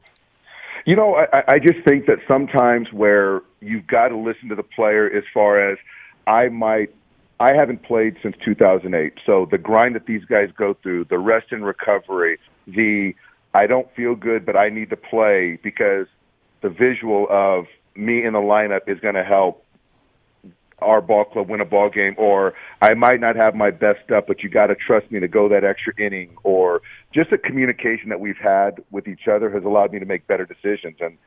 You 0.89 0.97
know, 0.97 1.17
I, 1.17 1.45
I 1.47 1.59
just 1.59 1.85
think 1.85 2.07
that 2.07 2.21
sometimes 2.27 2.95
where 2.95 3.43
you've 3.61 3.87
got 3.87 4.09
to 4.09 4.17
listen 4.17 4.49
to 4.49 4.55
the 4.55 4.63
player 4.63 5.07
as 5.07 5.23
far 5.35 5.61
as 5.61 5.77
I 6.27 6.49
might 6.49 6.95
I 7.39 7.53
haven't 7.53 7.83
played 7.83 8.17
since 8.23 8.35
2008. 8.43 9.13
So 9.27 9.45
the 9.45 9.59
grind 9.59 9.97
that 9.97 10.07
these 10.07 10.25
guys 10.25 10.51
go 10.57 10.73
through, 10.73 11.05
the 11.05 11.19
rest 11.19 11.53
and 11.53 11.63
recovery, 11.63 12.39
the 12.67 13.15
I 13.53 13.67
don't 13.67 13.95
feel 13.95 14.15
good, 14.15 14.47
but 14.47 14.57
I 14.57 14.71
need 14.71 14.89
to 14.89 14.97
play 14.97 15.59
because 15.63 16.07
the 16.63 16.71
visual 16.71 17.27
of 17.29 17.67
me 17.95 18.25
in 18.25 18.33
the 18.33 18.41
lineup 18.41 18.89
is 18.89 18.99
going 18.99 19.15
to 19.15 19.25
help 19.25 19.63
our 20.81 21.01
ball 21.01 21.25
club 21.25 21.49
win 21.49 21.61
a 21.61 21.65
ball 21.65 21.91
game 21.91 22.15
or 22.19 22.55
I 22.81 22.95
might 22.95 23.21
not 23.21 23.37
have 23.37 23.55
my 23.55 23.71
best 23.71 24.01
stuff 24.05 24.25
but 24.27 24.43
you 24.43 24.49
got 24.49 24.69
to 24.69 24.75
trust 24.75 25.11
me 25.11 25.21
to 25.21 25.29
go 25.29 25.49
that 25.49 25.65
extra 25.65 25.93
inning 25.99 26.37
or 26.43 26.83
just 27.13 27.31
the 27.31 27.39
communication 27.39 28.09
that 28.11 28.21
we've 28.21 28.39
had 28.39 28.83
with 28.91 29.09
each 29.09 29.29
other 29.29 29.51
has 29.51 29.65
allowed 29.65 29.93
me 29.93 29.99
to 29.99 30.07
make 30.07 30.27
better 30.27 30.47
decisions 30.47 30.97
and 31.01 31.19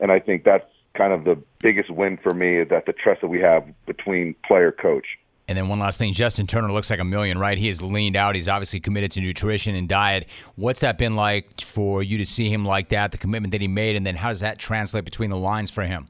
and 0.00 0.10
I 0.10 0.18
think 0.18 0.44
that's 0.44 0.64
kind 0.94 1.12
of 1.12 1.24
the 1.24 1.40
biggest 1.60 1.90
win 1.90 2.16
for 2.16 2.34
me 2.34 2.56
is 2.56 2.68
that 2.70 2.86
the 2.86 2.92
trust 2.92 3.20
that 3.20 3.28
we 3.28 3.40
have 3.40 3.64
between 3.86 4.34
player 4.46 4.72
coach 4.72 5.06
and 5.50 5.58
then 5.58 5.66
one 5.66 5.80
last 5.80 5.98
thing, 5.98 6.12
Justin 6.12 6.46
Turner 6.46 6.70
looks 6.70 6.90
like 6.90 7.00
a 7.00 7.04
million, 7.04 7.36
right? 7.36 7.58
He 7.58 7.66
has 7.66 7.82
leaned 7.82 8.14
out. 8.14 8.36
He's 8.36 8.46
obviously 8.46 8.78
committed 8.78 9.10
to 9.10 9.20
nutrition 9.20 9.74
and 9.74 9.88
diet. 9.88 10.28
What's 10.54 10.78
that 10.78 10.96
been 10.96 11.16
like 11.16 11.60
for 11.60 12.04
you 12.04 12.18
to 12.18 12.24
see 12.24 12.48
him 12.48 12.64
like 12.64 12.90
that, 12.90 13.10
the 13.10 13.18
commitment 13.18 13.50
that 13.50 13.60
he 13.60 13.66
made, 13.66 13.96
and 13.96 14.06
then 14.06 14.14
how 14.14 14.28
does 14.28 14.38
that 14.40 14.60
translate 14.60 15.04
between 15.04 15.28
the 15.28 15.36
lines 15.36 15.68
for 15.68 15.82
him? 15.82 16.06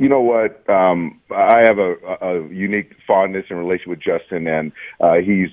You 0.00 0.08
know 0.08 0.22
what? 0.22 0.68
Um, 0.70 1.20
I 1.30 1.58
have 1.58 1.78
a, 1.78 1.94
a 2.22 2.48
unique 2.48 2.96
fondness 3.06 3.44
and 3.50 3.58
relation 3.58 3.90
with 3.90 4.00
Justin, 4.00 4.46
and 4.46 4.72
uh, 4.98 5.16
he's 5.16 5.50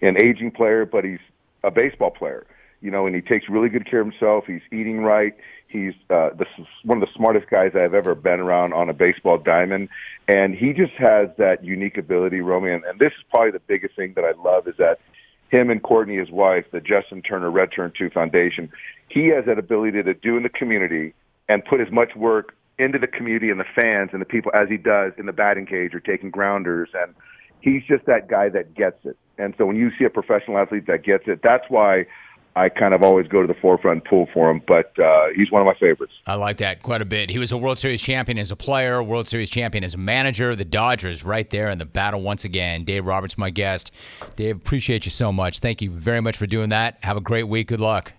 an 0.00 0.16
aging 0.16 0.52
player, 0.52 0.86
but 0.86 1.04
he's 1.04 1.18
a 1.64 1.72
baseball 1.72 2.12
player. 2.12 2.46
You 2.80 2.92
know, 2.92 3.06
and 3.06 3.14
he 3.16 3.20
takes 3.20 3.48
really 3.48 3.68
good 3.68 3.84
care 3.84 4.00
of 4.00 4.06
himself. 4.06 4.46
He's 4.46 4.62
eating 4.70 5.00
right. 5.02 5.34
He's 5.66 5.94
uh, 6.10 6.30
the, 6.30 6.46
one 6.84 7.02
of 7.02 7.08
the 7.08 7.12
smartest 7.12 7.50
guys 7.50 7.72
I've 7.74 7.92
ever 7.92 8.14
been 8.14 8.38
around 8.38 8.72
on 8.72 8.88
a 8.88 8.92
baseball 8.92 9.36
diamond, 9.36 9.88
and 10.28 10.54
he 10.54 10.72
just 10.72 10.92
has 10.92 11.30
that 11.38 11.64
unique 11.64 11.98
ability, 11.98 12.40
Romy. 12.40 12.70
And, 12.70 12.84
and 12.84 13.00
this 13.00 13.12
is 13.18 13.24
probably 13.30 13.50
the 13.50 13.60
biggest 13.66 13.96
thing 13.96 14.12
that 14.14 14.24
I 14.24 14.30
love 14.40 14.68
is 14.68 14.76
that 14.76 15.00
him 15.48 15.70
and 15.70 15.82
Kourtney, 15.82 16.20
his 16.20 16.30
wife, 16.30 16.70
the 16.70 16.80
Justin 16.80 17.20
Turner 17.20 17.50
Red 17.50 17.72
Turn 17.72 17.92
2 17.98 18.10
Foundation, 18.10 18.70
he 19.08 19.26
has 19.28 19.44
that 19.46 19.58
ability 19.58 20.04
to 20.04 20.14
do 20.14 20.36
in 20.36 20.44
the 20.44 20.50
community 20.50 21.14
and 21.48 21.64
put 21.64 21.80
as 21.80 21.90
much 21.90 22.14
work 22.14 22.54
into 22.78 22.98
the 22.98 23.06
community 23.06 23.50
and 23.50 23.60
the 23.60 23.66
fans 23.74 24.10
and 24.12 24.20
the 24.20 24.26
people 24.26 24.50
as 24.54 24.68
he 24.68 24.76
does 24.76 25.12
in 25.18 25.26
the 25.26 25.32
batting 25.32 25.66
cage 25.66 25.94
or 25.94 26.00
taking 26.00 26.30
grounders. 26.30 26.90
And 26.94 27.14
he's 27.60 27.84
just 27.84 28.06
that 28.06 28.28
guy 28.28 28.48
that 28.50 28.74
gets 28.74 29.04
it. 29.04 29.16
And 29.38 29.54
so 29.56 29.66
when 29.66 29.76
you 29.76 29.90
see 29.98 30.04
a 30.04 30.10
professional 30.10 30.58
athlete 30.58 30.86
that 30.86 31.02
gets 31.02 31.26
it, 31.26 31.42
that's 31.42 31.68
why 31.68 32.06
I 32.54 32.68
kind 32.68 32.92
of 32.92 33.02
always 33.02 33.28
go 33.28 33.40
to 33.40 33.48
the 33.48 33.58
forefront 33.58 33.96
and 33.96 34.04
pull 34.04 34.26
for 34.26 34.50
him, 34.50 34.60
but 34.66 34.98
uh, 34.98 35.28
he's 35.34 35.50
one 35.50 35.62
of 35.62 35.66
my 35.66 35.74
favorites. 35.74 36.12
I 36.26 36.34
like 36.34 36.58
that 36.58 36.82
quite 36.82 37.00
a 37.00 37.06
bit. 37.06 37.30
He 37.30 37.38
was 37.38 37.50
a 37.50 37.56
World 37.56 37.78
Series 37.78 38.02
champion 38.02 38.36
as 38.36 38.50
a 38.50 38.56
player, 38.56 39.02
World 39.02 39.26
Series 39.26 39.48
champion 39.48 39.84
as 39.84 39.94
a 39.94 39.98
manager. 39.98 40.54
The 40.54 40.66
Dodgers 40.66 41.24
right 41.24 41.48
there 41.48 41.70
in 41.70 41.78
the 41.78 41.86
battle 41.86 42.20
once 42.20 42.44
again. 42.44 42.84
Dave 42.84 43.06
Roberts, 43.06 43.38
my 43.38 43.48
guest. 43.48 43.90
Dave, 44.36 44.56
appreciate 44.56 45.06
you 45.06 45.10
so 45.10 45.32
much. 45.32 45.60
Thank 45.60 45.80
you 45.80 45.90
very 45.90 46.20
much 46.20 46.36
for 46.36 46.46
doing 46.46 46.68
that. 46.68 46.98
Have 47.02 47.16
a 47.16 47.22
great 47.22 47.48
week. 47.48 47.68
Good 47.68 47.80
luck. 47.80 48.12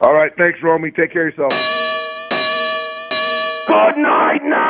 All 0.00 0.14
right. 0.14 0.34
Thanks, 0.36 0.62
Romy. 0.62 0.90
Take 0.90 1.12
care 1.12 1.28
of 1.28 1.36
yourself. 1.36 1.91
Good 3.72 3.96
night 3.96 4.44
now. 4.44 4.61